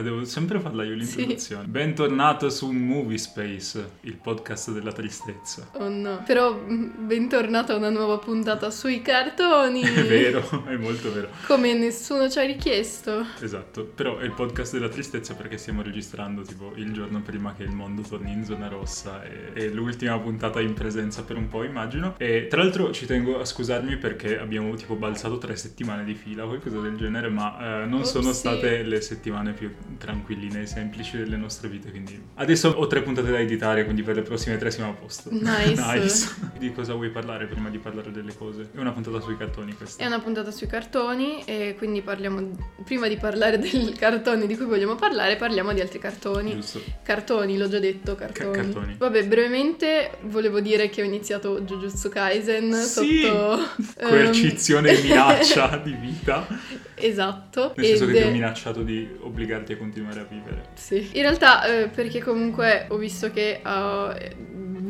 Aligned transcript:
Ah, 0.00 0.02
devo 0.02 0.24
sempre 0.24 0.58
farla 0.60 0.82
io 0.82 0.94
l'introduzione. 0.94 1.64
Sì. 1.64 1.70
Bentornato 1.70 2.48
su 2.48 2.70
Movie 2.70 3.18
Space, 3.18 3.96
il 4.00 4.16
podcast 4.16 4.70
della 4.70 4.92
tristezza. 4.92 5.68
Oh 5.74 5.90
no. 5.90 6.22
Però 6.24 6.54
mm, 6.54 7.06
bentornato 7.06 7.72
a 7.72 7.76
una 7.76 7.90
nuova 7.90 8.16
puntata 8.16 8.70
sui 8.70 9.02
cartoni. 9.02 9.82
È 9.84 10.06
vero, 10.06 10.64
è 10.66 10.76
molto 10.76 11.12
vero. 11.12 11.28
Come 11.46 11.74
nessuno 11.74 12.30
ci 12.30 12.38
ha 12.38 12.44
richiesto. 12.44 13.26
Esatto, 13.40 13.84
però 13.84 14.16
è 14.16 14.24
il 14.24 14.32
podcast 14.32 14.72
della 14.72 14.88
tristezza 14.88 15.34
perché 15.34 15.58
stiamo 15.58 15.82
registrando 15.82 16.42
tipo 16.42 16.72
il 16.76 16.92
giorno 16.92 17.20
prima 17.20 17.52
che 17.52 17.64
il 17.64 17.72
mondo 17.72 18.00
torni 18.00 18.32
in 18.32 18.44
zona 18.44 18.68
rossa 18.68 19.22
e 19.22 19.52
è 19.52 19.68
l'ultima 19.68 20.18
puntata 20.18 20.62
in 20.62 20.72
presenza 20.72 21.24
per 21.24 21.36
un 21.36 21.48
po' 21.48 21.62
immagino. 21.62 22.14
E 22.16 22.46
tra 22.48 22.62
l'altro 22.62 22.90
ci 22.90 23.04
tengo 23.04 23.38
a 23.38 23.44
scusarmi 23.44 23.98
perché 23.98 24.38
abbiamo 24.38 24.74
tipo 24.76 24.94
balzato 24.94 25.36
tre 25.36 25.56
settimane 25.56 26.04
di 26.04 26.14
fila, 26.14 26.44
qualcosa 26.44 26.80
del 26.80 26.96
genere, 26.96 27.28
ma 27.28 27.82
eh, 27.82 27.84
non 27.84 27.98
Oopsie. 27.98 28.22
sono 28.22 28.32
state 28.32 28.82
le 28.82 29.00
settimane 29.02 29.52
più 29.52 29.70
tranquilline 29.98 30.62
e 30.62 30.66
semplici 30.66 31.16
delle 31.16 31.36
nostre 31.36 31.68
vite. 31.68 31.90
Quindi 31.90 32.20
adesso 32.34 32.68
ho 32.68 32.86
tre 32.86 33.02
puntate 33.02 33.30
da 33.30 33.38
editare, 33.38 33.84
quindi 33.84 34.02
per 34.02 34.16
le 34.16 34.22
prossime 34.22 34.56
tre 34.56 34.70
siamo 34.70 34.90
a 34.90 34.94
posto. 34.94 35.30
Nice. 35.32 35.74
nice. 35.98 36.28
di 36.58 36.72
cosa 36.72 36.94
vuoi 36.94 37.10
parlare 37.10 37.46
prima 37.46 37.68
di 37.68 37.78
parlare 37.78 38.10
delle 38.10 38.34
cose? 38.36 38.70
È 38.72 38.78
una 38.78 38.92
puntata 38.92 39.20
sui 39.20 39.36
cartoni 39.36 39.74
questa. 39.74 40.02
È 40.02 40.06
una 40.06 40.20
puntata 40.20 40.50
sui 40.50 40.66
cartoni 40.66 41.42
e 41.44 41.74
quindi 41.76 42.02
parliamo, 42.02 42.50
prima 42.84 43.08
di 43.08 43.16
parlare 43.16 43.58
del 43.58 43.94
cartone 43.96 44.46
di 44.46 44.56
cui 44.56 44.66
vogliamo 44.66 44.94
parlare, 44.94 45.36
parliamo 45.36 45.72
di 45.72 45.80
altri 45.80 45.98
cartoni. 45.98 46.54
Giusto. 46.54 46.80
Cartoni, 47.02 47.56
l'ho 47.56 47.68
già 47.68 47.78
detto, 47.78 48.14
cartoni. 48.14 48.52
C- 48.52 48.56
cartoni. 48.56 48.94
Vabbè, 48.98 49.26
brevemente 49.26 50.18
volevo 50.22 50.60
dire 50.60 50.88
che 50.88 51.02
ho 51.02 51.04
iniziato 51.04 51.60
Jujutsu 51.60 52.08
Kaisen 52.08 52.72
sì! 52.74 53.22
sotto... 53.22 53.58
Coercizione 54.08 54.90
e 54.90 55.02
minaccia 55.02 55.76
di 55.82 55.92
vita. 55.92 56.46
Esatto. 56.94 57.72
Nel 57.76 57.86
senso 57.86 58.06
che 58.06 58.12
ti 58.12 58.22
ho 58.22 58.30
minacciato 58.30 58.82
di 58.82 59.08
obbligarti 59.20 59.72
a 59.72 59.76
continuare 59.80 60.20
a 60.20 60.24
vivere. 60.24 60.68
Sì. 60.74 61.10
In 61.14 61.22
realtà, 61.22 61.64
eh, 61.64 61.88
perché 61.88 62.20
comunque 62.20 62.84
ho 62.90 62.96
visto 62.96 63.30
che 63.30 63.60
ha 63.62 64.14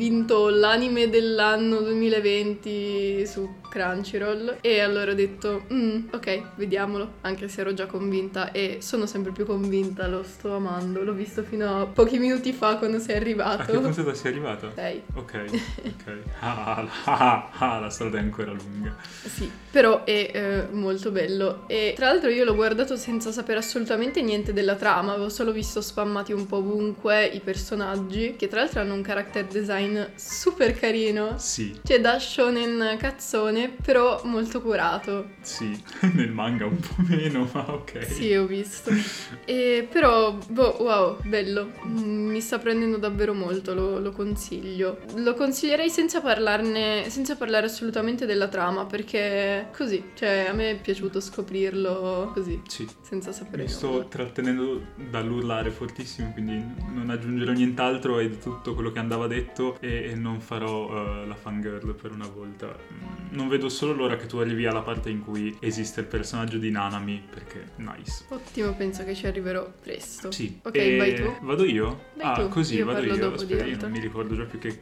vinto 0.00 0.48
l'anime 0.48 1.08
dell'anno 1.08 1.80
2020 1.80 3.24
su 3.26 3.56
Crunchyroll. 3.70 4.58
E 4.60 4.80
allora 4.80 5.12
ho 5.12 5.14
detto 5.14 5.64
mm, 5.72 6.08
ok 6.12 6.42
vediamolo. 6.56 7.12
Anche 7.22 7.48
se 7.48 7.60
ero 7.62 7.72
già 7.72 7.86
convinta 7.86 8.52
e 8.52 8.78
sono 8.80 9.06
sempre 9.06 9.32
più 9.32 9.46
convinta 9.46 10.06
lo 10.06 10.22
sto 10.22 10.54
amando. 10.54 11.02
L'ho 11.02 11.14
visto 11.14 11.42
fino 11.42 11.80
a 11.80 11.86
pochi 11.86 12.18
minuti 12.18 12.52
fa 12.52 12.76
quando 12.76 12.98
sei 12.98 13.16
arrivato. 13.16 13.62
A 13.62 13.64
che 13.64 13.78
puntata 13.78 14.14
sei 14.14 14.32
arrivata? 14.32 14.72
sei. 14.74 15.02
Ok 15.14 15.44
ok. 15.86 16.18
Ah, 16.40 16.86
ah, 17.04 17.50
ah, 17.56 17.78
la 17.78 17.90
strada 17.90 18.18
è 18.18 18.20
ancora 18.20 18.52
lunga. 18.52 18.96
Sì 19.24 19.50
però 19.70 20.04
è 20.04 20.30
eh, 20.32 20.66
molto 20.72 21.10
bello. 21.10 21.64
E 21.68 21.92
tra 21.96 22.06
l'altro 22.06 22.28
io 22.28 22.44
l'ho 22.44 22.54
guardato 22.54 22.96
senza 22.96 23.30
sapere 23.30 23.60
assolutamente 23.60 24.20
niente 24.20 24.52
della 24.52 24.74
trama. 24.74 25.12
Avevo 25.12 25.28
solo 25.28 25.52
visto 25.52 25.80
spammati 25.80 26.32
un 26.32 26.46
po' 26.46 26.56
ovunque 26.56 27.24
i 27.24 27.40
personaggi 27.40 28.34
che 28.36 28.48
tra 28.48 28.60
l'altro 28.60 28.80
hanno 28.80 28.94
un 28.94 29.02
character 29.02 29.44
design 29.44 30.00
super 30.16 30.76
carino. 30.76 31.38
Sì. 31.38 31.78
Cioè 31.84 32.00
da 32.00 32.18
shonen 32.18 32.96
cazzone 32.98 33.59
bene, 33.60 33.68
però 33.82 34.20
molto 34.24 34.60
curato. 34.62 35.30
Sì, 35.40 35.78
nel 36.14 36.30
manga 36.30 36.66
un 36.66 36.78
po' 36.78 37.02
meno, 37.08 37.48
ma 37.52 37.72
ok. 37.72 38.04
Sì, 38.04 38.34
ho 38.34 38.46
visto. 38.46 38.90
E, 39.44 39.86
però, 39.90 40.38
boh, 40.48 40.76
wow, 40.80 41.18
bello. 41.22 41.72
Mi 41.84 42.40
sta 42.40 42.58
prendendo 42.58 42.96
davvero 42.96 43.34
molto, 43.34 43.74
lo, 43.74 43.98
lo, 43.98 44.12
consiglio. 44.12 45.00
Lo 45.16 45.34
consiglierei 45.34 45.90
senza 45.90 46.20
parlarne, 46.20 47.08
senza 47.08 47.36
parlare 47.36 47.66
assolutamente 47.66 48.26
della 48.26 48.48
trama, 48.48 48.86
perché 48.86 49.68
così, 49.76 50.10
cioè 50.14 50.46
a 50.48 50.52
me 50.52 50.70
è 50.70 50.80
piaciuto 50.80 51.20
scoprirlo 51.20 52.30
così, 52.32 52.60
sì. 52.66 52.88
senza 53.00 53.32
sapere 53.32 53.64
Mi 53.64 53.68
sto 53.68 54.06
trattenendo 54.08 54.82
dall'urlare 55.10 55.70
fortissimo, 55.70 56.32
quindi 56.32 56.62
non 56.92 57.10
aggiungerò 57.10 57.52
nient'altro, 57.52 58.18
è 58.18 58.38
tutto 58.38 58.74
quello 58.74 58.90
che 58.90 58.98
andava 58.98 59.26
detto 59.26 59.78
e, 59.80 60.10
e 60.10 60.14
non 60.14 60.40
farò 60.40 60.88
uh, 60.88 61.26
la 61.26 61.34
fangirl 61.34 61.94
per 61.94 62.12
una 62.12 62.28
volta. 62.28 62.66
Mm, 62.66 63.36
non 63.36 63.48
vedo 63.50 63.68
solo 63.68 63.92
l'ora 63.92 64.16
che 64.16 64.24
tu 64.24 64.38
arrivi 64.38 64.64
alla 64.64 64.80
parte 64.80 65.10
in 65.10 65.22
cui 65.22 65.54
esiste 65.60 66.00
il 66.00 66.06
personaggio 66.06 66.56
di 66.56 66.70
Nanami, 66.70 67.22
perché 67.28 67.72
nice. 67.76 68.24
Ottimo, 68.28 68.74
penso 68.74 69.04
che 69.04 69.14
ci 69.14 69.26
arriverò 69.26 69.70
presto. 69.82 70.30
Sì. 70.30 70.58
Ok, 70.62 70.76
e... 70.76 70.96
vai 70.96 71.14
tu. 71.14 71.36
Vado 71.42 71.64
io? 71.64 72.04
Vai 72.14 72.26
ah, 72.26 72.32
tu. 72.34 72.48
così, 72.48 72.76
io 72.76 72.86
vado 72.86 73.02
io. 73.02 73.34
Aspetta, 73.34 73.66
io 73.66 73.76
non 73.76 73.90
mi 73.90 74.00
ricordo 74.00 74.34
già 74.34 74.44
più 74.44 74.58
che 74.58 74.78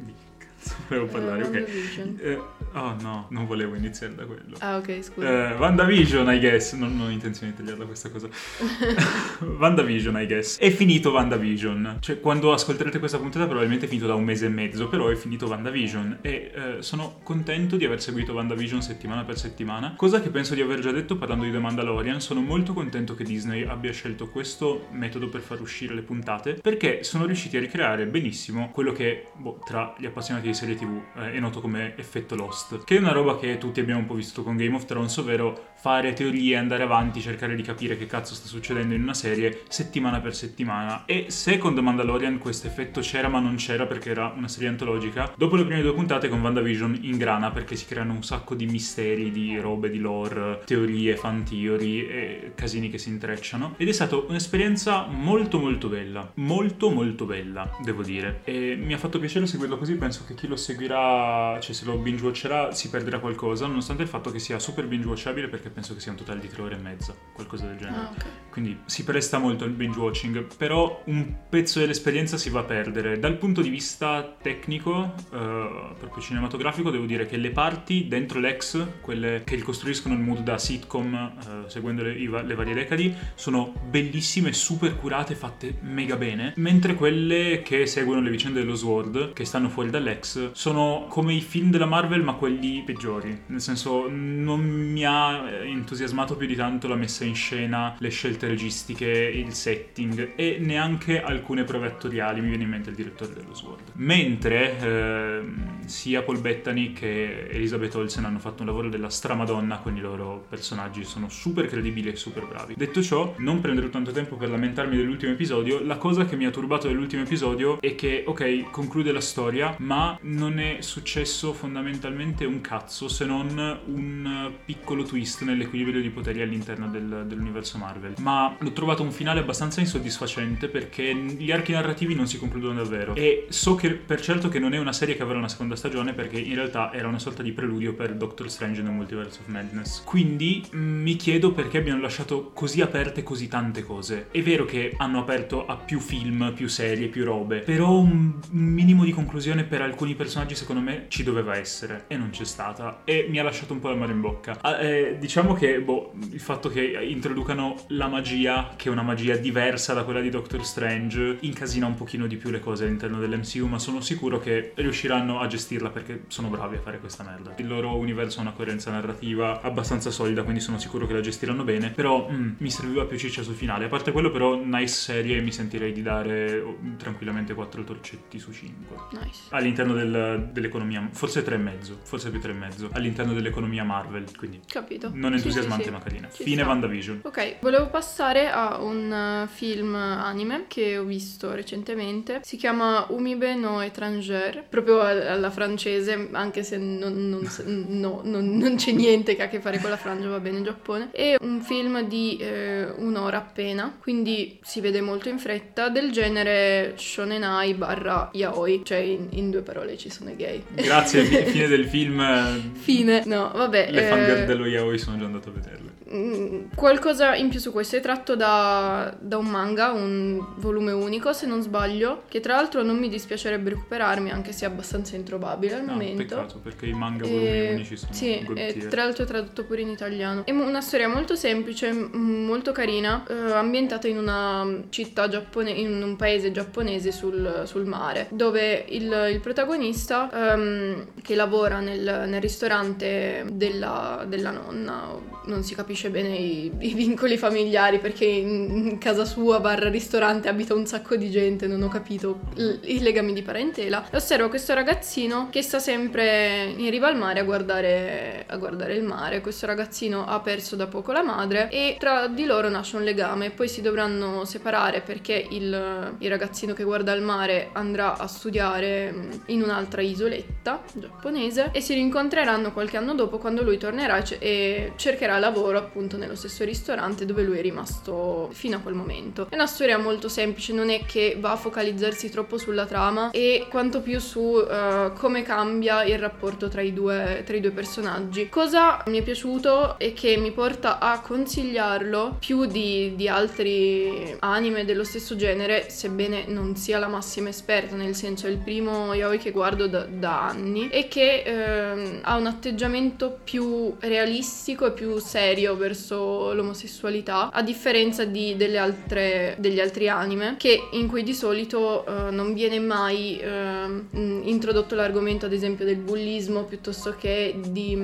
volevo 0.88 1.06
parlare, 1.06 1.42
uh, 1.42 1.46
ok. 1.46 2.20
Eh, 2.20 2.42
oh 2.72 2.96
no, 3.00 3.26
non 3.30 3.46
volevo 3.46 3.74
iniziare 3.74 4.14
da 4.14 4.24
quello. 4.24 4.56
Ah, 4.58 4.76
ok, 4.76 5.02
scusa. 5.02 5.50
Eh, 5.50 5.54
WandaVision, 5.54 6.32
I 6.32 6.38
guess. 6.38 6.74
Non, 6.74 6.96
non 6.96 7.06
ho 7.06 7.10
intenzione 7.10 7.52
di 7.52 7.58
tagliarla 7.58 7.84
questa 7.84 8.10
cosa. 8.10 8.28
WandaVision, 9.58 10.20
I 10.20 10.26
guess. 10.26 10.58
È 10.58 10.70
finito 10.70 11.10
WandaVision. 11.10 11.98
Cioè, 12.00 12.20
quando 12.20 12.52
ascolterete 12.52 12.98
questa 12.98 13.18
puntata, 13.18 13.44
probabilmente 13.46 13.86
è 13.86 13.88
finito 13.88 14.06
da 14.06 14.14
un 14.14 14.24
mese 14.24 14.46
e 14.46 14.50
mezzo, 14.50 14.88
però 14.88 15.08
è 15.08 15.14
finito 15.14 15.46
WandaVision. 15.46 16.18
E 16.22 16.52
eh, 16.54 16.82
sono 16.82 17.20
contento 17.22 17.76
di 17.76 17.84
aver 17.84 18.00
seguito 18.00 18.32
WandaVision 18.32 18.82
settimana 18.82 19.24
per 19.24 19.38
settimana. 19.38 19.94
Cosa 19.96 20.20
che 20.20 20.30
penso 20.30 20.54
di 20.54 20.60
aver 20.60 20.80
già 20.80 20.90
detto 20.90 21.16
parlando 21.16 21.44
di 21.44 21.52
The 21.52 21.58
Mandalorian. 21.58 22.20
Sono 22.20 22.40
molto 22.40 22.72
contento 22.72 23.14
che 23.14 23.24
Disney 23.24 23.64
abbia 23.64 23.92
scelto 23.92 24.28
questo 24.28 24.88
metodo 24.90 25.28
per 25.28 25.40
far 25.40 25.60
uscire 25.60 25.94
le 25.94 26.02
puntate, 26.02 26.54
perché 26.54 27.04
sono 27.04 27.26
riusciti 27.26 27.56
a 27.56 27.60
ricreare 27.60 28.06
benissimo 28.06 28.70
quello 28.70 28.92
che, 28.92 29.26
boh, 29.34 29.60
tra 29.64 29.94
gli 29.98 30.06
appassionati 30.06 30.47
di 30.48 30.54
serie 30.54 30.74
TV 30.74 31.00
eh, 31.16 31.32
è 31.32 31.38
noto 31.38 31.60
come 31.60 31.96
effetto 31.96 32.34
Lost, 32.34 32.84
che 32.84 32.96
è 32.96 32.98
una 32.98 33.12
roba 33.12 33.38
che 33.38 33.58
tutti 33.58 33.80
abbiamo 33.80 34.00
un 34.00 34.06
po' 34.06 34.14
visto 34.14 34.42
con 34.42 34.56
Game 34.56 34.74
of 34.74 34.84
Thrones, 34.84 35.16
ovvero 35.18 35.66
fare 35.74 36.12
teorie, 36.12 36.56
andare 36.56 36.82
avanti, 36.82 37.20
cercare 37.20 37.54
di 37.54 37.62
capire 37.62 37.96
che 37.96 38.06
cazzo 38.06 38.34
sta 38.34 38.48
succedendo 38.48 38.94
in 38.94 39.02
una 39.02 39.14
serie 39.14 39.62
settimana 39.68 40.20
per 40.20 40.34
settimana. 40.34 41.04
E 41.04 41.26
se 41.28 41.58
con 41.58 41.74
The 41.74 41.80
Mandalorian 41.80 42.38
questo 42.38 42.66
effetto 42.66 43.00
c'era 43.00 43.28
ma 43.28 43.38
non 43.38 43.56
c'era 43.56 43.86
perché 43.86 44.10
era 44.10 44.32
una 44.36 44.48
serie 44.48 44.68
antologica, 44.68 45.32
dopo 45.36 45.56
le 45.56 45.64
prime 45.64 45.82
due 45.82 45.94
puntate 45.94 46.28
con 46.28 46.40
WandaVision 46.40 46.98
ingrana 47.02 47.50
perché 47.50 47.76
si 47.76 47.86
creano 47.86 48.12
un 48.14 48.22
sacco 48.22 48.54
di 48.54 48.66
misteri, 48.66 49.30
di 49.30 49.58
robe, 49.58 49.90
di 49.90 49.98
lore, 49.98 50.62
teorie, 50.64 51.16
fan 51.16 51.44
theory 51.44 52.06
e 52.06 52.52
casini 52.54 52.88
che 52.88 52.98
si 52.98 53.10
intrecciano. 53.10 53.74
Ed 53.76 53.88
è 53.88 53.92
stata 53.92 54.16
un'esperienza 54.16 55.06
molto 55.06 55.58
molto 55.58 55.88
bella, 55.88 56.30
molto 56.34 56.90
molto 56.90 57.24
bella, 57.24 57.70
devo 57.84 58.02
dire. 58.02 58.40
E 58.44 58.76
mi 58.76 58.94
ha 58.94 58.98
fatto 58.98 59.18
piacere 59.18 59.46
seguirlo 59.46 59.78
così, 59.78 59.94
penso 59.94 60.24
che 60.26 60.34
chi 60.38 60.46
lo 60.46 60.56
seguirà, 60.56 61.58
cioè 61.60 61.74
se 61.74 61.84
lo 61.84 61.96
binge 61.96 62.22
watcherà, 62.22 62.72
si 62.72 62.88
perderà 62.88 63.18
qualcosa, 63.18 63.66
nonostante 63.66 64.04
il 64.04 64.08
fatto 64.08 64.30
che 64.30 64.38
sia 64.38 64.60
super 64.60 64.86
binge 64.86 65.08
watchabile 65.08 65.48
perché 65.48 65.68
penso 65.68 65.94
che 65.94 66.00
sia 66.00 66.12
un 66.12 66.16
totale 66.16 66.38
di 66.38 66.48
tre 66.48 66.62
ore 66.62 66.76
e 66.76 66.78
mezza, 66.78 67.12
qualcosa 67.32 67.66
del 67.66 67.76
genere. 67.76 67.98
Ah, 67.98 68.10
okay. 68.10 68.30
Quindi 68.50 68.78
si 68.86 69.02
presta 69.02 69.38
molto 69.38 69.64
al 69.64 69.70
binge 69.70 69.98
watching, 69.98 70.46
però 70.56 71.02
un 71.06 71.34
pezzo 71.48 71.80
dell'esperienza 71.80 72.36
si 72.36 72.50
va 72.50 72.60
a 72.60 72.64
perdere. 72.64 73.18
Dal 73.18 73.36
punto 73.36 73.62
di 73.62 73.68
vista 73.68 74.36
tecnico, 74.40 75.14
eh, 75.32 75.94
proprio 75.98 76.22
cinematografico, 76.22 76.90
devo 76.90 77.06
dire 77.06 77.26
che 77.26 77.36
le 77.36 77.50
parti 77.50 78.06
dentro 78.06 78.38
l'ex, 78.38 79.00
quelle 79.00 79.42
che 79.44 79.58
costruiscono 79.58 80.14
il 80.14 80.20
mood 80.20 80.40
da 80.40 80.56
sitcom, 80.56 81.14
eh, 81.14 81.68
seguendo 81.68 82.02
le, 82.04 82.14
le 82.14 82.54
varie 82.54 82.74
decadi, 82.74 83.12
sono 83.34 83.72
bellissime, 83.88 84.52
super 84.52 84.96
curate, 84.96 85.34
fatte 85.34 85.78
mega 85.80 86.14
bene, 86.16 86.52
mentre 86.56 86.94
quelle 86.94 87.62
che 87.62 87.86
seguono 87.86 88.20
le 88.20 88.30
vicende 88.30 88.60
dello 88.60 88.76
Sword, 88.76 89.32
che 89.32 89.44
stanno 89.44 89.68
fuori 89.68 89.90
dall'ex, 89.90 90.27
sono 90.52 91.06
come 91.08 91.34
i 91.34 91.40
film 91.40 91.70
della 91.70 91.86
Marvel 91.86 92.22
ma 92.22 92.34
quelli 92.34 92.82
peggiori. 92.84 93.42
Nel 93.46 93.60
senso, 93.60 94.08
non 94.08 94.60
mi 94.60 95.04
ha 95.04 95.48
entusiasmato 95.62 96.36
più 96.36 96.46
di 96.46 96.56
tanto 96.56 96.88
la 96.88 96.96
messa 96.96 97.24
in 97.24 97.34
scena, 97.34 97.94
le 97.98 98.08
scelte 98.10 98.46
registiche, 98.46 99.06
il 99.06 99.52
setting 99.52 100.32
e 100.36 100.58
neanche 100.60 101.22
alcune 101.22 101.64
prove 101.64 101.86
attoriali, 101.86 102.40
mi 102.40 102.48
viene 102.48 102.64
in 102.64 102.70
mente 102.70 102.90
il 102.90 102.96
direttore 102.96 103.32
dello 103.32 103.54
Sword. 103.54 103.92
Mentre 103.94 104.78
eh, 104.78 105.40
sia 105.86 106.22
Paul 106.22 106.40
Bettany 106.40 106.92
che 106.92 107.48
Elizabeth 107.48 107.94
Olsen 107.94 108.24
hanno 108.24 108.38
fatto 108.38 108.62
un 108.62 108.68
lavoro 108.68 108.88
della 108.88 109.10
stramadonna 109.10 109.78
con 109.78 109.96
i 109.96 110.00
loro 110.00 110.44
personaggi, 110.48 111.04
sono 111.04 111.28
super 111.28 111.66
credibili 111.66 112.10
e 112.10 112.16
super 112.16 112.46
bravi. 112.46 112.74
Detto 112.76 113.02
ciò, 113.02 113.34
non 113.38 113.60
prenderò 113.60 113.88
tanto 113.88 114.10
tempo 114.10 114.36
per 114.36 114.50
lamentarmi 114.50 114.96
dell'ultimo 114.96 115.32
episodio, 115.32 115.82
la 115.82 115.96
cosa 115.96 116.24
che 116.24 116.36
mi 116.36 116.46
ha 116.46 116.50
turbato 116.50 116.88
dell'ultimo 116.88 117.22
episodio 117.22 117.80
è 117.80 117.94
che, 117.94 118.24
ok, 118.26 118.70
conclude 118.70 119.12
la 119.12 119.20
storia, 119.20 119.74
ma 119.78 120.17
non 120.22 120.58
è 120.58 120.78
successo 120.80 121.52
fondamentalmente 121.52 122.44
un 122.44 122.60
cazzo 122.60 123.08
se 123.08 123.24
non 123.24 123.80
un 123.86 124.52
piccolo 124.64 125.02
twist 125.02 125.42
nell'equilibrio 125.42 126.00
di 126.00 126.10
poteri 126.10 126.42
all'interno 126.42 126.88
del, 126.88 127.24
dell'universo 127.26 127.78
Marvel. 127.78 128.14
Ma 128.18 128.56
l'ho 128.58 128.72
trovato 128.72 129.02
un 129.02 129.12
finale 129.12 129.40
abbastanza 129.40 129.80
insoddisfacente 129.80 130.68
perché 130.68 131.14
gli 131.14 131.50
archi 131.50 131.72
narrativi 131.72 132.14
non 132.14 132.26
si 132.26 132.38
concludono 132.38 132.74
davvero. 132.74 133.14
E 133.14 133.46
so 133.48 133.74
che 133.74 133.90
per 133.90 134.20
certo 134.20 134.48
che 134.48 134.58
non 134.58 134.74
è 134.74 134.78
una 134.78 134.92
serie 134.92 135.16
che 135.16 135.22
avrà 135.22 135.38
una 135.38 135.48
seconda 135.48 135.76
stagione 135.76 136.12
perché 136.12 136.38
in 136.38 136.54
realtà 136.54 136.92
era 136.92 137.08
una 137.08 137.18
sorta 137.18 137.42
di 137.42 137.52
preludio 137.52 137.94
per 137.94 138.14
Doctor 138.14 138.50
Strange 138.50 138.82
nel 138.82 138.92
Multiverse 138.92 139.40
of 139.40 139.46
Madness. 139.46 140.02
Quindi 140.04 140.64
mm, 140.74 141.02
mi 141.02 141.16
chiedo 141.16 141.52
perché 141.52 141.78
abbiano 141.78 142.00
lasciato 142.00 142.50
così 142.52 142.80
aperte 142.80 143.22
così 143.22 143.48
tante 143.48 143.82
cose. 143.82 144.28
È 144.30 144.42
vero 144.42 144.64
che 144.64 144.94
hanno 144.96 145.20
aperto 145.20 145.66
a 145.66 145.76
più 145.76 146.00
film, 146.00 146.52
più 146.54 146.68
serie, 146.68 147.08
più 147.08 147.24
robe, 147.24 147.60
però 147.60 147.98
un 147.98 148.38
minimo 148.50 149.04
di 149.04 149.12
conclusione 149.12 149.64
per 149.64 149.82
alcuni 149.82 150.07
con 150.08 150.10
i 150.10 150.14
personaggi 150.14 150.54
secondo 150.54 150.80
me 150.80 151.06
ci 151.08 151.22
doveva 151.22 151.56
essere 151.56 152.04
e 152.08 152.16
non 152.16 152.30
c'è 152.30 152.44
stata 152.44 153.02
e 153.04 153.26
mi 153.28 153.38
ha 153.38 153.42
lasciato 153.42 153.74
un 153.74 153.80
po' 153.80 153.88
l'amaro 153.88 154.12
in 154.12 154.20
bocca. 154.20 154.58
Ah, 154.62 154.80
eh, 154.80 155.18
diciamo 155.18 155.52
che 155.52 155.80
boh, 155.80 156.12
il 156.30 156.40
fatto 156.40 156.70
che 156.70 156.80
introducano 156.80 157.76
la 157.88 158.08
magia, 158.08 158.72
che 158.76 158.88
è 158.88 158.92
una 158.92 159.02
magia 159.02 159.36
diversa 159.36 159.92
da 159.92 160.04
quella 160.04 160.20
di 160.20 160.30
Doctor 160.30 160.64
Strange, 160.64 161.38
incasina 161.40 161.86
un 161.86 161.94
pochino 161.94 162.26
di 162.26 162.36
più 162.36 162.50
le 162.50 162.60
cose 162.60 162.84
all'interno 162.84 163.18
dell'MCU, 163.18 163.66
ma 163.66 163.78
sono 163.78 164.00
sicuro 164.00 164.38
che 164.38 164.72
riusciranno 164.76 165.40
a 165.40 165.46
gestirla 165.46 165.90
perché 165.90 166.24
sono 166.28 166.48
bravi 166.48 166.76
a 166.76 166.80
fare 166.80 166.98
questa 166.98 167.22
merda. 167.22 167.54
Il 167.58 167.66
loro 167.66 167.96
universo 167.96 168.38
ha 168.38 168.42
una 168.42 168.52
coerenza 168.52 168.90
narrativa 168.90 169.60
abbastanza 169.60 170.10
solida, 170.10 170.42
quindi 170.42 170.60
sono 170.60 170.78
sicuro 170.78 171.06
che 171.06 171.12
la 171.12 171.20
gestiranno 171.20 171.64
bene, 171.64 171.90
però 171.90 172.28
mm, 172.30 172.52
mi 172.58 172.70
serviva 172.70 173.04
più 173.04 173.18
ciccia 173.18 173.42
sul 173.42 173.54
finale. 173.54 173.84
A 173.86 173.88
parte 173.88 174.12
quello 174.12 174.30
però, 174.30 174.54
nice 174.54 174.94
serie 174.94 175.40
mi 175.40 175.52
sentirei 175.52 175.92
di 175.92 176.02
dare 176.02 176.60
oh, 176.60 176.76
tranquillamente 176.96 177.52
4 177.52 177.84
torcetti 177.84 178.38
su 178.38 178.52
5. 178.52 178.96
Nice. 179.12 179.42
All'interno 179.50 179.96
del- 180.04 180.48
dell'economia, 180.52 181.08
forse 181.12 181.42
3,5, 181.42 181.96
forse 182.02 182.30
più 182.30 182.40
3,5, 182.40 182.88
all'interno 182.92 183.32
dell'economia 183.32 183.84
Marvel, 183.84 184.24
quindi 184.36 184.60
Capito. 184.66 185.10
non 185.12 185.32
Sì, 185.32 185.38
sì, 185.40 185.46
entusiasmante 185.46 185.84
sì. 185.84 185.90
ma 185.90 185.98
carina. 186.00 186.28
Ci 186.30 186.42
Fine 186.42 186.56
sta. 186.62 186.66
WandaVision. 186.68 187.20
Ok, 187.24 187.56
volevo 187.60 187.88
passare 187.88 188.48
a 188.50 188.78
un 188.80 189.12
eh, 189.12 189.48
film 189.52 189.94
anime 189.94 190.64
che 190.68 190.96
ho 190.98 191.04
visto 191.04 191.52
recentemente. 191.54 192.40
Si 192.42 192.56
chiama 192.56 193.06
Umibe 193.10 193.54
no 193.54 193.80
étrangère, 193.82 194.64
proprio 194.68 195.00
alla 195.00 195.50
francese, 195.50 196.28
anche 196.32 196.62
se 196.62 196.76
non, 196.78 197.28
non 197.28 197.46
no, 197.88 198.20
non- 198.24 198.56
non 198.56 198.76
c'è 198.76 198.92
niente 198.92 199.34
che 199.36 199.42
ha 199.42 199.46
a 199.46 199.48
che 199.48 199.60
fare 199.60 199.78
con 199.80 199.90
la 199.90 199.96
Francia, 199.96 200.28
va 200.28 200.40
bene, 200.40 200.62
Giappone. 200.62 201.10
È 201.10 201.36
un 201.40 201.60
film 201.60 202.02
di 202.06 202.36
eh, 202.38 202.84
un'ora 202.96 203.38
appena, 203.38 203.96
quindi 204.00 204.58
si 204.62 204.80
vede 204.80 205.00
molto 205.00 205.28
in 205.28 205.38
fretta, 205.38 205.88
del 205.88 206.10
genere 206.10 206.94
shonenai 206.96 207.74
barra 207.74 208.28
yaoi, 208.32 208.82
cioè 208.84 208.98
in, 208.98 209.28
in 209.30 209.50
due 209.50 209.62
parole 209.62 209.87
ci 209.96 210.10
sono 210.10 210.30
i 210.30 210.36
gay. 210.36 210.62
Grazie, 210.74 211.22
fi- 211.24 211.44
fine 211.50 211.66
del 211.68 211.86
film. 211.86 212.72
Fine, 212.74 213.22
no, 213.26 213.50
vabbè. 213.54 213.90
Le 213.90 214.04
eh, 214.06 214.08
fangirl 214.08 214.44
dello 214.44 214.66
yaoi 214.66 214.98
sono 214.98 215.16
già 215.18 215.24
andato 215.24 215.48
a 215.48 215.52
vederle. 215.52 215.86
Mm, 216.12 216.60
Qualcosa 216.74 217.34
in 217.34 217.48
più 217.48 217.58
su 217.60 217.70
questo 217.70 217.96
è 217.96 218.00
tratto 218.00 218.34
da, 218.34 219.14
da 219.20 219.36
un 219.36 219.46
manga, 219.46 219.92
un 219.92 220.42
volume 220.56 220.92
unico 220.92 221.32
se 221.34 221.46
non 221.46 221.60
sbaglio, 221.62 222.22
che 222.28 222.40
tra 222.40 222.54
l'altro 222.54 222.82
non 222.82 222.96
mi 222.98 223.08
dispiacerebbe 223.10 223.70
recuperarmi 223.70 224.30
anche 224.30 224.52
se 224.52 224.64
è 224.64 224.68
abbastanza 224.68 225.16
introvabile 225.16 225.74
al 225.74 225.84
No, 225.84 225.92
momento. 225.92 226.16
peccato 226.22 226.58
perché 226.62 226.86
i 226.86 226.92
manga 226.92 227.24
E- 227.26 227.28
volumi 227.28 227.72
unici 227.74 227.96
sono 227.96 228.12
Sì, 228.14 228.42
e 228.54 228.86
tra 228.88 229.04
l'altro 229.04 229.24
è 229.24 229.26
tradotto 229.26 229.64
pure 229.64 229.82
in 229.82 229.88
italiano. 229.88 230.46
È 230.46 230.50
una 230.50 230.80
storia 230.80 231.08
molto 231.08 231.34
semplice, 231.36 231.92
molto 231.92 232.72
carina, 232.72 233.24
eh, 233.28 233.34
ambientata 233.52 234.08
in 234.08 234.16
una 234.16 234.66
città 234.88 235.28
giapponese, 235.28 235.78
in 235.78 236.02
un 236.02 236.16
paese 236.16 236.50
giapponese 236.52 237.12
sul, 237.12 237.62
sul 237.66 237.84
mare, 237.84 238.28
dove 238.30 238.84
il, 238.88 239.28
il 239.32 239.40
protagonista, 239.40 239.76
ehm, 239.80 241.06
che 241.22 241.34
lavora 241.34 241.80
nel, 241.80 242.24
nel 242.26 242.40
ristorante 242.40 243.44
della, 243.50 244.24
della 244.26 244.50
nonna, 244.50 245.36
non 245.46 245.62
si 245.62 245.74
capisce 245.74 246.10
bene 246.10 246.36
i, 246.36 246.72
i 246.78 246.94
vincoli 246.94 247.36
familiari 247.36 247.98
perché 247.98 248.24
in, 248.24 248.88
in 248.90 248.98
casa 248.98 249.24
sua, 249.24 249.60
barra 249.60 249.88
ristorante, 249.88 250.48
abita 250.48 250.74
un 250.74 250.86
sacco 250.86 251.16
di 251.16 251.30
gente, 251.30 251.66
non 251.66 251.82
ho 251.82 251.88
capito 251.88 252.40
l- 252.54 252.78
i 252.82 253.00
legami 253.00 253.32
di 253.32 253.42
parentela. 253.42 254.08
E 254.10 254.16
Osservo 254.16 254.48
questo 254.48 254.74
ragazzino 254.74 255.48
che 255.50 255.62
sta 255.62 255.78
sempre 255.78 256.72
in 256.76 256.90
riva 256.90 257.08
al 257.08 257.16
mare 257.16 257.40
a 257.40 257.44
guardare, 257.44 258.44
a 258.46 258.56
guardare 258.56 258.94
il 258.94 259.02
mare. 259.02 259.40
Questo 259.40 259.66
ragazzino 259.66 260.26
ha 260.26 260.40
perso 260.40 260.76
da 260.76 260.86
poco 260.86 261.12
la 261.12 261.22
madre 261.22 261.68
e 261.70 261.96
tra 261.98 262.26
di 262.26 262.44
loro 262.44 262.68
nasce 262.68 262.96
un 262.96 263.04
legame. 263.04 263.50
Poi 263.50 263.68
si 263.68 263.80
dovranno 263.80 264.44
separare 264.44 265.00
perché 265.00 265.46
il, 265.50 266.14
il 266.18 266.28
ragazzino 266.28 266.74
che 266.74 266.84
guarda 266.84 267.12
il 267.12 267.22
mare 267.22 267.70
andrà 267.72 268.16
a 268.16 268.26
studiare 268.26 269.12
mm, 269.12 269.30
in 269.58 269.64
un'altra 269.64 270.00
isoletta 270.00 270.82
giapponese 270.92 271.70
e 271.72 271.80
si 271.80 271.94
rincontreranno 271.94 272.72
qualche 272.72 272.96
anno 272.96 273.14
dopo 273.14 273.38
quando 273.38 273.62
lui 273.62 273.76
tornerà 273.76 274.18
e 274.18 274.24
ce- 274.24 274.92
cercherà 274.96 275.38
lavoro 275.38 275.78
appunto 275.78 276.16
nello 276.16 276.34
stesso 276.34 276.64
ristorante 276.64 277.26
dove 277.26 277.42
lui 277.42 277.58
è 277.58 277.62
rimasto 277.62 278.48
fino 278.52 278.76
a 278.76 278.80
quel 278.80 278.94
momento. 278.94 279.48
È 279.50 279.54
una 279.54 279.66
storia 279.66 279.98
molto 279.98 280.28
semplice, 280.28 280.72
non 280.72 280.90
è 280.90 281.04
che 281.04 281.36
va 281.38 281.52
a 281.52 281.56
focalizzarsi 281.56 282.30
troppo 282.30 282.58
sulla 282.58 282.86
trama 282.86 283.30
e 283.30 283.66
quanto 283.68 284.00
più 284.00 284.20
su 284.20 284.64
eh, 284.68 285.12
come 285.16 285.42
cambia 285.42 286.04
il 286.04 286.18
rapporto 286.18 286.68
tra 286.68 286.80
i, 286.80 286.92
due, 286.92 287.42
tra 287.44 287.56
i 287.56 287.60
due 287.60 287.70
personaggi. 287.70 288.48
Cosa 288.48 289.02
mi 289.06 289.18
è 289.18 289.22
piaciuto 289.22 289.98
e 289.98 290.12
che 290.12 290.36
mi 290.36 290.52
porta 290.52 290.98
a 290.98 291.20
consigliarlo 291.20 292.36
più 292.38 292.66
di, 292.66 293.14
di 293.16 293.28
altri 293.28 294.36
anime 294.40 294.84
dello 294.84 295.04
stesso 295.04 295.36
genere, 295.36 295.90
sebbene 295.90 296.44
non 296.46 296.76
sia 296.76 296.98
la 296.98 297.08
massima 297.08 297.48
esperta, 297.48 297.96
nel 297.96 298.14
senso 298.14 298.46
è 298.46 298.50
il 298.50 298.58
primo 298.58 299.14
yaoi 299.14 299.38
che 299.38 299.47
guardo 299.50 299.86
da, 299.86 300.04
da 300.04 300.48
anni 300.48 300.88
e 300.88 301.08
che 301.08 301.42
ehm, 301.44 302.20
ha 302.22 302.36
un 302.36 302.46
atteggiamento 302.46 303.38
più 303.42 303.94
realistico 304.00 304.86
e 304.86 304.92
più 304.92 305.18
serio 305.18 305.76
verso 305.76 306.52
l'omosessualità, 306.52 307.50
a 307.50 307.62
differenza 307.62 308.24
di- 308.24 308.56
altre, 308.76 309.56
degli 309.58 309.80
altri 309.80 310.08
anime, 310.08 310.54
che 310.56 310.88
in 310.92 311.08
cui 311.08 311.22
di 311.22 311.34
solito 311.34 312.04
eh, 312.06 312.30
non 312.30 312.54
viene 312.54 312.78
mai 312.78 313.40
mh, 313.42 314.40
introdotto 314.44 314.94
l'argomento, 314.94 315.46
ad 315.46 315.52
esempio, 315.52 315.84
del 315.84 315.96
bullismo 315.96 316.64
piuttosto 316.64 317.14
che 317.18 317.54
di, 317.68 317.96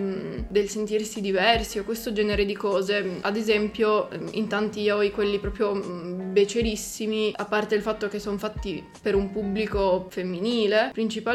del 0.49 0.69
sentirsi 0.69 1.21
diversi 1.21 1.79
o 1.79 1.85
questo 1.85 2.13
genere 2.13 2.45
di 2.45 2.55
cose. 2.55 3.19
Ad 3.21 3.37
esempio, 3.37 4.09
in 4.33 4.49
tanti 4.49 4.81
yaoi, 4.81 5.11
quelli 5.11 5.39
proprio 5.39 5.75
becerissimi, 5.75 7.33
a 7.37 7.45
parte 7.45 7.75
il 7.75 7.83
fatto 7.83 8.09
che 8.09 8.19
sono 8.19 8.39
fatti 8.39 8.85
per 9.01 9.15
un 9.15 9.31
pubblico 9.31 10.07
femminile, 10.09 10.91
principalmente, 10.93 11.33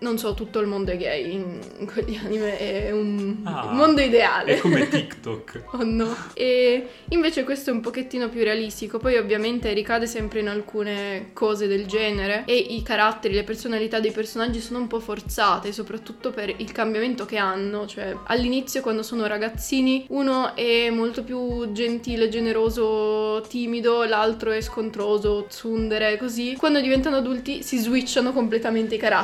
non 0.00 0.18
so, 0.18 0.34
tutto 0.34 0.60
il 0.60 0.66
mondo 0.66 0.90
è 0.90 0.96
gay 0.96 1.32
in, 1.32 1.58
in 1.78 1.86
quegli 1.86 2.18
anime, 2.22 2.58
è 2.58 2.90
un 2.90 3.36
Ah, 3.44 3.72
mondo 3.72 4.00
ideale. 4.00 4.56
È 4.56 4.58
come 4.58 4.86
TikTok. 4.88 5.62
Oh 5.72 5.84
no. 5.84 6.14
E 6.34 6.88
invece 7.10 7.44
questo 7.44 7.70
è 7.70 7.72
un 7.72 7.80
pochettino 7.80 8.28
più 8.28 8.42
realistico, 8.42 8.98
poi 8.98 9.16
ovviamente 9.16 9.72
ricade 9.72 10.06
sempre 10.06 10.40
in 10.40 10.48
alcune 10.48 11.30
cose 11.32 11.66
del 11.66 11.86
genere 11.86 12.44
e 12.46 12.56
i 12.56 12.82
caratteri, 12.82 13.34
le 13.34 13.44
personalità 13.44 14.00
dei 14.00 14.12
personaggi 14.12 14.60
sono 14.60 14.78
un 14.78 14.86
po' 14.86 15.00
forzate, 15.00 15.72
soprattutto 15.72 16.30
per 16.30 16.52
il 16.56 16.72
cambiamento 16.72 17.24
che 17.24 17.36
hanno, 17.36 17.86
cioè 17.86 18.14
all'inizio 18.26 18.80
quando 18.80 19.02
sono 19.02 19.26
ragazzini 19.26 20.06
uno 20.08 20.54
è 20.54 20.90
molto 20.90 21.22
più 21.22 21.72
gentile, 21.72 22.28
generoso, 22.28 23.42
timido, 23.48 24.04
l'altro 24.04 24.50
è 24.50 24.60
scontroso, 24.60 25.46
tsundere, 25.48 26.16
così. 26.16 26.56
Quando 26.56 26.80
diventano 26.80 27.16
adulti 27.16 27.62
si 27.62 27.78
switchano 27.78 28.32
completamente 28.32 28.94
i 28.94 28.98
caratteri 28.98 29.22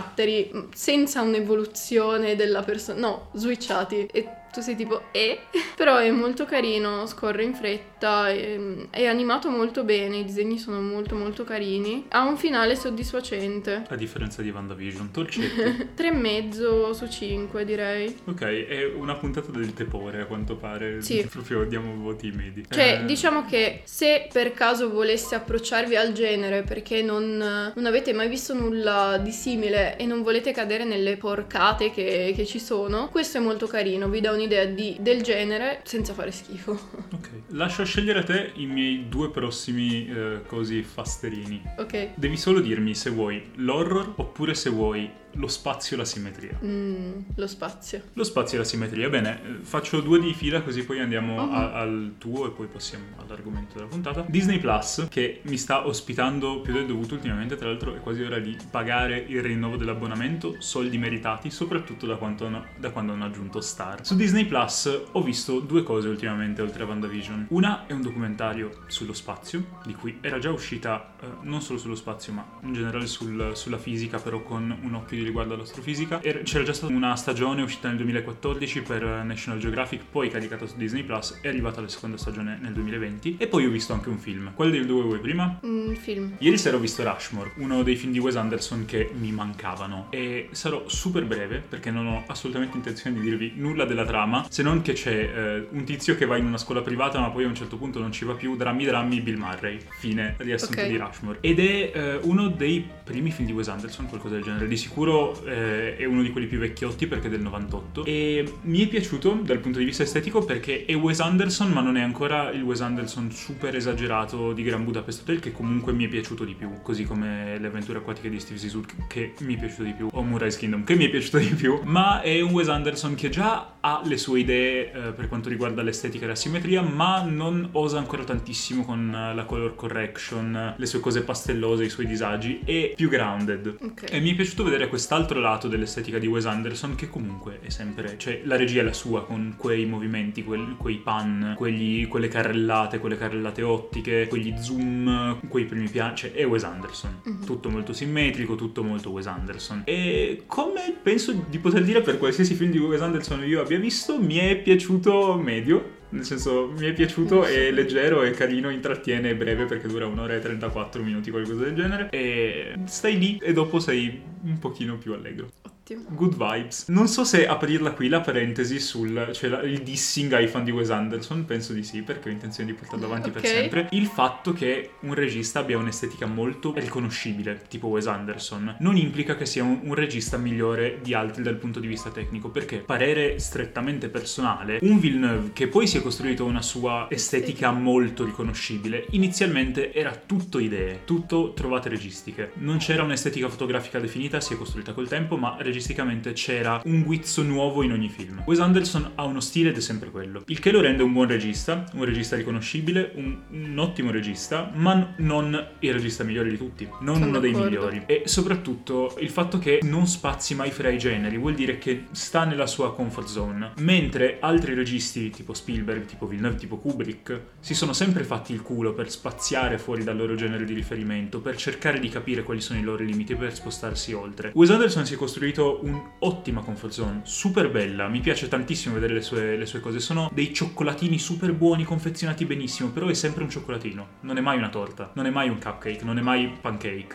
mh, 0.52 0.68
senza 0.74 1.22
un'evoluzione 1.22 2.36
della 2.36 2.62
persona, 2.62 2.98
no, 2.98 3.30
switchati. 3.34 4.06
E 4.06 4.28
tu 4.52 4.60
sei 4.60 4.76
tipo 4.76 5.02
eh? 5.12 5.40
Però 5.76 5.96
è 5.96 6.10
molto 6.10 6.44
carino, 6.44 7.06
scorre 7.06 7.42
in 7.44 7.54
fretta, 7.54 8.28
è, 8.28 8.58
è 8.90 9.06
animato 9.06 9.48
molto 9.50 9.84
bene, 9.84 10.18
i 10.18 10.24
disegni 10.24 10.58
sono 10.58 10.80
molto 10.80 11.14
molto 11.14 11.44
carini. 11.44 12.06
Ha 12.08 12.22
un 12.22 12.36
finale 12.36 12.76
soddisfacente. 12.76 13.84
A 13.88 13.96
differenza 13.96 14.42
di 14.42 14.50
WandaVision. 14.50 15.10
Torcetti. 15.10 15.88
3,5 15.96 16.90
su 16.92 17.08
5 17.08 17.64
direi. 17.64 18.14
ok, 18.26 18.42
è 18.42 18.84
una 18.94 19.14
puntata 19.16 19.50
del 19.50 19.72
tepore 19.72 20.22
a 20.22 20.26
quanto 20.26 20.56
pare. 20.56 21.00
Sì. 21.02 21.26
Proprio 21.30 21.64
diamo 21.64 21.94
voti 21.96 22.30
medi. 22.30 22.64
Cioè, 22.68 23.00
Eh, 23.00 23.04
diciamo 23.04 23.44
che 23.46 23.82
se 23.84 24.28
per 24.32 24.52
caso 24.52 24.90
voleste 24.90 25.34
approcciarvi 25.34 25.96
al 25.96 26.12
genere 26.12 26.62
perché 26.62 27.02
non, 27.02 27.36
non 27.74 27.86
avete 27.86 28.12
mai 28.12 28.28
visto 28.28 28.54
nulla 28.54 29.18
di 29.22 29.30
simile 29.32 29.96
e 29.96 30.06
non 30.06 30.22
volete 30.22 30.52
cadere 30.52 30.84
nelle 30.84 31.16
porcate 31.16 31.90
che, 31.90 32.32
che 32.34 32.46
ci 32.46 32.58
sono, 32.58 33.08
questo 33.10 33.38
è 33.38 33.40
molto 33.40 33.66
carino, 33.66 34.08
vi 34.08 34.20
dà 34.20 34.32
un'idea 34.40 34.64
di- 34.66 34.96
del 35.00 35.22
genere 35.22 35.80
senza 35.84 36.12
fare 36.14 36.30
schifo. 36.30 36.72
Ok, 37.12 37.28
lascio 37.48 37.84
scegliere 37.84 38.20
a 38.20 38.22
te 38.22 38.52
i 38.54 38.66
miei 38.66 39.08
due 39.08 39.30
prossimi 39.30 40.08
eh, 40.08 40.40
cosi 40.46 40.82
fasterini. 40.82 41.62
ok. 41.78 42.10
Devi 42.14 42.36
solo 42.36 42.60
dirmi 42.60 42.94
se 42.94 43.10
vuoi 43.10 43.42
l'horror 43.56 44.14
oppure 44.16 44.54
se 44.54 44.70
vuoi 44.70 45.08
lo 45.34 45.46
spazio 45.48 45.96
e 45.96 45.98
la 45.98 46.04
simmetria. 46.04 46.58
Mm, 46.64 47.12
lo 47.34 47.46
spazio. 47.46 48.02
Lo 48.14 48.24
spazio 48.24 48.56
e 48.56 48.60
la 48.60 48.66
simmetria, 48.66 49.08
bene, 49.08 49.58
faccio 49.62 50.00
due 50.00 50.18
di 50.20 50.32
fila 50.34 50.62
così 50.62 50.84
poi 50.84 51.00
andiamo 51.00 51.40
Oh. 51.40 51.50
a- 51.50 51.72
al 51.72 52.14
tuo 52.18 52.46
e 52.46 52.50
poi 52.50 52.66
passiamo 52.66 53.04
all'argomento 53.18 53.74
della 53.76 53.86
puntata. 53.88 54.24
Disney 54.28 54.58
Plus, 54.58 55.06
che 55.10 55.40
mi 55.44 55.56
sta 55.56 55.86
ospitando 55.86 56.60
più 56.60 56.72
del 56.72 56.86
dovuto 56.86 57.14
ultimamente, 57.14 57.56
tra 57.56 57.68
l'altro 57.68 57.94
è 57.94 58.00
quasi 58.00 58.22
ora 58.22 58.38
di 58.38 58.56
pagare 58.70 59.24
il 59.28 59.42
rinnovo 59.42 59.76
dell'abbonamento, 59.76 60.56
soldi 60.58 60.98
meritati, 60.98 61.50
soprattutto 61.50 62.06
da, 62.06 62.16
quanto 62.16 62.46
hanno- 62.46 62.66
da 62.78 62.90
quando 62.90 63.12
hanno 63.12 63.24
aggiunto 63.24 63.60
Star. 63.60 64.04
Su 64.04 64.16
Disney 64.16 64.44
Plus 64.46 65.02
ho 65.12 65.22
visto 65.22 65.60
due 65.60 65.82
cose 65.82 66.08
ultimamente 66.08 66.62
oltre 66.62 66.82
a 66.82 66.86
WandaVision. 66.86 67.46
Una 67.50 67.86
è 67.86 67.92
un 67.92 68.02
documentario 68.02 68.82
sullo 68.88 69.12
spazio, 69.12 69.78
di 69.84 69.94
cui 69.94 70.18
era 70.20 70.38
già 70.38 70.50
uscita 70.50 71.14
eh, 71.20 71.26
non 71.42 71.60
solo 71.62 71.78
sullo 71.78 71.94
spazio 71.94 72.32
ma 72.32 72.46
in 72.62 72.72
generale 72.72 73.06
sul- 73.06 73.52
sulla 73.54 73.78
fisica, 73.78 74.18
però 74.18 74.42
con 74.42 74.76
un 74.82 74.94
occhio 74.94 75.16
riguardo 75.24 75.54
all'astrofisica. 75.54 76.22
Er- 76.22 76.42
c'era 76.42 76.64
già 76.64 76.72
stata 76.72 76.92
una 76.92 77.14
stagione 77.16 77.62
uscita 77.62 77.88
nel 77.88 77.96
2014 77.98 78.82
per 78.82 79.02
National 79.24 79.58
Geographic, 79.58 80.02
poi 80.10 80.28
caricata 80.30 80.66
su 80.66 80.74
Disney 80.76 81.02
Plus, 81.02 81.38
è 81.40 81.48
arrivata 81.48 81.80
la 81.80 81.88
seconda 81.88 82.16
stagione 82.16 82.58
nel 82.60 82.72
2020 82.72 83.36
e 83.38 83.46
poi 83.46 83.66
ho 83.66 83.70
visto 83.70 83.92
anche 83.92 84.08
un 84.08 84.18
film. 84.18 84.52
Quale 84.54 84.70
dei 84.70 84.84
due 84.86 85.02
vuoi 85.02 85.18
prima? 85.18 85.58
Un 85.62 85.94
film. 85.98 86.34
Ieri 86.38 86.58
sera 86.58 86.76
ho 86.76 86.80
visto 86.80 87.02
Rushmore, 87.02 87.52
uno 87.56 87.82
dei 87.82 87.96
film 87.96 88.12
di 88.12 88.18
Wes 88.18 88.36
Anderson 88.36 88.84
che 88.84 89.10
mi 89.18 89.32
mancavano 89.32 90.06
e 90.10 90.48
sarò 90.52 90.84
super 90.88 91.24
breve 91.24 91.62
perché 91.66 91.90
non 91.90 92.06
ho 92.06 92.24
assolutamente 92.26 92.76
intenzione 92.76 93.18
di 93.18 93.22
dirvi 93.22 93.52
nulla 93.56 93.84
della 93.84 94.04
trama, 94.04 94.46
se 94.48 94.62
non 94.62 94.82
che 94.82 94.92
c'è 94.92 95.12
eh, 95.12 95.66
un 95.70 95.84
tizio 95.84 96.16
che 96.16 96.26
va 96.26 96.36
in 96.36 96.46
una 96.46 96.58
scuola 96.58 96.82
privata 96.82 97.18
ma 97.20 97.30
poi 97.30 97.44
a 97.44 97.48
un 97.48 97.54
certo 97.54 97.76
punto 97.76 97.98
non 98.00 98.12
ci 98.12 98.24
va 98.24 98.34
più, 98.34 98.56
drammi 98.56 98.84
drammi 98.84 99.20
Bill 99.20 99.36
Murray, 99.36 99.78
fine 99.98 100.34
riassunto 100.38 100.80
Ok. 100.80 100.88
di 100.88 100.96
Rushmore. 100.96 101.38
Ed 101.40 101.58
è 101.58 101.92
eh, 101.94 102.18
uno 102.22 102.48
dei 102.48 102.86
primi 103.04 103.30
film 103.30 103.46
di 103.46 103.52
Wes 103.52 103.68
Anderson, 103.68 104.06
qualcosa 104.06 104.34
del 104.34 104.44
genere, 104.44 104.68
di 104.68 104.76
sicuro 104.76 105.09
eh, 105.44 105.96
è 105.96 106.04
uno 106.04 106.22
di 106.22 106.30
quelli 106.30 106.46
più 106.46 106.58
vecchiotti 106.58 107.06
perché 107.06 107.26
è 107.26 107.30
del 107.30 107.40
98 107.40 108.04
e 108.04 108.44
mi 108.62 108.84
è 108.84 108.88
piaciuto 108.88 109.40
dal 109.42 109.58
punto 109.58 109.78
di 109.78 109.84
vista 109.84 110.02
estetico 110.02 110.44
perché 110.44 110.84
è 110.84 110.94
Wes 110.94 111.20
Anderson 111.20 111.70
ma 111.70 111.80
non 111.80 111.96
è 111.96 112.02
ancora 112.02 112.50
il 112.50 112.62
Wes 112.62 112.80
Anderson 112.80 113.30
super 113.30 113.74
esagerato 113.74 114.52
di 114.52 114.62
Gran 114.62 114.84
Budapest 114.84 115.22
Hotel 115.22 115.40
che 115.40 115.52
comunque 115.52 115.92
mi 115.92 116.06
è 116.06 116.08
piaciuto 116.08 116.44
di 116.44 116.54
più, 116.54 116.80
così 116.82 117.04
come 117.04 117.58
le 117.58 117.66
avventure 117.66 117.98
acquatiche 117.98 118.30
di 118.30 118.40
Steve 118.40 118.58
Zissou 118.58 118.84
che 119.08 119.34
mi 119.40 119.56
è 119.56 119.58
piaciuto 119.58 119.82
di 119.82 119.92
più, 119.92 120.08
o 120.10 120.22
Murray's 120.22 120.56
Kingdom 120.56 120.84
che 120.84 120.94
mi 120.94 121.06
è 121.06 121.10
piaciuto 121.10 121.38
di 121.38 121.54
più, 121.54 121.80
ma 121.84 122.20
è 122.20 122.40
un 122.40 122.52
Wes 122.52 122.68
Anderson 122.68 123.14
che 123.14 123.28
già 123.28 123.76
ha 123.80 124.02
le 124.04 124.16
sue 124.16 124.40
idee 124.40 124.92
eh, 124.92 125.12
per 125.12 125.28
quanto 125.28 125.48
riguarda 125.48 125.82
l'estetica 125.82 126.24
e 126.24 126.28
la 126.28 126.34
simmetria, 126.34 126.82
ma 126.82 127.22
non 127.22 127.68
osa 127.72 127.98
ancora 127.98 128.24
tantissimo 128.24 128.84
con 128.84 129.14
eh, 129.14 129.34
la 129.34 129.44
color 129.44 129.74
correction, 129.74 130.74
le 130.76 130.86
sue 130.86 131.00
cose 131.00 131.22
pastellose, 131.22 131.84
i 131.84 131.88
suoi 131.88 132.06
disagi, 132.06 132.60
è 132.64 132.92
più 132.94 133.08
grounded. 133.08 133.76
Ok. 133.80 134.04
E 134.10 134.20
mi 134.20 134.32
è 134.32 134.34
piaciuto 134.34 134.64
vedere 134.64 134.88
quest'altro 135.00 135.40
lato 135.40 135.66
dell'estetica 135.66 136.18
di 136.18 136.26
Wes 136.26 136.44
Anderson 136.44 136.94
che 136.94 137.08
comunque 137.08 137.60
è 137.62 137.70
sempre, 137.70 138.18
cioè 138.18 138.42
la 138.44 138.56
regia 138.56 138.82
è 138.82 138.84
la 138.84 138.92
sua 138.92 139.24
con 139.24 139.54
quei 139.56 139.86
movimenti, 139.86 140.44
quel- 140.44 140.76
quei 140.76 140.96
pan, 140.96 141.54
quegli- 141.56 142.06
quelle 142.06 142.28
carrellate, 142.28 142.98
quelle 142.98 143.16
carrellate 143.16 143.62
ottiche, 143.62 144.26
quegli 144.28 144.54
zoom, 144.58 145.38
quei 145.48 145.64
primi 145.64 145.88
piani, 145.88 146.16
cioè 146.16 146.32
è 146.32 146.46
Wes 146.46 146.64
Anderson. 146.64 147.20
Mhm. 147.24 147.44
Tutto 147.46 147.70
molto 147.70 147.94
simmetrico, 147.94 148.56
tutto 148.56 148.82
molto 148.82 149.08
Wes 149.08 149.26
Anderson. 149.26 149.84
E 149.86 150.42
come 150.46 150.94
penso 151.02 151.32
di 151.48 151.58
poter 151.58 151.82
dire 151.82 152.02
per 152.02 152.18
qualsiasi 152.18 152.52
film 152.54 152.70
di 152.70 152.78
Wes 152.78 153.00
Anderson 153.00 153.42
io 153.48 153.62
abbia 153.62 153.78
visto, 153.78 154.20
mi 154.20 154.36
è 154.36 154.54
piaciuto 154.56 155.34
medio. 155.42 155.96
Nel 156.10 156.24
senso, 156.24 156.72
mi 156.76 156.86
è 156.86 156.92
piaciuto, 156.92 157.44
è 157.44 157.70
leggero, 157.70 158.22
è 158.22 158.30
carino, 158.32 158.70
intrattiene, 158.70 159.30
è 159.30 159.34
breve 159.36 159.64
perché 159.64 159.86
dura 159.86 160.06
un'ora 160.06 160.34
e 160.34 160.40
34 160.40 161.02
minuti, 161.02 161.30
qualcosa 161.30 161.64
del 161.64 161.74
genere. 161.74 162.08
E 162.10 162.74
stai 162.86 163.18
lì 163.18 163.38
e 163.40 163.52
dopo 163.52 163.78
sei 163.78 164.20
un 164.42 164.58
pochino 164.58 164.96
più 164.98 165.12
allegro. 165.12 165.50
Ottimo. 165.90 166.04
Good 166.10 166.36
vibes. 166.36 166.84
Non 166.88 167.08
so 167.08 167.24
se 167.24 167.46
aprirla 167.46 167.90
qui 167.92 168.08
la 168.08 168.20
parentesi 168.20 168.78
sul 168.78 169.30
cioè 169.32 169.50
la- 169.50 169.62
il 169.62 169.82
dissing 169.82 170.32
ai 170.32 170.46
fan 170.46 170.62
di 170.62 170.70
Wes 170.70 170.90
Anderson, 170.90 171.44
penso 171.44 171.72
di 171.72 171.82
sì, 171.82 172.02
perché 172.02 172.28
ho 172.28 172.32
intenzione 172.32 172.70
di 172.70 172.76
portarlo 172.76 173.06
avanti 173.06 173.30
per 173.30 173.42
Ok. 173.42 173.48
sempre. 173.48 173.88
Il 173.90 174.06
fatto 174.06 174.52
che 174.52 174.92
un 175.00 175.14
regista 175.14 175.60
abbia 175.60 175.78
un'estetica 175.78 176.26
molto 176.26 176.72
riconoscibile, 176.76 177.62
tipo 177.68 177.88
Wes 177.88 178.06
Anderson, 178.06 178.76
non 178.80 178.96
implica 178.96 179.34
che 179.36 179.46
sia 179.46 179.64
un, 179.64 179.80
un 179.82 179.94
regista 179.94 180.36
migliore 180.36 181.00
di 181.02 181.12
altri 181.14 181.42
dal 181.42 181.56
punto 181.56 181.80
di 181.80 181.86
vista 181.88 182.10
tecnico, 182.10 182.50
perché 182.50 182.78
parere 182.78 183.38
strettamente 183.38 184.08
personale, 184.08 184.78
un 184.82 185.00
Villeneuve 185.00 185.50
che 185.52 185.66
poi 185.66 185.86
si 185.88 185.96
è 185.98 186.02
costruito 186.02 186.44
una 186.44 186.62
sua 186.62 187.06
estetica 187.10 187.72
molto 187.72 188.24
riconoscibile, 188.24 189.06
inizialmente 189.10 189.92
era 189.92 190.14
tutto 190.14 190.58
idee, 190.60 191.00
tutto 191.04 191.52
trovate 191.52 191.88
registiche. 191.88 192.52
Non 192.56 192.78
c'era 192.78 193.02
un'estetica 193.02 193.48
fotografica 193.48 193.98
definita, 193.98 194.40
si 194.40 194.54
è 194.54 194.56
costruita 194.56 194.92
col 194.92 195.08
tempo, 195.08 195.36
ma 195.36 195.56
registicamente 195.80 196.32
c'era 196.34 196.82
un 196.84 197.02
guizzo 197.02 197.42
nuovo 197.42 197.82
in 197.82 197.92
ogni 197.92 198.10
film. 198.10 198.42
Wes 198.44 198.60
Anderson 198.60 199.12
ha 199.14 199.24
uno 199.24 199.40
stile 199.40 199.70
ed 199.70 199.76
è 199.78 199.80
sempre 199.80 200.10
quello, 200.10 200.42
il 200.46 200.58
che 200.58 200.70
lo 200.70 200.80
rende 200.82 201.02
un 201.02 201.12
buon 201.12 201.26
regista, 201.26 201.86
un 201.94 202.04
regista 202.04 202.36
riconoscibile, 202.36 203.12
un, 203.14 203.38
un 203.50 203.78
ottimo 203.78 204.10
regista, 204.10 204.70
ma 204.74 205.14
non 205.16 205.68
il 205.78 205.92
regista 205.92 206.22
migliore 206.22 206.50
di 206.50 206.58
tutti, 206.58 206.86
non 207.00 207.14
Sono 207.14 207.28
uno 207.28 207.38
dei 207.40 207.52
d'accordo. 207.52 207.70
migliori. 207.70 208.02
E 208.06 208.22
soprattutto 208.26 209.16
il 209.20 209.30
fatto 209.30 209.58
che 209.58 209.80
non 209.82 210.06
spazi 210.06 210.54
mai 210.54 210.70
fra 210.70 210.90
i 210.90 210.98
generi 210.98 211.38
vuol 211.38 211.54
dire 211.54 211.78
che 211.78 212.04
sta 212.10 212.44
nella 212.44 212.66
sua 212.66 212.94
comfort 212.94 213.26
zone, 213.26 213.72
mentre 213.78 214.36
altri 214.40 214.74
registi 214.74 215.30
tipo 215.30 215.54
Spielberg, 215.54 216.04
tipo 216.04 216.26
Villeneuve, 216.26 216.56
tipo 216.58 216.76
Kubrick 216.76 217.40
si 217.60 217.72
sono 217.74 217.94
sempre 217.94 218.22
fatti 218.24 218.52
il 218.52 218.60
culo 218.60 218.92
per 218.92 219.10
spaziare 219.10 219.78
fuori 219.78 220.04
dal 220.04 220.16
loro 220.16 220.34
genere 220.34 220.64
di 220.64 220.74
riferimento, 220.74 221.40
per 221.40 221.56
cercare 221.56 221.98
di 221.98 222.08
capire 222.10 222.42
quali 222.42 222.60
sono 222.60 222.78
i 222.78 222.82
loro 222.82 223.02
limiti 223.02 223.34
per 223.34 223.54
spostarsi 223.54 224.12
oltre. 224.12 224.50
Wes 224.54 224.68
Anderson 224.70 225.06
si 225.06 225.14
è 225.14 225.16
costruito 225.16 225.69
un'ottima 225.80 226.62
comfort 226.62 226.92
zone, 226.92 227.20
super 227.22 227.70
bella, 227.70 228.08
mi 228.08 228.20
piace 228.20 228.48
tantissimo 228.48 228.94
vedere 228.94 229.14
le 229.14 229.20
sue, 229.22 229.56
le 229.56 229.66
sue 229.66 229.80
cose, 229.80 230.00
sono 230.00 230.30
dei 230.32 230.52
cioccolatini 230.52 231.18
super 231.18 231.52
buoni, 231.52 231.84
confezionati 231.84 232.44
benissimo, 232.44 232.90
però 232.90 233.06
è 233.06 233.14
sempre 233.14 233.42
un 233.42 233.50
cioccolatino, 233.50 234.06
non 234.20 234.38
è 234.38 234.40
mai 234.40 234.58
una 234.58 234.68
torta, 234.68 235.10
non 235.14 235.26
è 235.26 235.30
mai 235.30 235.48
un 235.48 235.58
cupcake, 235.60 236.04
non 236.04 236.18
è 236.18 236.22
mai 236.22 236.52
pancake. 236.60 237.14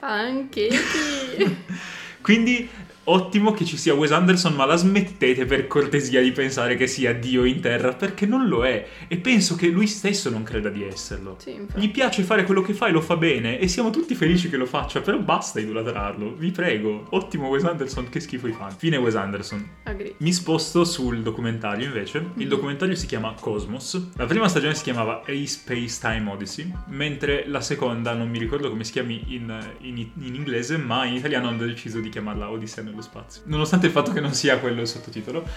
Sì. 0.72 1.58
Quindi 2.26 2.68
ottimo 3.06 3.52
che 3.52 3.66
ci 3.66 3.78
sia 3.78 3.94
Wes 3.94 4.12
Anderson, 4.12 4.54
ma 4.54 4.66
la 4.66 4.76
smettete 4.76 5.46
per 5.46 5.68
cortesia 5.68 6.22
di 6.22 6.32
pensare 6.32 6.76
che 6.76 6.88
sia 6.88 7.14
Dio 7.14 7.44
in 7.44 7.60
terra, 7.60 7.94
perché 7.94 8.26
non 8.26 8.48
lo 8.48 8.66
è. 8.66 8.88
E 9.08 9.18
penso 9.18 9.56
che 9.56 9.68
lui 9.68 9.88
stesso 9.88 10.30
non 10.30 10.44
creda 10.44 10.70
di 10.70 10.84
esserlo. 10.84 11.36
Sì. 11.40 11.56
Gli 11.76 11.90
piace 11.92 12.24
fare 12.24 12.44
quello 12.44 12.62
che 12.62 12.74
fa 12.74 12.88
e 12.88 12.92
lo 12.92 13.02
fa 13.02 13.16
bene, 13.18 13.60
e 13.60 13.68
siamo 13.68 13.90
tutti 13.90 14.16
felici 14.16 14.50
che 14.50 14.58
lo 14.58 14.66
faccia, 14.66 15.02
però 15.02 15.18
basta 15.20 15.60
idolatrarlo, 15.60 16.34
vi 16.36 16.52
prego. 16.52 17.06
Ottimo 17.12 17.48
Wes 17.48 17.64
Anderson, 17.64 18.10
che 18.10 18.20
schifo 18.20 18.48
i 18.48 18.52
fan. 18.52 18.72
Fine 18.76 18.98
Wes 18.98 19.16
Anderson. 19.16 19.68
Agree. 19.84 20.16
Mi 20.18 20.34
sposto 20.34 20.84
sul 20.84 21.22
documentario 21.22 21.86
invece. 21.86 22.18
Il 22.36 22.44
Mhm. 22.44 22.48
documentario 22.48 22.96
si 22.96 23.06
chiama 23.06 23.34
Cosmos. 23.40 24.10
La 24.16 24.26
prima 24.26 24.48
stagione 24.48 24.74
si 24.76 24.84
chiamava 24.84 25.22
A 25.26 25.46
Space 25.46 25.98
Time 26.00 26.30
Odyssey, 26.32 26.72
mentre 26.88 27.46
la 27.48 27.62
seconda 27.62 28.14
non 28.14 28.30
mi 28.30 28.40
ricordo 28.40 28.70
come 28.70 28.84
si 28.84 28.92
chiami 28.92 29.24
in, 29.28 29.76
in- 29.82 29.98
in 30.20 30.36
inglese, 30.36 30.78
ma 30.78 31.06
in 31.06 31.14
italiano 31.16 31.48
hanno 31.50 31.66
deciso 31.66 32.00
di 32.00 32.10
chiamarla 32.10 32.50
Odissea 32.50 32.84
nello 32.96 33.02
spazio. 33.02 33.42
Nonostante 33.46 33.86
il 33.88 33.92
fatto 33.92 34.12
che 34.12 34.20
non 34.22 34.34
sia 34.34 34.58
quello 34.60 34.82
il 34.82 34.88
sottotitolo, 34.88 35.48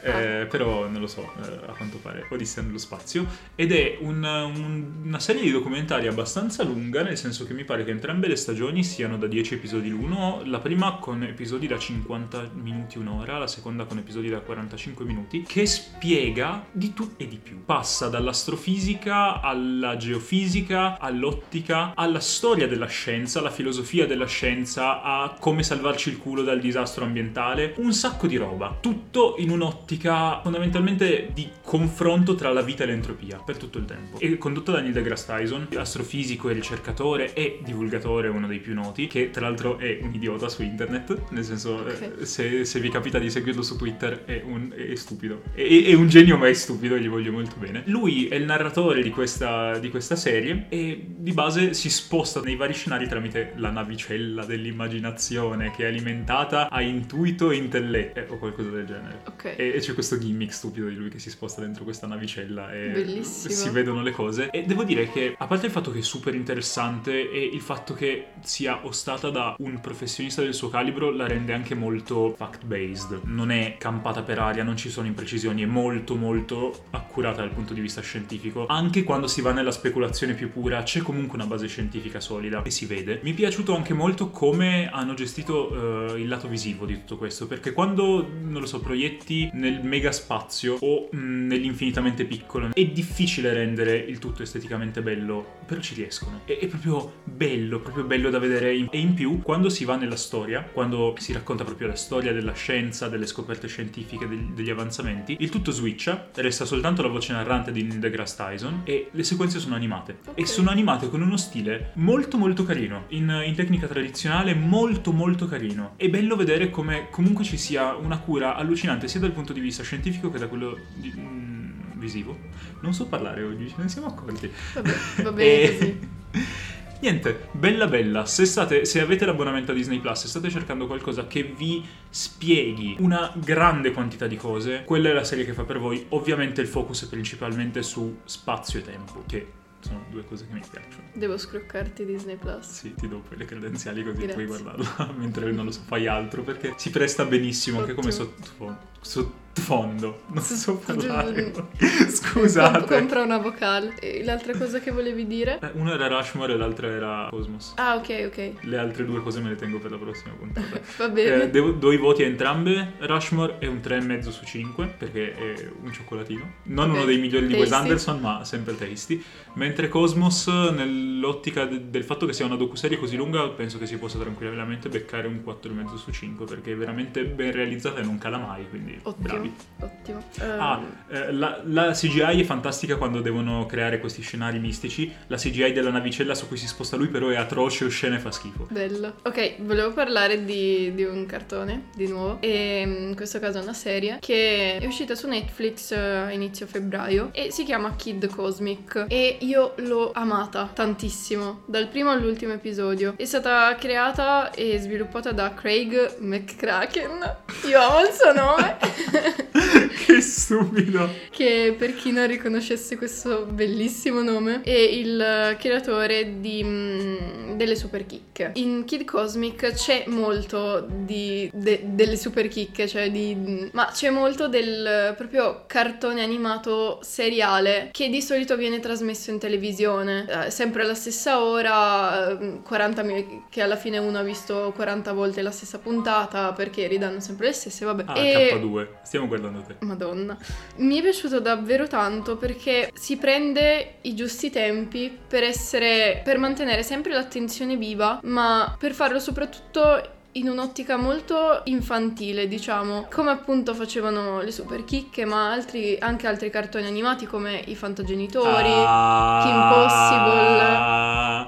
eh, 0.00 0.46
però 0.48 0.86
non 0.88 1.00
lo 1.00 1.06
so, 1.06 1.22
eh, 1.42 1.66
a 1.66 1.72
quanto 1.72 1.98
pare 1.98 2.26
Odissea 2.30 2.62
nello 2.62 2.78
spazio. 2.78 3.26
Ed 3.56 3.72
è 3.72 3.98
un- 4.00 4.22
un- 4.24 4.92
una 5.04 5.18
serie 5.18 5.42
di 5.42 5.50
documentari 5.50 6.06
abbastanza 6.06 6.62
lunga, 6.62 7.02
nel 7.02 7.16
senso 7.16 7.44
che 7.44 7.52
mi 7.54 7.64
pare 7.64 7.84
che 7.84 7.90
entrambe 7.90 8.28
le 8.28 8.36
stagioni 8.36 8.84
siano 8.84 9.16
da 9.18 9.26
10 9.26 9.54
episodi 9.54 9.88
l'uno, 9.88 10.42
la 10.44 10.58
prima 10.60 10.98
con 10.98 11.22
episodi 11.24 11.66
da 11.66 11.78
50 11.78 12.48
minuti, 12.54 12.98
un'ora, 12.98 13.38
la 13.38 13.46
seconda 13.46 13.84
con 13.84 13.98
episodi 13.98 14.28
da 14.28 14.38
45 14.38 15.04
minuti, 15.04 15.42
che 15.42 15.66
spiega 15.66 16.64
di 16.70 16.94
tutto 16.94 17.22
e 17.24 17.28
di 17.28 17.38
più. 17.42 17.64
Passa 17.64 18.08
dall'astrofisica 18.08 19.40
alla 19.40 19.96
geofisica, 19.96 20.98
all'ottica, 20.98 21.92
alla 21.94 22.20
storia 22.20 22.66
della 22.68 22.86
scienza, 22.86 23.40
alla 23.40 23.50
filosofia 23.50 24.06
della 24.06 24.26
scienza, 24.26 25.02
a 25.02 25.36
come 25.38 25.62
salvarci 25.62 26.10
il 26.10 26.18
culo 26.18 26.42
dal 26.42 26.60
disastro 26.60 26.87
ambientale, 26.96 27.74
un 27.76 27.92
sacco 27.92 28.26
di 28.26 28.36
roba. 28.36 28.76
Tutto 28.80 29.36
in 29.38 29.50
un'ottica 29.50 30.40
fondamentalmente 30.40 31.30
di 31.32 31.48
confronto 31.62 32.34
tra 32.34 32.52
la 32.52 32.62
vita 32.62 32.84
e 32.84 32.86
l'entropia 32.86 33.38
per 33.38 33.56
tutto 33.56 33.78
il 33.78 33.84
tempo. 33.84 34.18
È 34.18 34.38
condotto 34.38 34.72
da 34.72 34.80
Neil 34.80 34.92
deGrasse 34.92 35.26
Tyson, 35.26 35.68
astrofisico 35.76 36.48
e 36.48 36.52
ricercatore 36.52 37.34
e 37.34 37.60
divulgatore, 37.62 38.28
uno 38.28 38.46
dei 38.46 38.58
più 38.58 38.74
noti, 38.74 39.06
che 39.06 39.30
tra 39.30 39.42
l'altro 39.42 39.78
è 39.78 39.98
un 40.02 40.12
idiota 40.12 40.48
su 40.48 40.62
internet, 40.62 41.30
nel 41.30 41.44
senso 41.44 41.86
eh, 41.86 42.24
se, 42.24 42.64
se 42.64 42.80
vi 42.80 42.88
capita 42.88 43.18
di 43.18 43.30
seguirlo 43.30 43.62
su 43.62 43.76
Twitter 43.76 44.24
è, 44.24 44.42
un, 44.44 44.72
è 44.74 44.94
stupido. 44.94 45.42
È, 45.52 45.62
è 45.62 45.94
un 45.94 46.08
genio 46.08 46.36
ma 46.36 46.48
è 46.48 46.52
stupido 46.52 46.94
e 46.94 47.00
gli 47.00 47.08
voglio 47.08 47.32
molto 47.32 47.56
bene. 47.58 47.82
Lui 47.86 48.28
è 48.28 48.34
il 48.36 48.44
narratore 48.44 49.02
di 49.02 49.10
questa, 49.10 49.78
di 49.78 49.90
questa 49.90 50.16
serie 50.16 50.66
e 50.68 51.04
di 51.16 51.32
base 51.32 51.74
si 51.74 51.90
sposta 51.90 52.40
nei 52.40 52.56
vari 52.56 52.72
scenari 52.72 53.06
tramite 53.08 53.52
la 53.56 53.70
navicella 53.70 54.44
dell'immaginazione 54.44 55.70
che 55.70 55.84
è 55.84 55.86
alimentata 55.88 56.68
a 56.78 56.82
intuito 56.82 57.50
e 57.50 57.56
intelletto 57.56 58.18
eh, 58.20 58.26
o 58.28 58.38
qualcosa 58.38 58.70
del 58.70 58.86
genere. 58.86 59.20
Ok. 59.26 59.44
E, 59.56 59.72
e 59.74 59.78
c'è 59.78 59.94
questo 59.94 60.18
gimmick 60.18 60.52
stupido 60.52 60.88
di 60.88 60.94
lui 60.94 61.08
che 61.08 61.18
si 61.18 61.30
sposta 61.30 61.60
dentro 61.60 61.84
questa 61.84 62.06
navicella 62.06 62.72
e 62.72 62.88
Bellissimo. 62.90 63.52
si 63.52 63.70
vedono 63.70 64.02
le 64.02 64.12
cose. 64.12 64.50
E 64.50 64.62
devo 64.62 64.84
dire 64.84 65.10
che, 65.10 65.34
a 65.36 65.46
parte 65.46 65.66
il 65.66 65.72
fatto 65.72 65.90
che 65.90 65.98
è 65.98 66.02
super 66.02 66.34
interessante 66.34 67.30
e 67.30 67.44
il 67.44 67.60
fatto 67.60 67.94
che 67.94 68.28
sia 68.42 68.80
ostata 68.86 69.30
da 69.30 69.54
un 69.58 69.80
professionista 69.80 70.42
del 70.42 70.54
suo 70.54 70.68
calibro, 70.68 71.10
la 71.10 71.26
rende 71.26 71.52
anche 71.52 71.74
molto 71.74 72.34
fact-based. 72.36 73.22
Non 73.24 73.50
è 73.50 73.76
campata 73.78 74.22
per 74.22 74.38
aria, 74.38 74.62
non 74.62 74.76
ci 74.76 74.88
sono 74.88 75.06
imprecisioni, 75.06 75.62
è 75.62 75.66
molto 75.66 76.14
molto 76.14 76.84
accurata 76.90 77.40
dal 77.40 77.50
punto 77.50 77.74
di 77.74 77.80
vista 77.80 78.00
scientifico. 78.00 78.66
Anche 78.66 79.02
quando 79.02 79.26
si 79.26 79.40
va 79.40 79.52
nella 79.52 79.72
speculazione 79.72 80.34
più 80.34 80.50
pura, 80.50 80.82
c'è 80.82 81.00
comunque 81.00 81.36
una 81.36 81.46
base 81.46 81.66
scientifica 81.66 82.20
solida 82.20 82.62
e 82.62 82.70
si 82.70 82.86
vede. 82.86 83.20
Mi 83.22 83.32
è 83.32 83.34
piaciuto 83.34 83.74
anche 83.74 83.94
molto 83.94 84.30
come 84.30 84.88
hanno 84.90 85.14
gestito 85.14 86.14
eh, 86.14 86.20
il 86.20 86.28
lato 86.28 86.46
visivo 86.46 86.67
visivo 86.68 86.86
di 86.86 86.94
tutto 86.94 87.16
questo, 87.16 87.46
perché 87.46 87.72
quando, 87.72 88.28
non 88.42 88.60
lo 88.60 88.66
so, 88.66 88.80
proietti 88.80 89.50
nel 89.54 89.80
mega 89.82 90.12
spazio 90.12 90.76
o 90.80 91.08
mh, 91.10 91.46
nell'infinitamente 91.46 92.24
piccolo, 92.24 92.70
è 92.72 92.84
difficile 92.86 93.52
rendere 93.52 93.96
il 93.96 94.18
tutto 94.18 94.42
esteticamente 94.42 95.00
bello, 95.02 95.56
però 95.66 95.80
ci 95.80 95.94
riescono. 95.94 96.42
È, 96.44 96.58
è 96.58 96.66
proprio 96.66 97.14
bello, 97.24 97.80
proprio 97.80 98.04
bello 98.04 98.30
da 98.30 98.38
vedere. 98.38 98.70
E 98.90 98.98
in 98.98 99.14
più, 99.14 99.40
quando 99.42 99.68
si 99.68 99.84
va 99.84 99.96
nella 99.96 100.16
storia, 100.16 100.62
quando 100.62 101.14
si 101.18 101.32
racconta 101.32 101.64
proprio 101.64 101.88
la 101.88 101.94
storia 101.94 102.32
della 102.32 102.52
scienza, 102.52 103.08
delle 103.08 103.26
scoperte 103.26 103.68
scientifiche, 103.68 104.28
degli, 104.28 104.50
degli 104.54 104.70
avanzamenti, 104.70 105.36
il 105.38 105.48
tutto 105.48 105.70
switcha, 105.70 106.28
resta 106.34 106.64
soltanto 106.64 107.02
la 107.02 107.08
voce 107.08 107.32
narrante 107.32 107.72
di 107.72 107.82
Neil 107.82 107.98
deGrasse 107.98 108.36
Tyson 108.36 108.80
e 108.84 109.08
le 109.10 109.24
sequenze 109.24 109.58
sono 109.58 109.74
animate. 109.74 110.18
Ok. 110.26 110.38
E 110.38 110.46
sono 110.46 110.70
animate 110.70 111.08
con 111.08 111.22
uno 111.22 111.36
stile 111.36 111.92
molto 111.94 112.36
molto 112.36 112.64
carino, 112.64 113.04
in, 113.08 113.42
in 113.46 113.54
tecnica 113.54 113.86
tradizionale 113.86 114.54
molto 114.54 115.12
molto 115.12 115.46
carino. 115.46 115.94
È 115.96 116.08
bello 116.08 116.36
vedere 116.36 116.57
come 116.70 117.08
comunque 117.10 117.44
ci 117.44 117.56
sia 117.56 117.94
una 117.94 118.18
cura 118.18 118.54
allucinante 118.56 119.08
sia 119.08 119.20
dal 119.20 119.32
punto 119.32 119.52
di 119.52 119.60
vista 119.60 119.82
scientifico 119.82 120.30
che 120.30 120.38
da 120.38 120.48
quello 120.48 120.76
di- 120.94 121.12
mm, 121.16 121.70
visivo. 121.94 122.36
Non 122.80 122.92
so 122.92 123.06
parlare 123.06 123.42
oggi, 123.42 123.68
ce 123.68 123.74
ne 123.78 123.88
siamo 123.88 124.08
accorti. 124.08 124.50
Vabbè, 124.74 124.94
va 125.22 125.32
bene 125.32 125.62
E- 125.62 125.78
così. 125.78 126.08
Niente, 127.00 127.46
bella 127.52 127.86
bella, 127.86 128.26
se, 128.26 128.44
state, 128.44 128.84
se 128.84 129.00
avete 129.00 129.24
l'abbonamento 129.24 129.70
a 129.70 129.74
Disney 129.74 130.00
Plus 130.00 130.24
e 130.24 130.26
state 130.26 130.50
cercando 130.50 130.88
qualcosa 130.88 131.28
che 131.28 131.44
vi 131.44 131.84
spieghi 132.10 132.96
una 132.98 133.32
grande 133.36 133.92
quantità 133.92 134.26
di 134.26 134.34
cose, 134.34 134.82
quella 134.84 135.10
è 135.10 135.12
la 135.12 135.22
serie 135.22 135.44
che 135.44 135.52
fa 135.52 135.62
per 135.62 135.78
voi. 135.78 136.06
Ovviamente 136.08 136.60
il 136.60 136.66
focus 136.66 137.04
è 137.04 137.08
principalmente 137.08 137.84
su 137.84 138.18
spazio 138.24 138.80
e 138.80 138.82
tempo, 138.82 139.22
che 139.28 139.46
sono 139.80 140.04
due 140.10 140.24
cose 140.24 140.46
che 140.46 140.52
mi 140.54 140.62
piacciono. 140.68 141.04
Devo 141.14 141.36
scroccarti 141.38 142.04
Disney 142.04 142.36
Plus. 142.36 142.66
Sì, 142.66 142.94
ti 142.94 143.08
do 143.08 143.20
poi 143.20 143.38
le 143.38 143.44
credenziali 143.44 144.02
così 144.02 144.22
Grazie. 144.26 144.44
puoi 144.44 144.46
guardarla 144.46 145.12
mentre 145.16 145.52
non 145.52 145.66
lo 145.66 145.70
so, 145.70 145.80
fai 145.86 146.06
altro, 146.06 146.42
perché 146.42 146.74
si 146.76 146.90
presta 146.90 147.24
benissimo 147.24 147.80
anche 147.80 147.94
come 147.94 148.08
Ottimo. 148.08 148.24
sottofondo. 148.24 148.78
Sottofondo. 149.00 150.22
Non 150.28 150.42
so 150.42 150.76
parlare. 150.76 151.52
Scusate. 152.08 152.84
compra 152.94 153.22
una 153.22 153.38
vocale. 153.38 153.94
E 154.00 154.22
l'altra 154.24 154.56
cosa 154.56 154.78
che 154.80 154.90
volevi 154.90 155.26
dire? 155.26 155.58
Eh, 155.60 155.70
Uno 155.74 155.92
era 155.92 156.06
Rushmore 156.08 156.52
e 156.52 156.56
l'altro 156.56 156.88
era 156.88 157.26
Cosmos. 157.30 157.72
Ah, 157.76 157.96
ok, 157.96 158.24
ok. 158.26 158.52
Le 158.64 158.78
altre 158.78 159.04
due 159.04 159.20
cose 159.22 159.40
me 159.40 159.48
le 159.50 159.56
tengo 159.56 159.78
per 159.78 159.90
la 159.90 159.96
prossima 159.98 160.32
puntata. 160.34 160.80
Va 160.98 161.08
bene. 161.08 161.42
Eh, 161.44 161.50
devo- 161.50 161.72
do 161.72 161.90
i 161.92 161.96
voti 161.96 162.22
a 162.22 162.26
entrambe. 162.26 162.94
Rushmore 163.00 163.58
è 163.58 163.66
un 163.66 163.80
3,5 163.82 164.28
su 164.30 164.44
5 164.44 164.94
perché 164.98 165.34
è 165.34 165.70
un 165.82 165.92
cioccolatino. 165.92 166.52
Non 166.64 166.90
Ok. 166.90 166.96
uno 166.96 167.04
dei 167.04 167.18
migliori 167.18 167.46
di 167.46 167.54
Wes 167.54 167.68
Tasty. 167.68 167.82
Anderson, 167.84 168.20
ma 168.20 168.44
sempre 168.44 168.76
tasty. 168.76 169.22
Mentre 169.54 169.88
Cosmos, 169.88 170.46
nell'ottica 170.46 171.64
de- 171.64 171.90
del 171.90 172.04
fatto 172.04 172.26
che 172.26 172.32
sia 172.32 172.44
una 172.46 172.54
docuserie 172.56 172.96
così 172.96 173.16
lunga, 173.16 173.48
penso 173.48 173.78
che 173.78 173.86
si 173.86 173.96
possa 173.96 174.18
tranquillamente 174.18 174.88
beccare 174.88 175.26
un 175.26 175.42
4,5 175.44 175.96
su 175.96 176.10
5 176.12 176.46
perché 176.46 176.72
è 176.72 176.76
veramente 176.76 177.24
ben 177.24 177.50
realizzata 177.52 177.98
e 178.00 178.04
non 178.04 178.18
cala 178.18 178.38
mai. 178.38 178.66
Quindi 178.68 178.87
Ottimo. 179.02 179.28
bravi. 179.28 179.54
Ottimo. 179.80 180.24
Ah, 180.40 180.78
Ehm, 180.78 180.96
eh, 181.08 181.32
la, 181.32 181.60
la 181.64 181.92
CGI 181.92 182.40
è 182.40 182.44
fantastica 182.44 182.96
quando 182.96 183.20
devono 183.20 183.66
creare 183.66 183.98
questi 183.98 184.22
scenari 184.22 184.58
mistici. 184.58 185.12
La 185.26 185.36
CGI 185.36 185.72
della 185.72 185.90
navicella 185.90 186.34
su 186.34 186.46
cui 186.48 186.56
si 186.56 186.66
sposta 186.66 186.96
lui, 186.96 187.08
però, 187.08 187.28
è 187.28 187.36
atroce, 187.36 187.84
oscena 187.84 188.16
e 188.16 188.18
fa 188.18 188.30
schifo. 188.30 188.66
Bello. 188.70 189.14
Ok, 189.22 189.62
volevo 189.62 189.92
parlare 189.92 190.44
di, 190.44 190.92
di 190.94 191.04
un 191.04 191.26
cartone, 191.26 191.88
di 191.94 192.06
nuovo. 192.06 192.38
E 192.40 192.82
mm, 192.86 193.08
in 193.08 193.16
questo 193.16 193.38
caso 193.38 193.58
è 193.58 193.62
una 193.62 193.72
serie 193.72 194.18
che 194.20 194.78
è 194.78 194.86
uscita 194.86 195.14
su 195.14 195.28
Netflix 195.28 195.92
eh, 195.92 195.96
a 195.98 196.32
inizio 196.32 196.66
febbraio 196.66 197.30
e 197.32 197.50
si 197.50 197.64
chiama 197.64 197.94
Kid 197.96 198.28
Cosmic. 198.28 199.06
E 199.08 199.38
io 199.40 199.74
l'ho 199.78 200.12
amata 200.12 200.70
tantissimo, 200.72 201.62
dal 201.66 201.88
primo 201.88 202.10
all'ultimo 202.10 202.52
episodio. 202.52 203.14
È 203.16 203.24
stata 203.24 203.74
creata 203.76 204.50
e 204.52 204.78
sviluppata 204.78 205.32
da 205.32 205.52
Craig 205.54 206.18
McCracken. 206.18 207.36
Io 207.68 207.80
amo 207.80 208.00
il 208.00 208.12
suo 208.12 208.32
nome. 208.32 208.77
che 210.06 210.20
stupido! 210.20 211.08
che 211.30 211.74
per 211.78 211.94
chi 211.94 212.12
non 212.12 212.26
riconoscesse 212.26 212.96
questo 212.96 213.44
bellissimo 213.46 214.22
nome 214.22 214.60
è 214.62 214.70
il 214.70 215.56
creatore 215.58 216.40
di, 216.40 216.62
mm, 216.64 217.52
delle 217.56 217.76
super 217.76 218.06
chicche. 218.06 218.52
In 218.54 218.84
Kid 218.84 219.04
Cosmic 219.04 219.72
c'è 219.72 220.04
molto 220.06 220.86
di, 220.88 221.50
de- 221.52 221.82
delle 221.84 222.16
super 222.16 222.48
chicche, 222.48 222.86
cioè 222.88 223.10
di... 223.10 223.68
ma 223.72 223.90
c'è 223.92 224.10
molto 224.10 224.48
del 224.48 225.14
proprio 225.16 225.64
cartone 225.66 226.22
animato 226.22 226.98
seriale 227.02 227.90
che 227.92 228.08
di 228.08 228.22
solito 228.22 228.56
viene 228.56 228.80
trasmesso 228.80 229.30
in 229.30 229.38
televisione, 229.38 230.26
eh, 230.46 230.50
sempre 230.50 230.82
alla 230.82 230.94
stessa 230.94 231.42
ora, 231.42 232.38
eh, 232.38 232.60
40 232.62 233.02
mi- 233.02 233.44
che 233.48 233.62
alla 233.62 233.76
fine 233.76 233.98
uno 233.98 234.18
ha 234.18 234.22
visto 234.22 234.72
40 234.74 235.12
volte 235.12 235.42
la 235.42 235.50
stessa 235.50 235.78
puntata 235.78 236.52
perché 236.52 236.86
ridanno 236.86 237.20
sempre 237.20 237.48
le 237.48 237.52
stesse, 237.52 237.84
vabbè. 237.84 238.04
Ah, 238.06 238.18
E- 238.18 238.50
K2, 238.54 238.67
stiamo 239.02 239.26
guardando 239.26 239.62
te. 239.62 239.76
Madonna. 239.80 240.36
Mi 240.76 240.98
è 240.98 241.02
piaciuto 241.02 241.40
davvero 241.40 241.86
tanto 241.86 242.36
perché 242.36 242.90
si 242.94 243.16
prende 243.16 243.96
i 244.02 244.14
giusti 244.14 244.50
tempi 244.50 245.16
per 245.26 245.42
essere 245.42 246.20
per 246.24 246.38
mantenere 246.38 246.82
sempre 246.82 247.12
l'attenzione 247.12 247.76
viva, 247.76 248.20
ma 248.24 248.76
per 248.78 248.92
farlo 248.92 249.18
soprattutto 249.18 250.16
in 250.32 250.48
un'ottica 250.48 250.96
molto 250.96 251.62
infantile, 251.64 252.48
diciamo, 252.48 253.08
come 253.10 253.30
appunto 253.30 253.74
facevano 253.74 254.42
le 254.42 254.52
super 254.52 254.84
chicche, 254.84 255.24
ma 255.24 255.50
altri, 255.50 255.96
anche 255.98 256.26
altri 256.26 256.50
cartoni 256.50 256.86
animati 256.86 257.26
come 257.26 257.62
i 257.66 257.74
Fantagenitori. 257.74 258.68
Ah, 258.70 259.40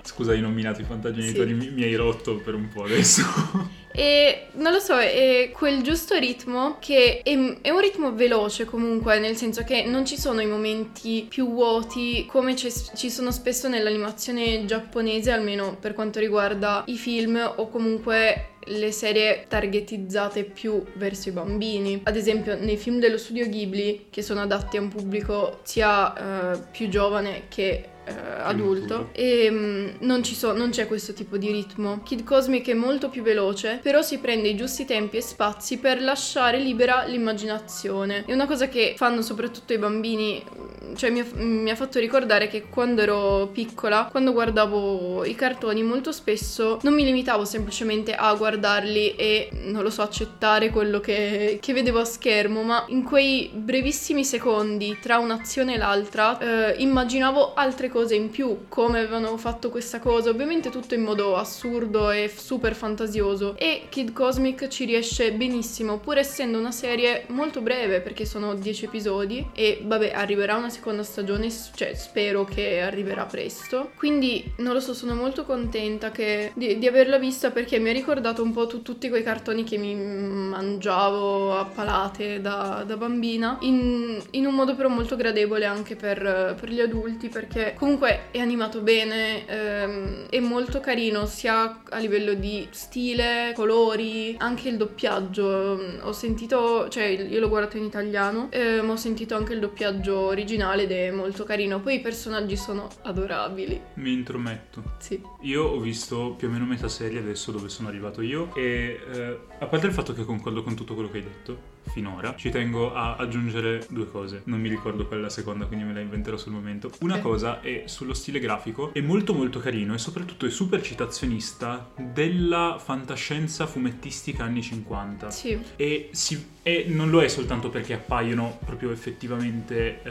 Scusa, 0.02 0.32
hai 0.32 0.40
nominato 0.40 0.80
i 0.80 0.84
fantagenitori, 0.84 1.50
Sì. 1.50 1.54
mi, 1.54 1.70
mi 1.70 1.82
hai 1.82 1.94
rotto 1.94 2.36
per 2.36 2.54
un 2.54 2.68
po' 2.68 2.84
adesso. 2.84 3.22
E 3.92 4.46
non 4.52 4.72
lo 4.72 4.78
so, 4.78 4.96
è 4.98 5.50
quel 5.52 5.82
giusto 5.82 6.16
ritmo 6.16 6.76
che 6.78 7.22
è, 7.24 7.30
è 7.60 7.70
un 7.70 7.80
ritmo 7.80 8.14
veloce 8.14 8.64
comunque, 8.64 9.18
nel 9.18 9.34
senso 9.34 9.64
che 9.64 9.84
non 9.84 10.06
ci 10.06 10.16
sono 10.16 10.40
i 10.40 10.46
momenti 10.46 11.26
più 11.28 11.50
vuoti 11.50 12.24
come 12.26 12.54
ci 12.54 13.10
sono 13.10 13.32
spesso 13.32 13.68
nell'animazione 13.68 14.64
giapponese, 14.64 15.32
almeno 15.32 15.76
per 15.78 15.94
quanto 15.94 16.20
riguarda 16.20 16.84
i 16.86 16.96
film 16.96 17.36
o 17.56 17.68
comunque 17.68 18.49
le 18.64 18.92
serie 18.92 19.46
targetizzate 19.48 20.44
più 20.44 20.82
verso 20.94 21.28
i 21.28 21.32
bambini. 21.32 22.00
Ad 22.04 22.16
esempio, 22.16 22.56
nei 22.56 22.76
film 22.76 22.98
dello 22.98 23.18
studio 23.18 23.48
Ghibli, 23.48 24.06
che 24.10 24.22
sono 24.22 24.40
adatti 24.40 24.76
a 24.76 24.80
un 24.80 24.88
pubblico 24.88 25.60
sia 25.62 26.52
eh, 26.52 26.58
più 26.70 26.88
giovane 26.88 27.44
che 27.48 27.89
eh, 28.04 28.12
adulto, 28.42 29.10
e 29.12 29.48
mm, 29.50 29.88
non, 30.00 30.22
ci 30.22 30.34
so- 30.34 30.52
non 30.52 30.70
c'è 30.70 30.86
questo 30.86 31.12
tipo 31.12 31.36
di 31.36 31.50
ritmo. 31.50 32.00
Kid 32.02 32.24
Cosmic 32.24 32.68
è 32.68 32.74
molto 32.74 33.08
più 33.08 33.22
veloce, 33.22 33.78
però 33.82 34.02
si 34.02 34.18
prende 34.18 34.48
i 34.48 34.56
giusti 34.56 34.84
tempi 34.84 35.18
e 35.18 35.20
spazi 35.20 35.78
per 35.78 36.00
lasciare 36.02 36.58
libera 36.58 37.04
l'immaginazione. 37.04 38.24
È 38.24 38.32
una 38.32 38.46
cosa 38.46 38.68
che 38.68 38.94
fanno 38.96 39.22
soprattutto 39.22 39.72
i 39.72 39.78
bambini, 39.78 40.42
mm, 40.42 40.94
cioè 40.94 41.10
mi 41.10 41.20
ha, 41.20 41.26
mi 41.34 41.70
ha 41.70 41.76
fatto 41.76 41.98
ricordare 41.98 42.48
che 42.48 42.68
quando 42.68 43.02
ero 43.02 43.48
piccola, 43.52 44.08
quando 44.10 44.32
guardavo 44.32 45.24
i 45.24 45.34
cartoni, 45.34 45.82
molto 45.82 46.12
spesso 46.12 46.78
non 46.82 46.94
mi 46.94 47.04
limitavo 47.04 47.44
semplicemente 47.44 48.14
a 48.14 48.32
guardarli 48.34 49.14
e, 49.14 49.50
non 49.64 49.82
lo 49.82 49.90
so, 49.90 50.02
accettare 50.02 50.70
quello 50.70 51.00
che, 51.00 51.58
che 51.60 51.72
vedevo 51.72 52.00
a 52.00 52.04
schermo, 52.04 52.62
ma 52.62 52.84
in 52.88 53.02
quei 53.02 53.50
brevissimi 53.52 54.24
secondi 54.24 54.98
tra 55.00 55.18
un'azione 55.18 55.74
e 55.74 55.78
l'altra 55.78 56.38
eh, 56.38 56.74
immaginavo 56.78 57.54
altre 57.54 57.89
cose 57.90 58.14
in 58.14 58.30
più, 58.30 58.68
come 58.68 59.00
avevano 59.00 59.36
fatto 59.36 59.68
questa 59.68 59.98
cosa, 59.98 60.30
ovviamente 60.30 60.70
tutto 60.70 60.94
in 60.94 61.02
modo 61.02 61.36
assurdo 61.36 62.10
e 62.10 62.32
super 62.34 62.74
fantasioso. 62.74 63.54
E 63.58 63.82
Kid 63.90 64.12
Cosmic 64.12 64.68
ci 64.68 64.86
riesce 64.86 65.32
benissimo, 65.32 65.98
pur 65.98 66.16
essendo 66.16 66.58
una 66.58 66.72
serie 66.72 67.24
molto 67.28 67.60
breve 67.60 68.00
perché 68.00 68.24
sono 68.24 68.54
10 68.54 68.86
episodi. 68.86 69.46
E 69.54 69.82
vabbè 69.84 70.12
arriverà 70.14 70.56
una 70.56 70.70
seconda 70.70 71.02
stagione, 71.02 71.48
cioè 71.74 71.94
spero 71.94 72.44
che 72.44 72.80
arriverà 72.80 73.24
presto, 73.24 73.90
quindi 73.96 74.52
non 74.56 74.72
lo 74.72 74.80
so, 74.80 74.94
sono 74.94 75.14
molto 75.14 75.44
contenta 75.44 76.10
che- 76.10 76.52
di, 76.54 76.78
di 76.78 76.86
averla 76.86 77.18
vista 77.18 77.50
perché 77.50 77.78
mi 77.78 77.90
ha 77.90 77.92
ricordato 77.92 78.42
un 78.42 78.52
po' 78.52 78.66
tu- 78.66 78.82
tutti 78.82 79.08
quei 79.08 79.22
cartoni 79.22 79.64
che 79.64 79.76
mi 79.76 79.94
mangiavo 79.94 81.56
a 81.58 81.64
palate 81.64 82.40
da, 82.40 82.84
da 82.86 82.96
bambina, 82.96 83.58
in, 83.60 84.20
in 84.30 84.46
un 84.46 84.54
modo 84.54 84.74
però 84.74 84.88
molto 84.88 85.16
gradevole 85.16 85.64
anche 85.64 85.96
per, 85.96 86.56
per 86.58 86.70
gli 86.70 86.80
adulti 86.80 87.28
perché 87.28 87.74
comunque 87.80 88.30
è 88.30 88.38
animato 88.38 88.82
bene, 88.82 89.46
ehm, 89.46 90.26
è 90.28 90.38
molto 90.38 90.80
carino 90.80 91.24
sia 91.24 91.80
a 91.88 91.98
livello 91.98 92.34
di 92.34 92.68
stile, 92.70 93.54
colori, 93.56 94.36
anche 94.38 94.68
il 94.68 94.76
doppiaggio. 94.76 95.98
Ho 96.02 96.12
sentito, 96.12 96.90
cioè 96.90 97.04
io 97.04 97.40
l'ho 97.40 97.48
guardato 97.48 97.78
in 97.78 97.84
italiano, 97.84 98.48
eh, 98.50 98.82
ma 98.82 98.92
ho 98.92 98.96
sentito 98.96 99.34
anche 99.34 99.54
il 99.54 99.60
doppiaggio 99.60 100.18
originale 100.18 100.82
ed 100.82 100.92
è 100.92 101.10
molto 101.10 101.44
carino. 101.44 101.80
Poi 101.80 101.94
i 101.94 102.00
personaggi 102.00 102.54
sono 102.54 102.86
adorabili. 103.02 103.80
Mi 103.94 104.12
intrometto. 104.12 104.96
Sì. 104.98 105.18
Io 105.40 105.64
ho 105.64 105.80
visto 105.80 106.34
più 106.36 106.48
o 106.48 106.50
meno 106.50 106.66
metà 106.66 106.86
serie 106.88 107.18
adesso 107.18 107.50
dove 107.50 107.70
sono 107.70 107.88
arrivato 107.88 108.20
io 108.20 108.54
e 108.56 109.00
eh, 109.10 109.38
a 109.58 109.66
parte 109.66 109.86
il 109.86 109.92
fatto 109.94 110.12
che 110.12 110.26
concordo 110.26 110.62
con 110.62 110.74
tutto 110.74 110.92
quello 110.92 111.10
che 111.10 111.16
hai 111.16 111.24
detto 111.24 111.69
finora, 111.90 112.34
ci 112.36 112.50
tengo 112.50 112.94
a 112.94 113.16
aggiungere 113.16 113.86
due 113.90 114.10
cose. 114.10 114.42
Non 114.44 114.60
mi 114.60 114.68
ricordo 114.68 115.06
qual 115.06 115.18
è 115.18 115.22
la 115.22 115.28
seconda, 115.28 115.66
quindi 115.66 115.84
me 115.84 115.92
la 115.92 116.00
inventerò 116.00 116.36
sul 116.36 116.52
momento. 116.52 116.90
Una 117.00 117.20
cosa 117.20 117.60
è 117.60 117.84
sullo 117.86 118.14
stile 118.14 118.38
grafico, 118.38 118.92
è 118.92 119.00
molto 119.00 119.34
molto 119.34 119.58
carino 119.60 119.94
e 119.94 119.98
soprattutto 119.98 120.46
è 120.46 120.50
super 120.50 120.80
citazionista 120.82 121.90
della 121.96 122.78
fantascienza 122.78 123.66
fumettistica 123.66 124.44
anni 124.44 124.62
50. 124.62 125.30
Sì. 125.30 125.58
E, 125.76 126.08
si- 126.12 126.58
e 126.62 126.84
non 126.88 127.10
lo 127.10 127.22
è 127.22 127.28
soltanto 127.28 127.68
perché 127.70 127.94
appaiono 127.94 128.58
proprio 128.64 128.90
effettivamente 128.92 130.00
eh, 130.02 130.10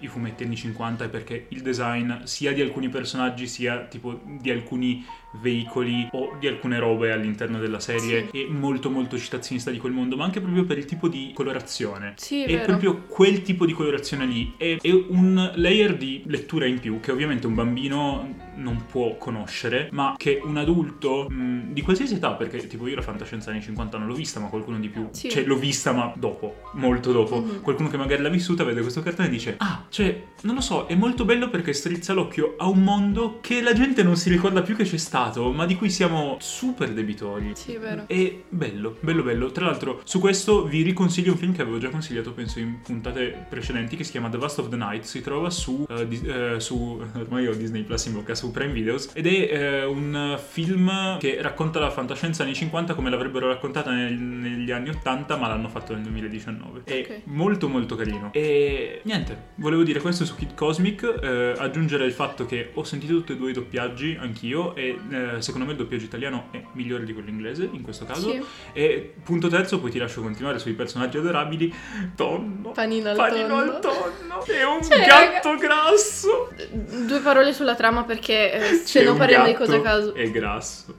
i 0.00 0.06
fumetti 0.06 0.44
anni 0.44 0.56
50 0.56 1.04
e 1.04 1.08
perché 1.08 1.46
il 1.48 1.60
design 1.62 2.22
sia 2.24 2.52
di 2.52 2.60
alcuni 2.60 2.88
personaggi 2.88 3.46
sia 3.46 3.80
tipo 3.80 4.20
di 4.24 4.50
alcuni 4.50 5.04
veicoli 5.40 6.08
o 6.12 6.36
di 6.38 6.46
alcune 6.46 6.78
robe 6.78 7.10
all'interno 7.10 7.58
della 7.58 7.80
serie. 7.80 8.28
È 8.30 8.44
molto 8.50 8.90
molto 8.90 9.16
citazionista 9.18 9.70
di 9.70 9.78
quel 9.78 9.92
mondo 9.92 10.16
ma 10.16 10.24
anche 10.24 10.40
proprio 10.40 10.64
per 10.64 10.78
il 10.78 10.84
tipo 10.84 11.08
di 11.08 11.32
colorazione. 11.34 12.14
Sì, 12.16 12.42
è 12.44 12.60
è 12.60 12.64
proprio 12.64 13.02
quel 13.08 13.42
tipo 13.42 13.64
di 13.66 13.72
colorazione 13.72 14.26
lì 14.26 14.54
è, 14.56 14.76
è 14.80 14.90
un 14.90 15.52
layer 15.56 15.96
di 15.96 16.22
lettura 16.26 16.66
in 16.66 16.78
più 16.80 17.00
che 17.00 17.10
ovviamente 17.10 17.46
un 17.46 17.54
bambino 17.54 18.34
non 18.56 18.84
può 18.86 19.16
conoscere 19.16 19.88
ma 19.92 20.14
che 20.16 20.40
un 20.42 20.56
adulto 20.58 21.26
mh, 21.28 21.72
di 21.72 21.80
qualsiasi 21.80 22.14
età 22.14 22.32
perché 22.32 22.66
tipo 22.66 22.86
io 22.86 22.94
la 22.96 23.02
fantascienza 23.02 23.50
anni 23.50 23.62
50 23.62 23.96
non 23.98 24.06
l'ho 24.06 24.14
vista 24.14 24.38
ma 24.38 24.48
qualcuno 24.48 24.78
di 24.78 24.88
più 24.88 25.08
Sì. 25.12 25.30
cioè 25.30 25.44
l'ho 25.44 25.56
vista 25.56 25.81
ma 25.90 26.12
dopo 26.14 26.60
molto 26.74 27.10
dopo 27.10 27.40
Mhm. 27.40 27.60
qualcuno 27.62 27.88
che 27.88 27.96
magari 27.96 28.22
l'ha 28.22 28.28
vissuta 28.28 28.62
vede 28.62 28.80
questo 28.82 29.02
cartone 29.02 29.26
e 29.26 29.30
dice 29.30 29.54
ah 29.58 29.84
cioè 29.88 30.22
non 30.42 30.54
lo 30.54 30.60
so 30.60 30.86
è 30.86 30.94
molto 30.94 31.24
bello 31.24 31.48
perché 31.50 31.72
strizza 31.72 32.12
l'occhio 32.12 32.54
a 32.58 32.68
un 32.68 32.82
mondo 32.84 33.38
che 33.40 33.60
la 33.60 33.72
gente 33.72 34.02
non 34.04 34.16
si 34.16 34.30
ricorda 34.30 34.62
più 34.62 34.76
che 34.76 34.84
c'è 34.84 34.96
stato 34.96 35.50
ma 35.50 35.66
di 35.66 35.74
cui 35.74 35.90
siamo 35.90 36.36
super 36.40 36.90
debitori 36.92 37.52
Sì, 37.54 37.72
è 37.72 37.78
vero. 37.80 38.04
è 38.06 38.36
bello, 38.48 38.96
bello, 39.00 39.22
bello. 39.22 39.50
Tra 39.50 39.64
l'altro, 39.66 40.00
su 40.04 40.20
questo 40.20 40.64
vi 40.66 40.82
riconsiglio 40.82 41.32
un 41.32 41.38
film 41.38 41.54
che 41.54 41.62
avevo 41.62 41.78
già 41.78 41.88
consigliato, 41.88 42.32
penso, 42.32 42.58
in 42.58 42.80
puntate 42.82 43.46
precedenti, 43.48 43.96
che 43.96 44.04
si 44.04 44.10
chiama 44.12 44.28
The 44.28 44.36
Vast 44.38 44.58
of 44.58 44.68
the 44.68 44.76
Night. 44.76 45.04
Si 45.04 45.20
trova 45.22 45.48
su, 45.50 45.84
eh, 45.88 46.06
di- 46.06 46.20
eh, 46.24 46.56
su 46.60 47.00
ormai 47.16 47.46
ho 47.46 47.54
Disney 47.54 47.82
Plus 47.82 48.04
in 48.06 48.12
bocca, 48.14 48.34
su 48.34 48.50
Prime 48.50 48.72
Videos. 48.72 49.10
Ed 49.14 49.26
è 49.26 49.30
eh, 49.52 49.84
un 49.84 50.38
film 50.44 51.18
che 51.18 51.38
racconta 51.40 51.78
la 51.80 51.90
fantascienza 51.90 52.42
anni 52.42 52.54
50 52.54 52.94
come 52.94 53.10
l'avrebbero 53.10 53.48
raccontata 53.48 53.90
nel- 53.92 54.12
negli 54.14 54.70
anni 54.70 54.90
80, 54.90 55.36
ma 55.36 55.48
l'hanno 55.48 55.68
fatto 55.72 55.92
nel 55.94 56.02
2019. 56.02 56.82
È 56.84 56.98
Ok. 57.00 57.20
molto, 57.24 57.68
molto 57.68 57.96
carino. 57.96 58.30
E 58.32 59.00
niente, 59.04 59.50
volevo 59.56 59.82
dire 59.82 60.00
questo 60.00 60.24
su 60.24 60.34
Kid 60.36 60.54
Cosmic. 60.54 61.20
eh, 61.22 61.54
aggiungere 61.56 62.04
il 62.04 62.12
fatto 62.12 62.46
che 62.46 62.70
ho 62.74 62.84
sentito 62.84 63.14
tutti 63.14 63.32
e 63.32 63.36
due 63.36 63.50
i 63.50 63.52
doppiaggi 63.52 64.16
anch'io. 64.20 64.74
E 64.76 64.98
eh, 65.10 65.40
secondo 65.42 65.66
me 65.66 65.72
il 65.72 65.78
doppiaggio 65.78 66.04
italiano 66.04 66.48
è 66.52 66.62
migliore 66.72 67.04
di 67.04 67.12
quello 67.12 67.28
inglese 67.30 67.68
in 67.72 67.82
questo 67.82 68.04
caso. 68.04 68.30
Sì. 68.30 68.42
E 68.72 69.14
punto 69.22 69.48
terzo, 69.48 69.80
poi 69.80 69.90
ti 69.90 69.98
lascio 69.98 70.20
continuare 70.20 70.58
sui 70.58 70.72
personaggi 70.74 71.16
adorabili. 71.18 71.74
Tonno. 72.14 72.70
Panino 72.72 73.08
al 73.10 73.16
Panino 73.16 73.48
tonno. 73.48 73.72
al 73.72 73.80
tonno. 73.80 74.44
È 74.44 74.64
un 74.64 74.82
Cioè, 74.82 75.04
gatto 75.06 75.56
grasso. 75.56 76.50
Due 77.06 77.20
parole 77.20 77.52
sulla 77.52 77.74
trama 77.74 78.04
perché 78.04 78.52
eh, 78.52 78.74
se 78.74 79.02
no 79.02 79.14
parliamo 79.16 79.46
di 79.46 79.52
gatto 79.52 79.64
cose 79.64 79.76
a 79.76 79.80
caso. 79.80 80.14
È 80.14 80.30
grasso. 80.30 80.98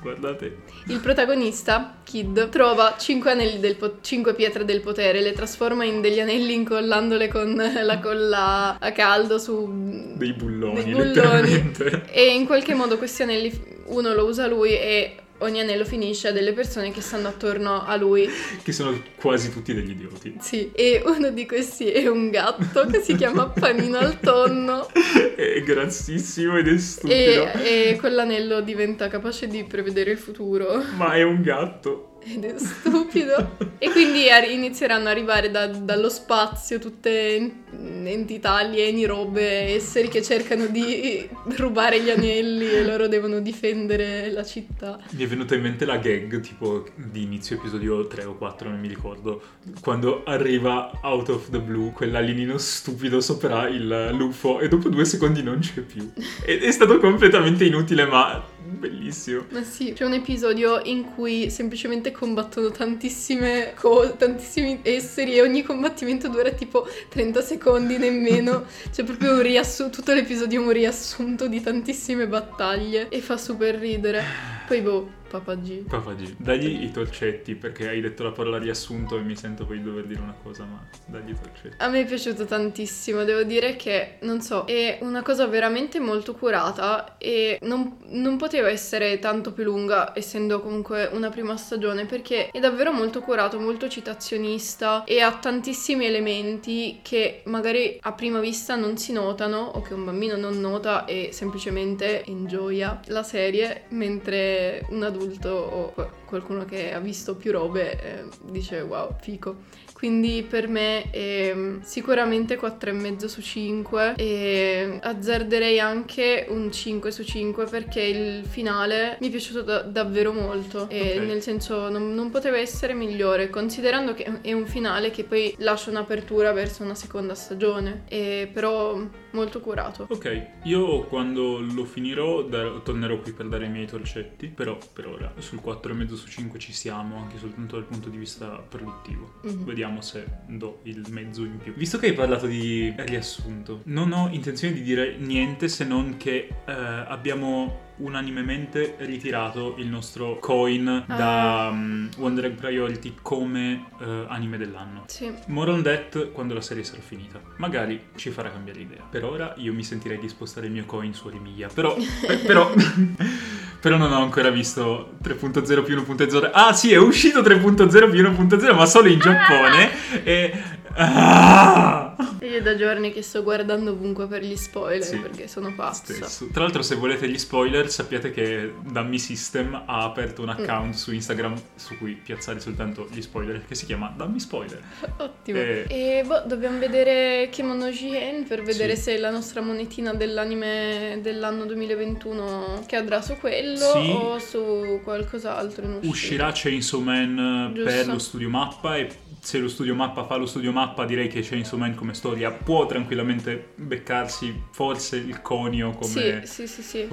Guardate. 0.00 0.62
Il 0.90 0.98
protagonista, 0.98 1.94
Kid, 2.02 2.48
trova 2.48 2.96
cinque 2.98 3.30
anelli 3.30 3.60
del 3.60 3.76
po- 3.76 3.98
cinque 4.00 4.34
pietre 4.34 4.64
del 4.64 4.80
potere, 4.80 5.20
le 5.20 5.32
trasforma 5.32 5.84
in 5.84 6.00
degli 6.00 6.18
anelli 6.18 6.52
incollandole 6.52 7.28
con 7.28 7.54
la 7.82 7.98
colla 8.00 8.76
a 8.80 8.90
caldo 8.90 9.38
su 9.38 10.14
Dei 10.16 10.32
bulloni, 10.32 10.82
Dei 10.82 10.92
bulloni. 10.92 11.08
letteralmente. 11.14 12.02
E 12.10 12.34
in 12.34 12.44
qualche 12.44 12.74
modo 12.74 12.98
questi 12.98 13.22
anelli, 13.22 13.78
uno 13.86 14.12
lo 14.14 14.24
usa 14.24 14.48
lui 14.48 14.72
e 14.72 15.14
ogni 15.40 15.60
anello 15.60 15.84
finisce 15.84 16.28
a 16.28 16.32
delle 16.32 16.52
persone 16.52 16.90
che 16.92 17.00
stanno 17.00 17.28
attorno 17.28 17.84
a 17.84 17.96
lui. 17.96 18.28
Che 18.62 18.72
sono 18.72 19.00
quasi 19.16 19.52
tutti 19.52 19.74
degli 19.74 19.90
idioti. 19.90 20.36
Sì, 20.40 20.70
e 20.74 21.02
uno 21.04 21.30
di 21.30 21.46
questi 21.46 21.90
è 21.90 22.06
un 22.08 22.30
gatto 22.30 22.86
che 22.86 23.00
si 23.00 23.14
chiama 23.14 23.48
Panino 23.48 23.98
al 23.98 24.18
tonno 24.20 24.88
È 25.36 25.60
grassissimo 25.62 26.58
ed 26.58 26.68
è 26.68 26.78
stupido. 26.78 27.52
e, 27.52 27.90
e 27.90 27.96
quell'anello 27.98 28.60
diventa 28.60 29.08
capace 29.08 29.46
di 29.46 29.64
prevedere 29.64 30.10
il 30.12 30.18
futuro 30.18 30.82
Ma 30.96 31.14
è 31.14 31.22
un 31.22 31.42
gatto. 31.42 32.09
Ed 32.22 32.44
è 32.44 32.54
stupido. 32.58 33.56
E 33.78 33.90
quindi 33.90 34.26
inizieranno 34.50 35.08
ad 35.08 35.16
arrivare 35.16 35.50
da- 35.50 35.66
dallo 35.66 36.08
spazio 36.08 36.78
tutte 36.78 37.36
en- 37.36 38.06
entità 38.06 38.56
alieni, 38.56 39.04
robe, 39.06 39.74
esseri 39.74 40.08
che 40.08 40.22
cercano 40.22 40.66
di 40.66 41.28
rubare 41.56 42.00
gli 42.02 42.10
anelli 42.10 42.70
e 42.70 42.84
loro 42.84 43.08
devono 43.08 43.40
difendere 43.40 44.30
la 44.30 44.44
città. 44.44 44.98
Mi 45.10 45.24
è 45.24 45.26
venuta 45.26 45.54
in 45.54 45.62
mente 45.62 45.84
la 45.84 45.96
gag 45.96 46.40
tipo 46.40 46.84
di 46.94 47.22
inizio 47.22 47.56
episodio 47.56 48.06
3 48.06 48.24
o 48.24 48.34
4, 48.36 48.68
non 48.68 48.80
mi 48.80 48.88
ricordo, 48.88 49.42
quando 49.80 50.22
arriva 50.24 50.90
out 51.02 51.28
of 51.30 51.50
the 51.50 51.60
blue 51.60 51.92
quell'alienino 51.92 52.58
stupido 52.58 53.20
sopra 53.20 53.68
il 53.68 54.10
l'UFO 54.12 54.60
e 54.60 54.68
dopo 54.68 54.88
due 54.88 55.04
secondi 55.04 55.42
non 55.42 55.58
c'è 55.60 55.80
più. 55.80 56.10
Ed 56.44 56.62
è 56.62 56.70
stato 56.70 56.98
completamente 56.98 57.64
inutile 57.64 58.04
ma 58.04 58.42
bellissimo. 58.70 59.46
Ma 59.50 59.62
sì, 59.62 59.92
c'è 59.92 60.04
un 60.04 60.14
episodio 60.14 60.80
in 60.84 61.14
cui 61.14 61.50
semplicemente 61.50 62.12
combattono 62.12 62.70
tantissime 62.70 63.74
cose, 63.74 64.16
tantissimi 64.16 64.80
esseri 64.82 65.34
e 65.34 65.42
ogni 65.42 65.62
combattimento 65.62 66.28
dura 66.28 66.50
tipo 66.50 66.86
30 67.08 67.42
secondi 67.42 67.98
nemmeno. 67.98 68.64
C'è 68.90 69.04
proprio 69.04 69.34
un 69.34 69.42
riassunto, 69.42 69.98
tutto 69.98 70.12
l'episodio 70.12 70.60
è 70.60 70.64
un 70.64 70.72
riassunto 70.72 71.46
di 71.46 71.60
tantissime 71.60 72.26
battaglie 72.26 73.08
e 73.08 73.20
fa 73.20 73.36
super 73.36 73.74
ridere. 73.74 74.22
Poi 74.66 74.80
boh, 74.80 75.10
Papa 75.30 75.54
G. 75.54 75.84
Papà 75.84 76.14
G, 76.14 76.34
dagli 76.38 76.82
i 76.82 76.90
torcetti 76.90 77.54
perché 77.54 77.88
hai 77.88 78.00
detto 78.00 78.24
la 78.24 78.32
parola 78.32 78.58
riassunto 78.58 79.16
e 79.16 79.20
mi 79.20 79.36
sento 79.36 79.64
poi 79.64 79.78
di 79.78 79.84
dover 79.84 80.06
dire 80.06 80.20
una 80.20 80.34
cosa 80.42 80.64
ma 80.64 80.84
dagli 81.06 81.30
i 81.30 81.36
torcetti. 81.40 81.76
A 81.78 81.88
me 81.88 82.00
è 82.00 82.04
piaciuto 82.04 82.46
tantissimo, 82.46 83.22
devo 83.22 83.44
dire 83.44 83.76
che, 83.76 84.16
non 84.22 84.40
so, 84.40 84.64
è 84.64 84.98
una 85.02 85.22
cosa 85.22 85.46
veramente 85.46 86.00
molto 86.00 86.34
curata 86.34 87.16
e 87.16 87.58
non, 87.62 87.98
non 88.06 88.36
poteva 88.38 88.68
essere 88.68 89.20
tanto 89.20 89.52
più 89.52 89.62
lunga, 89.62 90.12
essendo 90.16 90.60
comunque 90.60 91.08
una 91.12 91.30
prima 91.30 91.56
stagione, 91.56 92.06
perché 92.06 92.50
è 92.50 92.58
davvero 92.58 92.90
molto 92.90 93.20
curato, 93.20 93.60
molto 93.60 93.88
citazionista 93.88 95.04
e 95.04 95.20
ha 95.20 95.32
tantissimi 95.32 96.06
elementi 96.06 96.98
che 97.02 97.42
magari 97.44 97.98
a 98.00 98.12
prima 98.14 98.40
vista 98.40 98.74
non 98.74 98.96
si 98.96 99.12
notano 99.12 99.58
o 99.58 99.80
che 99.80 99.94
un 99.94 100.04
bambino 100.04 100.36
non 100.36 100.58
nota 100.58 101.04
e 101.04 101.28
semplicemente 101.30 102.24
ingioia 102.26 103.00
la 103.06 103.22
serie, 103.22 103.84
mentre 103.90 104.84
un 104.88 105.04
adulto 105.04 105.18
o 105.48 105.92
qu- 105.92 106.08
qualcuno 106.24 106.64
che 106.64 106.92
ha 106.92 107.00
visto 107.00 107.34
più 107.36 107.52
robe 107.52 108.00
eh, 108.00 108.24
dice 108.44 108.80
wow, 108.80 109.14
fico. 109.20 109.56
Quindi 110.00 110.46
per 110.48 110.66
me 110.66 111.10
è 111.10 111.52
mm, 111.54 111.80
sicuramente 111.82 112.58
4,5 112.58 113.26
su 113.26 113.42
5 113.42 114.14
e 114.16 114.98
azzarderei 114.98 115.78
anche 115.78 116.46
un 116.48 116.72
5 116.72 117.10
su 117.10 117.22
5 117.22 117.66
perché 117.66 118.00
il 118.00 118.46
finale 118.46 119.18
mi 119.20 119.26
è 119.28 119.30
piaciuto 119.30 119.60
da- 119.60 119.82
davvero 119.82 120.32
molto 120.32 120.88
e 120.88 121.18
Ok. 121.18 121.26
nel 121.26 121.42
senso 121.42 121.90
non, 121.90 122.14
non 122.14 122.30
poteva 122.30 122.56
essere 122.56 122.94
migliore 122.94 123.50
considerando 123.50 124.14
che 124.14 124.40
è 124.40 124.54
un 124.54 124.64
finale 124.66 125.10
che 125.10 125.24
poi 125.24 125.54
lascia 125.58 125.90
un'apertura 125.90 126.52
verso 126.52 126.82
una 126.82 126.94
seconda 126.94 127.34
stagione 127.34 128.04
e 128.08 128.48
però 128.50 128.98
molto 129.32 129.60
curato. 129.60 130.06
Ok, 130.08 130.46
io 130.62 131.02
quando 131.02 131.58
lo 131.60 131.84
finirò 131.84 132.42
dar- 132.42 132.80
tornerò 132.82 133.18
qui 133.20 133.32
per 133.32 133.48
dare 133.48 133.66
i 133.66 133.68
miei 133.68 133.86
torcetti, 133.86 134.46
però 134.48 134.78
per 134.94 135.06
ora 135.08 135.30
sul 135.40 135.60
4,5 135.62 136.14
su 136.14 136.26
5 136.26 136.58
ci 136.58 136.72
siamo 136.72 137.18
anche 137.18 137.36
soltanto 137.36 137.76
dal 137.76 137.84
punto 137.84 138.08
di 138.08 138.16
vista 138.16 138.46
produttivo. 138.66 139.34
Mhm. 139.42 139.64
Vediamo 139.66 139.88
se 140.00 140.24
do 140.46 140.80
il 140.84 141.04
mezzo 141.10 141.44
in 141.44 141.58
più. 141.58 141.74
Visto 141.74 141.98
che 141.98 142.06
hai 142.06 142.12
parlato 142.12 142.46
di 142.46 142.94
riassunto, 142.96 143.80
non 143.86 144.12
ho 144.12 144.28
intenzione 144.30 144.72
di 144.72 144.82
dire 144.82 145.16
niente 145.16 145.68
se 145.68 145.84
non 145.84 146.16
che 146.16 146.48
eh, 146.64 146.72
abbiamo 146.72 147.88
unanimemente 148.00 148.96
ritirato 148.98 149.74
il 149.78 149.86
nostro 149.86 150.38
coin 150.38 151.04
da 151.06 151.66
Ah. 151.68 151.70
mm, 151.72 152.06
Wonder 152.18 152.46
Egg 152.46 152.54
Priority 152.54 153.14
come 153.22 153.86
eh, 154.00 154.24
anime 154.28 154.58
dell'anno. 154.58 155.04
Sì. 155.06 155.32
More 155.46 155.70
on 155.70 155.82
that 155.82 156.30
quando 156.32 156.54
la 156.54 156.60
serie 156.60 156.82
sarà 156.84 157.00
finita. 157.00 157.40
Magari 157.56 158.00
ci 158.16 158.30
farà 158.30 158.50
cambiare 158.50 158.80
idea. 158.80 159.02
Per 159.08 159.24
ora 159.24 159.54
io 159.56 159.72
mi 159.72 159.84
sentirei 159.84 160.18
di 160.18 160.28
spostare 160.28 160.66
il 160.66 160.72
mio 160.72 160.84
coin 160.86 161.14
su 161.14 161.26
Orimilia. 161.26 161.68
Però, 161.72 161.96
eh, 161.96 162.36
però, 162.46 162.72
però 163.80 163.96
non 163.96 164.12
ho 164.12 164.22
ancora 164.22 164.50
visto 164.50 165.16
3.0 165.22 165.84
più 165.84 165.96
1.0. 165.96 166.50
Ah 166.52 166.72
sì, 166.72 166.92
è 166.92 166.98
uscito 166.98 167.40
3.0 167.40 168.10
più 168.10 168.22
1.0, 168.22 168.74
ma 168.74 168.86
solo 168.86 169.08
in 169.08 169.18
Giappone. 169.20 170.24
E... 170.24 170.78
Ah! 170.94 172.16
Io 172.42 172.62
da 172.62 172.74
giorni 172.74 173.12
che 173.12 173.22
sto 173.22 173.42
guardando 173.42 173.92
ovunque 173.92 174.26
per 174.26 174.42
gli 174.42 174.56
spoiler 174.56 175.02
Sì. 175.04 175.18
perché 175.18 175.46
sono 175.48 175.72
pazza. 175.74 176.12
Stesso. 176.12 176.48
Tra 176.52 176.62
l'altro, 176.62 176.82
se 176.82 176.94
volete 176.96 177.28
gli 177.28 177.38
spoiler, 177.38 177.90
sappiate 177.90 178.30
che 178.30 178.72
Dammi 178.82 179.18
System 179.18 179.82
ha 179.86 180.04
aperto 180.04 180.42
un 180.42 180.48
Mm. 180.48 180.62
account 180.62 180.94
su 180.94 181.12
Instagram 181.12 181.54
su 181.76 181.96
cui 181.98 182.14
piazzare 182.14 182.60
soltanto 182.60 183.08
gli 183.10 183.20
spoiler, 183.20 183.64
che 183.66 183.74
si 183.74 183.86
chiama 183.86 184.12
Dammi 184.16 184.40
Spoiler. 184.40 184.80
Ottimo. 185.18 185.58
Eh. 185.58 185.84
E 185.88 186.22
boh, 186.26 186.42
dobbiamo 186.46 186.78
vedere 186.78 187.48
Kemono 187.50 187.86
Jihen 187.88 188.44
per 188.46 188.62
vedere 188.62 188.96
Sì. 188.96 189.02
se 189.02 189.18
la 189.18 189.30
nostra 189.30 189.60
monetina 189.60 190.12
dell'anime 190.14 191.18
dell'anno 191.22 191.64
2021 191.66 192.82
cadrà 192.86 193.20
su 193.22 193.36
quello 193.38 193.78
Sì. 193.78 194.10
o 194.10 194.38
su 194.38 195.00
qualcos'altro. 195.04 195.98
Uscirà 196.02 196.50
Chainsaw 196.52 197.00
Man 197.00 197.72
Giusto. 197.74 197.90
per 197.90 198.06
lo 198.06 198.18
studio 198.18 198.48
mappa 198.48 198.96
e 198.96 199.08
se 199.40 199.58
lo 199.58 199.68
studio 199.68 199.94
mappa 199.94 200.24
fa 200.24 200.36
lo 200.36 200.46
studio 200.46 200.70
mappa 200.72 201.04
direi 201.04 201.28
che 201.28 201.40
Chainsaw 201.40 201.78
Man 201.78 201.94
come 201.94 202.14
storia 202.14 202.50
può 202.50 202.86
tranquillamente 202.86 203.70
beccarsi 203.76 204.64
forse 204.70 205.16
il 205.16 205.40
conio 205.42 205.90
come... 205.92 206.42
Sì, 206.44 206.66
sì, 206.66 206.66
sì, 206.66 206.82
sì. 206.82 207.08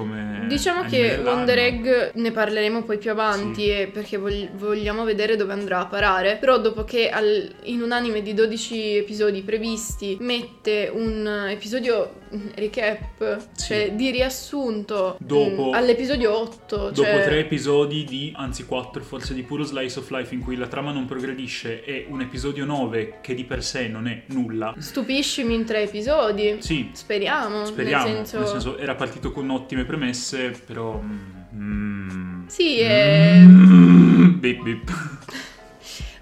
Diciamo 0.47 0.83
che. 0.83 1.19
Wonder 1.23 1.57
Egg 1.57 2.11
ne 2.15 2.31
parleremo 2.31 2.83
poi 2.83 2.97
più 2.97 3.11
avanti 3.11 3.61
Sì. 3.63 3.69
e 3.71 3.87
perché 3.87 4.17
vog- 4.17 4.51
vogliamo 4.55 5.03
vedere 5.03 5.35
dove 5.35 5.53
andrà 5.53 5.79
a 5.79 5.85
parare. 5.85 6.37
Però 6.37 6.59
dopo 6.59 6.83
che 6.83 7.09
al- 7.09 7.49
in 7.63 7.81
un 7.81 7.91
anime 7.91 8.21
di 8.21 8.33
12 8.33 8.97
episodi 8.97 9.41
previsti 9.41 10.17
mette 10.19 10.89
un 10.93 11.47
episodio 11.49 12.25
recap, 12.55 13.47
Sì. 13.53 13.65
cioè 13.67 13.91
di 13.93 14.11
riassunto 14.11 15.17
Dopo- 15.19 15.69
mm, 15.69 15.73
all'episodio 15.73 16.37
8, 16.37 16.75
Dopo 16.89 16.93
cioè 16.93 17.23
tre 17.23 17.39
episodi 17.39 18.03
di, 18.03 18.33
anzi 18.35 18.65
quattro 18.65 19.01
forse, 19.03 19.33
di 19.33 19.43
puro 19.43 19.63
slice 19.63 19.99
of 19.99 20.09
life 20.09 20.33
in 20.33 20.41
cui 20.41 20.55
la 20.55 20.67
trama 20.67 20.91
non 20.91 21.05
progredisce 21.05 21.83
e 21.83 22.05
un 22.09 22.16
episodio 22.21 22.65
9 22.65 23.19
che 23.21 23.33
di 23.33 23.43
per 23.43 23.63
sé 23.63 23.87
non 23.87 24.07
è 24.07 24.23
nulla. 24.27 24.73
stupiscimi 24.77 25.53
in 25.53 25.65
tre 25.65 25.83
episodi. 25.83 26.57
Sì, 26.59 26.89
Speriamo, 26.93 27.65
speriamo. 27.65 28.07
nel 28.13 28.25
senso... 28.25 28.77
era 28.77 28.95
partito 28.95 29.31
con 29.31 29.49
ottime 29.49 29.85
premesse, 29.85 30.51
però... 30.65 30.99
mm, 31.01 32.47
Sì, 32.47 32.79
è... 32.79 33.39
mm, 33.43 34.39
bip 34.39 34.61
bip. 34.63 34.91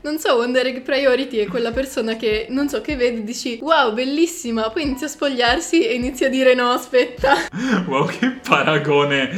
Non 0.05 0.19
so, 0.19 0.35
Wonder 0.35 0.67
Egg 0.67 0.81
Priority 0.81 1.37
è 1.37 1.47
quella 1.47 1.71
persona 1.71 2.15
che, 2.15 2.45
non 2.49 2.69
so, 2.69 2.79
che 2.79 2.95
vedi 2.95 3.21
e 3.21 3.23
dici 3.23 3.57
wow, 3.59 3.91
bellissima, 3.91 4.69
poi 4.69 4.83
inizia 4.83 5.07
a 5.07 5.09
spogliarsi 5.09 5.83
e 5.83 5.95
inizia 5.95 6.27
a 6.27 6.29
dire 6.29 6.53
no, 6.53 6.69
aspetta. 6.69 7.33
Wow, 7.87 8.05
che 8.05 8.29
paragone 8.47 9.31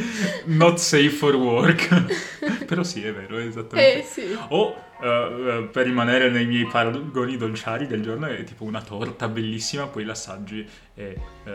not 0.44 0.76
safe 0.76 1.08
for 1.08 1.34
work. 1.36 1.88
però 2.68 2.82
sì, 2.82 3.02
è 3.02 3.14
vero, 3.14 3.38
è 3.38 3.46
esattamente. 3.46 4.00
Eh 4.00 4.02
sì. 4.04 4.36
O 4.48 4.76
eh, 5.02 5.06
eh, 5.06 5.68
per 5.70 5.86
rimanere 5.86 6.28
nei 6.30 6.46
miei 6.46 6.66
paragoni 6.66 7.36
dolciari 7.36 7.86
del 7.86 8.02
giorno 8.02 8.26
è 8.26 8.42
tipo 8.44 8.64
una 8.64 8.82
torta 8.82 9.28
bellissima, 9.28 9.86
poi 9.86 10.04
l'assaggi 10.04 10.66
e 10.94 11.16
eh, 11.44 11.50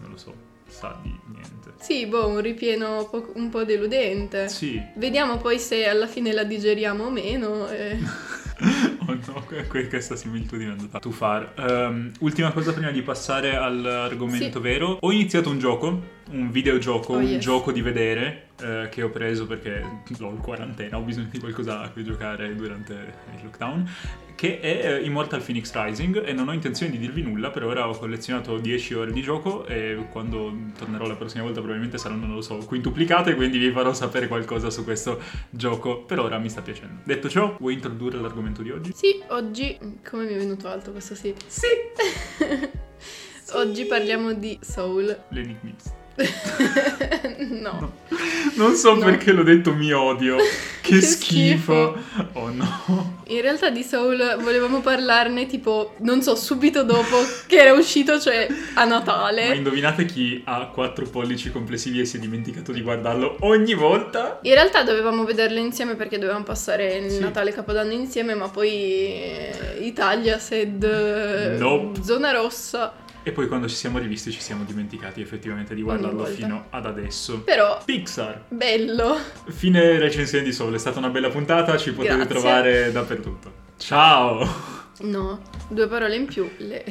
non 0.00 0.10
lo 0.10 0.16
so, 0.16 0.34
sa 0.68 0.98
di 1.02 1.14
niente. 1.26 1.72
Sì, 1.80 2.06
boh, 2.06 2.28
un 2.28 2.40
ripieno 2.40 3.08
po- 3.10 3.32
un 3.34 3.48
po' 3.50 3.64
deludente. 3.64 4.48
Sì, 4.48 4.80
Vediamo 4.96 5.36
poi 5.38 5.58
se 5.58 5.86
alla 5.86 6.06
fine 6.06 6.32
la 6.32 6.44
digeriamo 6.44 7.04
o 7.04 7.10
meno. 7.10 7.68
eh. 7.68 7.98
oh 9.06 9.18
no, 9.26 9.44
que- 9.48 9.66
que- 9.66 9.88
questa 9.88 10.14
similitudine 10.16 10.70
è 10.70 10.72
andata 10.72 10.98
too 11.00 11.10
far. 11.10 11.52
Ehm, 11.56 12.12
ultima 12.20 12.52
cosa 12.52 12.72
prima 12.72 12.90
di 12.90 13.02
passare 13.02 13.56
all'argomento 13.56 14.58
Sì. 14.58 14.62
vero. 14.62 14.98
Ho 15.00 15.10
iniziato 15.12 15.50
un 15.50 15.58
gioco, 15.58 16.00
un 16.30 16.50
videogioco, 16.50 17.14
Oh, 17.14 17.16
un 17.16 17.24
yes. 17.24 17.42
gioco 17.42 17.72
di 17.72 17.82
vedere 17.82 18.48
eh, 18.62 18.88
che 18.90 19.02
ho 19.02 19.10
preso 19.10 19.46
perché 19.46 19.84
l'ho 20.18 20.30
in 20.30 20.38
quarantena, 20.38 20.96
ho 20.96 21.02
bisogno 21.02 21.28
di 21.30 21.38
qualcosa 21.38 21.80
a 21.80 21.90
cui 21.90 22.04
giocare 22.04 22.54
durante 22.54 22.92
il 23.36 23.44
lockdown. 23.44 23.90
Che 24.34 24.60
è 24.60 24.94
eh, 24.94 25.04
Immortal 25.04 25.42
Phoenix 25.42 25.72
Rising 25.72 26.26
e 26.26 26.32
non 26.32 26.48
ho 26.48 26.52
intenzione 26.52 26.90
di 26.90 26.98
dirvi 26.98 27.22
nulla, 27.22 27.50
per 27.50 27.64
ora 27.64 27.88
ho 27.88 27.96
collezionato 27.96 28.56
10 28.58 28.94
ore 28.94 29.12
di 29.12 29.20
gioco 29.20 29.66
e 29.66 30.06
quando 30.10 30.52
tornerò 30.76 31.06
la 31.06 31.14
prossima 31.16 31.42
volta 31.42 31.58
probabilmente 31.58 31.98
saranno, 31.98 32.26
non 32.26 32.36
lo 32.36 32.40
so, 32.42 32.56
quintuplicate, 32.56 33.34
quindi 33.34 33.58
vi 33.58 33.70
farò 33.70 33.92
sapere 33.92 34.28
qualcosa 34.28 34.70
su 34.70 34.84
questo 34.84 35.20
gioco. 35.50 36.02
Per 36.02 36.18
ora 36.18 36.38
mi 36.38 36.48
sta 36.48 36.62
piacendo. 36.62 37.02
Detto 37.04 37.28
ciò, 37.28 37.56
vuoi 37.60 37.74
introdurre 37.74 38.18
l'argomento 38.18 38.62
di 38.62 38.70
oggi? 38.70 38.92
Sì, 38.94 39.22
oggi... 39.28 39.78
Come 40.08 40.24
mi 40.24 40.32
è 40.32 40.38
venuto 40.38 40.66
alto 40.68 40.92
questo 40.92 41.14
sì? 41.14 41.34
Sì! 41.46 41.66
Oggi 43.54 43.84
parliamo 43.84 44.32
di 44.32 44.58
Soul. 44.62 45.24
L'Enigmist. 45.28 45.92
No. 47.38 47.70
No. 47.80 47.92
Non 48.56 48.74
so 48.74 48.94
No. 48.94 49.04
perché 49.04 49.32
l'ho 49.32 49.42
detto 49.42 49.74
mi 49.74 49.92
odio. 49.92 50.36
Che, 50.82 50.98
Che 50.98 51.00
schifo. 51.00 51.96
schifo. 51.96 52.28
Oh 52.32 52.50
no. 52.50 53.20
In 53.28 53.40
realtà 53.40 53.70
di 53.70 53.84
Soul 53.84 54.36
volevamo 54.40 54.80
parlarne 54.80 55.46
tipo, 55.46 55.94
non 55.98 56.22
so, 56.22 56.34
subito 56.34 56.82
dopo 56.82 57.18
che 57.46 57.56
era 57.58 57.72
uscito, 57.72 58.18
cioè 58.18 58.48
a 58.74 58.84
Ma 58.84 58.96
Natale. 58.96 59.54
indovinate 59.54 60.04
chi 60.06 60.42
ha 60.44 60.66
quattro 60.66 61.06
pollici 61.08 61.52
complessivi 61.52 62.00
e 62.00 62.04
si 62.04 62.16
è 62.16 62.18
dimenticato 62.18 62.72
di 62.72 62.82
guardarlo 62.82 63.36
ogni 63.42 63.74
volta? 63.74 64.40
In 64.42 64.54
realtà 64.54 64.82
dovevamo 64.82 65.22
vederle 65.24 65.60
insieme 65.60 65.94
perché 65.94 66.18
dovevamo 66.18 66.42
passare 66.42 66.94
il 66.96 67.10
Sì. 67.12 67.20
Natale 67.20 67.50
e 67.50 67.52
Capodanno 67.54 67.92
insieme, 67.92 68.34
ma 68.34 68.48
poi 68.48 68.68
eh, 68.70 69.76
Italia, 69.82 70.36
Sed, 70.40 70.82
eh, 70.82 71.56
Nope. 71.58 72.02
Zona 72.02 72.32
Rossa. 72.32 72.92
E 73.24 73.30
poi 73.30 73.46
quando 73.46 73.68
ci 73.68 73.76
siamo 73.76 73.98
rivisti 73.98 74.32
ci 74.32 74.40
siamo 74.40 74.64
dimenticati 74.64 75.20
effettivamente 75.20 75.74
di 75.74 75.82
guardarlo 75.82 76.24
fino 76.24 76.66
ad 76.70 76.86
adesso. 76.86 77.40
Però, 77.42 77.80
Pixar. 77.84 78.46
bello. 78.48 79.16
Fine 79.46 79.98
recensione 79.98 80.42
di 80.42 80.52
Sole, 80.52 80.76
è 80.76 80.78
stata 80.78 80.98
una 80.98 81.08
bella 81.08 81.28
puntata, 81.28 81.76
ci 81.76 81.92
potete 81.92 82.16
Grazie. 82.16 82.28
trovare 82.34 82.92
dappertutto. 82.92 83.52
Ciao! 83.76 84.80
No, 85.02 85.40
due 85.68 85.88
parole 85.88 86.16
in 86.16 86.26
più 86.26 86.48
le, 86.58 86.84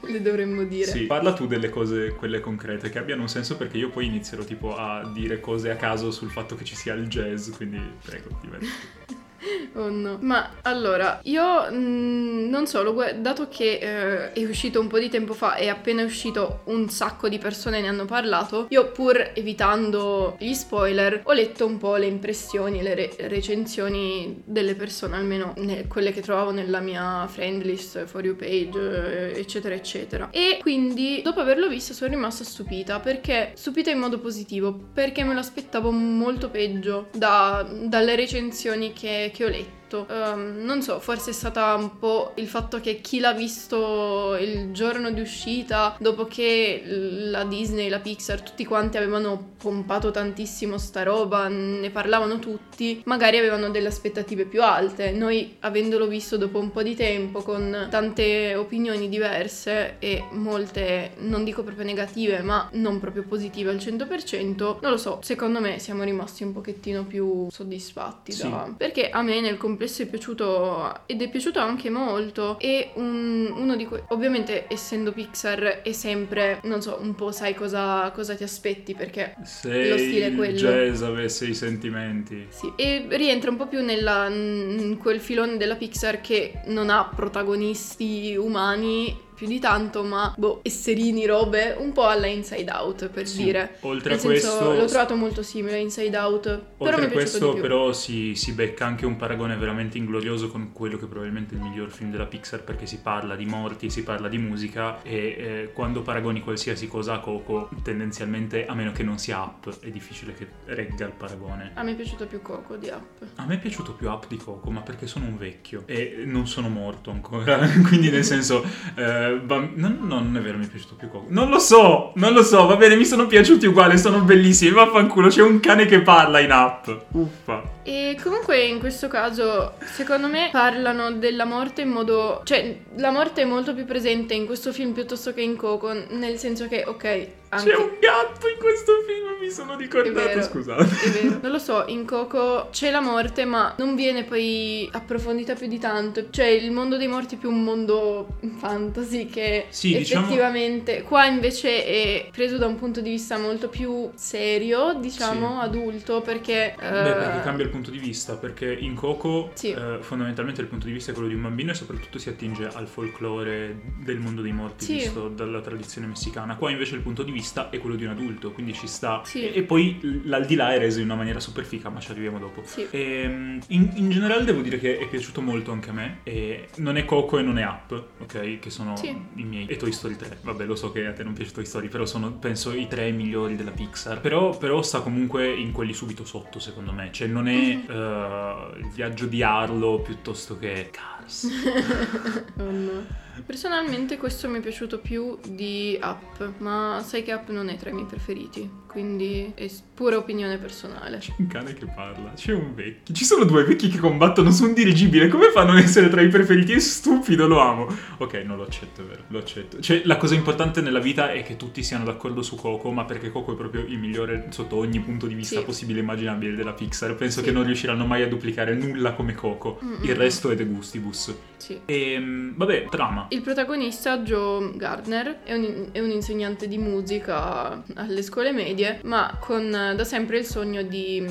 le 0.00 0.22
dovremmo 0.22 0.64
dire. 0.64 0.86
Sì, 0.90 1.00
parla 1.00 1.32
tu 1.32 1.46
delle 1.46 1.68
cose, 1.68 2.14
quelle 2.14 2.40
concrete, 2.40 2.90
che 2.90 2.98
abbiano 2.98 3.22
un 3.22 3.28
senso 3.28 3.56
perché 3.56 3.76
io 3.76 3.90
poi 3.90 4.06
inizierò 4.06 4.44
tipo 4.44 4.76
a 4.76 5.10
dire 5.12 5.40
cose 5.40 5.70
a 5.70 5.76
caso 5.76 6.10
sul 6.10 6.30
fatto 6.30 6.54
che 6.54 6.64
ci 6.64 6.76
sia 6.76 6.94
il 6.94 7.06
jazz, 7.08 7.50
quindi 7.50 7.80
prego, 8.02 8.38
divertiti. 8.40 9.18
Oh 9.74 9.88
no. 9.88 10.18
Ma 10.20 10.56
allora, 10.62 11.20
io 11.24 11.70
mm, 11.70 12.48
non 12.48 12.66
so, 12.66 12.92
gua- 12.92 13.12
dato 13.12 13.48
che 13.48 13.78
eh, 13.80 14.32
è 14.32 14.44
uscito 14.44 14.80
un 14.80 14.88
po' 14.88 14.98
di 14.98 15.08
tempo 15.08 15.32
fa 15.32 15.54
e 15.54 15.68
appena 15.68 16.02
è 16.02 16.04
uscito 16.04 16.62
un 16.64 16.88
sacco 16.88 17.28
di 17.28 17.38
persone 17.38 17.80
ne 17.80 17.88
hanno 17.88 18.04
parlato, 18.04 18.66
io 18.70 18.90
pur 18.90 19.30
evitando 19.34 20.36
gli 20.38 20.52
spoiler 20.54 21.20
ho 21.24 21.32
letto 21.32 21.66
un 21.66 21.78
po' 21.78 21.96
le 21.96 22.06
impressioni, 22.06 22.82
le 22.82 22.94
re- 22.94 23.16
recensioni 23.28 24.42
delle 24.44 24.74
persone, 24.74 25.16
almeno 25.16 25.54
ne- 25.58 25.86
quelle 25.86 26.12
che 26.12 26.20
trovavo 26.20 26.50
nella 26.50 26.80
mia 26.80 27.26
friend 27.28 27.62
list, 27.62 28.04
for 28.06 28.24
you 28.24 28.34
page, 28.36 29.32
eh, 29.34 29.38
eccetera, 29.38 29.74
eccetera. 29.74 30.28
E 30.30 30.58
quindi 30.60 31.20
dopo 31.22 31.40
averlo 31.40 31.68
visto 31.68 31.92
sono 31.94 32.10
rimasta 32.10 32.44
stupita, 32.44 33.00
perché 33.00 33.52
stupita 33.54 33.90
in 33.90 33.98
modo 33.98 34.18
positivo, 34.18 34.78
perché 34.92 35.24
me 35.24 35.34
lo 35.34 35.40
aspettavo 35.40 35.90
molto 35.90 36.48
peggio 36.50 37.08
da- 37.12 37.66
dalle 37.84 38.16
recensioni 38.16 38.92
che, 38.92 39.29
che 39.30 39.79
ho 39.96 40.06
letto. 40.06 40.06
Ehm, 40.08 40.62
non 40.64 40.82
so, 40.82 41.00
forse 41.00 41.30
è 41.30 41.32
stata 41.32 41.74
un 41.74 41.98
po' 41.98 42.32
il 42.36 42.46
fatto 42.46 42.80
che 42.80 43.00
chi 43.00 43.18
l'ha 43.20 43.32
visto 43.32 44.36
il 44.36 44.70
giorno 44.72 45.10
di 45.10 45.20
uscita, 45.20 45.96
dopo 45.98 46.26
che 46.26 46.82
la 46.84 47.44
Disney, 47.44 47.88
la 47.88 47.98
Pixar, 47.98 48.42
tutti 48.42 48.64
quanti 48.64 48.96
avevano 48.96 49.52
pompato 49.58 50.10
tantissimo 50.10 50.78
sta 50.78 51.02
roba, 51.02 51.48
ne 51.48 51.90
parlavano 51.90 52.38
tutti, 52.38 53.02
magari 53.04 53.36
avevano 53.38 53.70
delle 53.70 53.88
aspettative 53.88 54.44
più 54.44 54.62
alte. 54.62 55.10
Noi, 55.10 55.56
avendolo 55.60 56.06
visto 56.06 56.36
dopo 56.36 56.58
un 56.58 56.70
po' 56.70 56.82
di 56.82 56.94
tempo, 56.94 57.42
con 57.42 57.88
tante 57.90 58.54
opinioni 58.54 59.08
diverse 59.08 59.96
e 59.98 60.24
molte, 60.30 61.12
non 61.18 61.44
dico 61.44 61.62
proprio 61.62 61.84
negative, 61.84 62.40
ma 62.42 62.68
non 62.72 63.00
proprio 63.00 63.24
positive 63.24 63.70
al 63.70 63.76
100%, 63.76 64.78
non 64.80 64.90
lo 64.90 64.96
so, 64.96 65.18
secondo 65.22 65.60
me 65.60 65.78
siamo 65.78 66.02
rimasti 66.02 66.42
un 66.44 66.52
pochettino 66.52 67.04
più 67.04 67.48
soddisfatti 67.50 68.32
Sì. 68.32 68.42
da... 68.42 68.72
Perché 68.76 69.10
a 69.10 69.22
me 69.22 69.40
nel 69.40 69.56
complesso 69.80 70.02
è 70.02 70.06
piaciuto 70.06 71.00
ed 71.06 71.22
è 71.22 71.30
piaciuto 71.30 71.58
anche 71.58 71.88
molto 71.88 72.58
e 72.58 72.90
un- 72.96 73.50
uno 73.56 73.76
di 73.76 73.86
quei... 73.86 74.02
Ovviamente 74.08 74.66
essendo 74.68 75.10
Pixar 75.12 75.80
è 75.82 75.92
sempre, 75.92 76.60
non 76.64 76.82
so, 76.82 76.98
un 77.00 77.14
po' 77.14 77.32
sai 77.32 77.54
cosa, 77.54 78.10
cosa 78.14 78.34
ti 78.34 78.42
aspetti 78.42 78.94
perché 78.94 79.36
Se 79.44 79.88
Lo 79.88 79.96
stile 79.96 80.26
è 80.26 80.34
quello. 80.34 80.56
jazz 80.58 81.00
avesse 81.00 81.46
i 81.46 81.54
sentimenti. 81.54 82.46
Sì, 82.50 82.70
e 82.76 83.06
rientra 83.08 83.50
un 83.50 83.56
po' 83.56 83.68
più 83.68 83.82
nella, 83.82 84.28
in 84.28 84.98
quel 85.00 85.18
filone 85.20 85.56
della 85.56 85.76
Pixar 85.76 86.20
che 86.20 86.60
non 86.66 86.90
ha 86.90 87.08
protagonisti 87.14 88.36
umani 88.36 89.28
più 89.40 89.48
di 89.48 89.58
tanto, 89.58 90.02
ma 90.02 90.34
boh, 90.36 90.60
esserini, 90.62 91.24
robe, 91.24 91.74
un 91.78 91.92
po' 91.92 92.06
alla 92.06 92.26
Inside 92.26 92.70
Out, 92.70 93.08
per 93.08 93.26
Sì, 93.26 93.42
dire. 93.44 93.76
Oltre 93.80 94.10
Nel 94.10 94.18
a 94.18 94.22
questo, 94.22 94.48
senso, 94.50 94.74
l'ho 94.74 94.84
trovato 94.84 95.16
molto 95.16 95.42
simile 95.42 95.76
a 95.76 95.78
Inside 95.78 96.14
Out, 96.18 96.62
però 96.82 96.98
oltre 96.98 97.00
mi 97.00 97.06
a 97.06 97.08
è 97.08 97.10
questo 97.10 97.38
di 97.38 97.48
più. 97.48 97.62
però 97.62 97.92
si, 97.94 98.34
si 98.34 98.52
becca 98.52 98.84
anche 98.84 99.06
un 99.06 99.16
paragone 99.16 99.56
veramente 99.56 99.96
inglorioso 99.96 100.48
con 100.50 100.72
quello 100.72 100.98
che 100.98 101.06
probabilmente 101.06 101.54
è 101.54 101.58
il 101.58 101.64
miglior 101.64 101.90
film 101.90 102.10
della 102.10 102.26
Pixar 102.26 102.62
perché 102.64 102.84
si 102.84 102.98
parla 103.00 103.34
di 103.34 103.46
morti, 103.46 103.88
si 103.88 104.02
parla 104.02 104.28
di 104.28 104.36
musica 104.36 105.00
e 105.02 105.16
eh, 105.16 105.70
quando 105.72 106.02
paragoni 106.02 106.42
qualsiasi 106.42 106.86
cosa 106.86 107.14
a 107.14 107.20
Coco 107.20 107.70
tendenzialmente, 107.82 108.66
a 108.66 108.74
meno 108.74 108.92
che 108.92 109.02
non 109.02 109.16
sia 109.18 109.40
Up, 109.42 109.80
è 109.80 109.88
difficile 109.90 110.34
che 110.34 110.46
regga 110.66 111.06
il 111.06 111.12
paragone. 111.12 111.70
A 111.76 111.82
me 111.82 111.92
è 111.92 111.94
piaciuto 111.94 112.26
più 112.26 112.42
Coco 112.42 112.76
di 112.76 112.88
Up. 112.88 113.24
A 113.36 113.46
me 113.46 113.54
è 113.54 113.58
piaciuto 113.58 113.94
più 113.94 114.08
Up 114.08 114.26
di 114.28 114.36
Coco, 114.36 114.70
ma 114.70 114.82
perché 114.82 115.06
sono 115.06 115.24
un 115.24 115.38
vecchio 115.38 115.84
e 115.86 116.24
non 116.26 116.46
sono 116.46 116.68
morto 116.68 117.10
ancora, 117.10 117.58
quindi 117.88 118.10
nel 118.10 118.24
senso 118.24 118.62
eh, 118.96 119.29
eh, 119.30 119.36
bam- 119.38 119.72
no, 119.74 119.88
no, 119.88 120.20
non 120.20 120.36
è 120.36 120.40
vero, 120.40 120.58
mi 120.58 120.66
è 120.66 120.68
piaciuto 120.68 120.94
più 120.94 121.08
Coco. 121.08 121.26
Non 121.28 121.48
lo 121.48 121.58
so, 121.58 122.12
non 122.16 122.32
lo 122.32 122.42
so, 122.42 122.66
va 122.66 122.76
bene, 122.76 122.96
mi 122.96 123.04
sono 123.04 123.26
piaciuti 123.26 123.66
uguali, 123.66 123.98
sono 123.98 124.20
bellissimi. 124.20 124.72
Vaffanculo, 124.72 125.28
c'è 125.28 125.42
un 125.42 125.60
cane 125.60 125.86
che 125.86 126.02
parla 126.02 126.40
in 126.40 126.50
app. 126.50 126.88
Uffa. 127.12 127.62
E 127.82 128.16
comunque 128.22 128.64
in 128.64 128.78
questo 128.78 129.08
caso, 129.08 129.74
secondo 129.80 130.28
me, 130.28 130.48
parlano 130.52 131.12
della 131.12 131.44
morte 131.44 131.82
in 131.82 131.88
modo... 131.88 132.42
Cioè, 132.44 132.76
la 132.96 133.10
morte 133.10 133.42
è 133.42 133.44
molto 133.44 133.74
più 133.74 133.84
presente 133.84 134.34
in 134.34 134.46
questo 134.46 134.72
film 134.72 134.92
piuttosto 134.92 135.32
che 135.32 135.40
in 135.40 135.56
Coco, 135.56 135.92
nel 135.92 136.38
senso 136.38 136.68
che, 136.68 136.84
ok, 136.86 137.28
anche... 137.50 137.70
C'è 137.70 137.76
un 137.76 137.90
gatto 138.00 138.48
in 138.48 138.56
questo 138.58 138.92
film, 139.06 139.38
mi 139.40 139.50
sono 139.50 139.74
È 139.74 139.76
ricordato, 139.76 140.26
vero, 140.26 140.42
scusate. 140.42 140.82
È 140.82 141.08
vero. 141.10 141.38
Non 141.42 141.52
lo 141.52 141.58
so, 141.58 141.84
in 141.88 142.04
Coco 142.06 142.68
c'è 142.70 142.90
la 142.90 143.00
morte, 143.00 143.44
ma 143.44 143.74
non 143.78 143.94
viene 143.96 144.24
poi 144.24 144.88
approfondita 144.92 145.54
più 145.54 145.66
di 145.66 145.78
tanto. 145.78 146.30
Cioè, 146.30 146.46
il 146.46 146.70
mondo 146.70 146.96
dei 146.96 147.08
morti 147.08 147.34
è 147.34 147.38
più 147.38 147.50
un 147.50 147.62
mondo 147.62 148.28
fantasy 148.58 149.26
che 149.26 149.66
Sì, 149.70 149.96
diciamo- 149.96 150.26
effettivamente 150.26 151.02
qua 151.02 151.26
invece 151.26 151.84
è 151.84 152.28
preso 152.32 152.56
da 152.56 152.66
un 152.66 152.76
punto 152.76 153.00
di 153.00 153.10
vista 153.10 153.36
molto 153.38 153.68
più 153.68 154.10
serio, 154.14 154.94
diciamo, 155.00 155.58
Sì. 155.60 155.64
adulto, 155.66 156.20
perché... 156.20 156.74
Beh, 156.78 156.86
perché 156.88 157.38
eh, 157.38 157.42
cambia 157.42 157.64
il 157.64 157.70
punto 157.70 157.90
di 157.90 157.98
vista, 157.98 158.36
perché 158.36 158.72
in 158.72 158.94
Coco 158.94 159.50
Sì. 159.54 159.70
eh, 159.72 159.98
fondamentalmente 160.00 160.60
il 160.60 160.66
punto 160.68 160.86
di 160.86 160.92
vista 160.92 161.10
è 161.10 161.14
quello 161.14 161.28
di 161.28 161.34
un 161.34 161.42
bambino 161.42 161.72
e 161.72 161.74
soprattutto 161.74 162.18
si 162.18 162.28
attinge 162.28 162.68
al 162.72 162.86
folklore 162.86 163.80
del 164.04 164.18
mondo 164.18 164.40
dei 164.42 164.52
morti 164.52 164.84
Sì. 164.84 164.92
visto 164.94 165.28
dalla 165.28 165.60
tradizione 165.60 166.06
messicana. 166.06 166.54
Qua 166.56 166.70
invece 166.70 166.94
il 166.94 167.00
punto 167.00 167.22
di 167.22 167.30
vista 167.32 167.38
è 167.70 167.78
quello 167.78 167.96
di 167.96 168.04
un 168.04 168.10
adulto, 168.10 168.52
quindi 168.52 168.72
ci 168.74 168.86
sta. 168.86 169.22
Sì. 169.24 169.42
E, 169.50 169.58
e 169.58 169.62
poi 169.62 170.20
l'aldilà 170.24 170.72
è 170.74 170.78
reso 170.78 170.98
in 170.98 171.06
una 171.06 171.14
maniera 171.16 171.40
super 171.40 171.64
fica, 171.64 171.88
ma 171.88 172.00
ci 172.00 172.10
arriviamo 172.10 172.38
dopo. 172.38 172.62
Sì. 172.64 172.86
Ehm, 172.90 173.60
in, 173.68 173.90
in 173.94 174.10
generale 174.10 174.44
devo 174.44 174.60
dire 174.62 174.78
che 174.78 174.98
è 174.98 175.08
piaciuto 175.08 175.40
molto 175.40 175.72
anche 175.72 175.90
a 175.90 175.92
me. 175.92 176.18
E 176.24 176.68
non 176.76 176.96
è 176.96 177.04
Coco 177.04 177.38
e 177.38 177.42
non 177.42 177.58
è 177.58 177.64
Up, 177.66 178.04
ok? 178.20 178.58
Che 178.58 178.70
sono 178.70 178.96
Sì. 178.96 179.08
i 179.34 179.42
miei. 179.44 179.66
E 179.66 179.76
Toy 179.76 179.92
Story 179.92 180.16
3. 180.16 180.38
Vabbè, 180.42 180.64
lo 180.64 180.76
so 180.76 180.92
che 180.92 181.06
a 181.06 181.12
te 181.12 181.22
non 181.22 181.32
piace 181.32 181.52
Toy 181.52 181.64
Story, 181.64 181.88
però 181.88 182.06
sono 182.06 182.32
penso 182.32 182.72
i 182.72 182.86
tre 182.88 183.10
migliori 183.10 183.56
della 183.56 183.70
Pixar. 183.72 184.20
Però, 184.20 184.56
però 184.56 184.82
sta 184.82 185.00
comunque 185.00 185.48
in 185.50 185.72
quelli 185.72 185.92
subito 185.94 186.24
sotto, 186.24 186.58
secondo 186.58 186.92
me. 186.92 187.08
Cioè, 187.12 187.26
non 187.28 187.48
è 187.48 187.74
Mhm. 187.74 187.84
eh, 187.90 188.78
il 188.78 188.88
viaggio 188.94 189.26
di 189.26 189.42
Arlo 189.42 190.00
piuttosto 190.00 190.58
che 190.58 190.90
Cars. 190.90 191.48
Oh 192.58 192.70
no. 192.70 193.28
Personalmente 193.44 194.16
questo 194.16 194.48
mi 194.48 194.58
è 194.58 194.60
piaciuto 194.60 194.98
più 194.98 195.38
di 195.46 195.98
Up, 196.02 196.52
ma 196.58 197.02
sai 197.04 197.22
che 197.22 197.32
Up 197.32 197.48
non 197.50 197.68
è 197.68 197.76
tra 197.76 197.90
i 197.90 197.92
miei 197.92 198.06
preferiti, 198.06 198.68
quindi 198.90 199.52
è 199.54 199.68
pura 199.94 200.16
opinione 200.16 200.58
personale. 200.58 201.18
C'è 201.18 201.32
un 201.38 201.46
cane 201.46 201.74
che 201.74 201.86
parla, 201.86 202.32
c'è 202.34 202.52
un 202.52 202.74
vecchio. 202.74 203.14
Ci 203.14 203.24
sono 203.24 203.44
due 203.44 203.62
vecchi 203.64 203.88
che 203.88 203.98
combattono 203.98 204.50
su 204.50 204.64
un 204.64 204.72
dirigibile. 204.72 205.28
Come 205.28 205.50
fanno 205.50 205.72
ad 205.72 205.78
essere 205.78 206.08
tra 206.08 206.20
i 206.22 206.28
preferiti? 206.28 206.72
È 206.72 206.78
stupido, 206.80 207.46
lo 207.46 207.60
amo. 207.60 207.86
Ok, 208.18 208.34
no, 208.44 208.56
lo 208.56 208.64
accetto, 208.64 209.02
è 209.02 209.04
vero. 209.04 209.22
Lo 209.28 209.38
accetto. 209.38 209.78
Cioè, 209.80 210.02
la 210.04 210.16
cosa 210.16 210.34
importante 210.34 210.80
nella 210.80 210.98
vita 210.98 211.30
è 211.32 211.42
che 211.44 211.56
tutti 211.56 211.82
siano 211.84 212.04
d'accordo 212.04 212.42
su 212.42 212.56
Coco, 212.56 212.90
ma 212.90 213.04
perché 213.04 213.30
Coco 213.30 213.52
è 213.52 213.56
proprio 213.56 213.84
il 213.86 213.98
migliore 213.98 214.46
sotto 214.50 214.76
ogni 214.76 214.98
punto 215.00 215.26
di 215.26 215.34
vista 215.34 215.60
Sì. 215.60 215.64
possibile 215.64 216.00
e 216.00 216.02
immaginabile 216.02 216.56
della 216.56 216.72
Pixar. 216.72 217.14
Penso 217.14 217.38
Sì. 217.40 217.44
che 217.44 217.52
non 217.52 217.62
riusciranno 217.64 218.04
mai 218.06 218.22
a 218.22 218.26
duplicare 218.28 218.74
nulla 218.74 219.12
come 219.12 219.34
Coco. 219.34 219.78
Mm-mm. 219.84 220.02
Il 220.02 220.16
resto 220.16 220.50
è 220.50 220.56
De 220.56 220.64
Gustibus. 220.64 221.32
Sì. 221.58 221.78
E 221.84 222.50
vabbè, 222.56 222.86
trama. 222.90 223.26
Il 223.28 223.42
protagonista, 223.42 224.18
Joe 224.18 224.72
Gardner, 224.74 225.40
è 225.44 225.54
un, 225.54 225.88
è 225.92 226.00
un 226.00 226.10
insegnante 226.10 226.66
di 226.66 226.78
musica 226.78 227.82
alle 227.94 228.22
scuole 228.22 228.50
medie, 228.52 228.79
ma 229.02 229.36
con 229.40 229.72
eh, 229.74 229.94
da 229.94 230.04
sempre 230.04 230.38
il 230.38 230.44
sogno 230.44 230.82
di, 230.82 231.24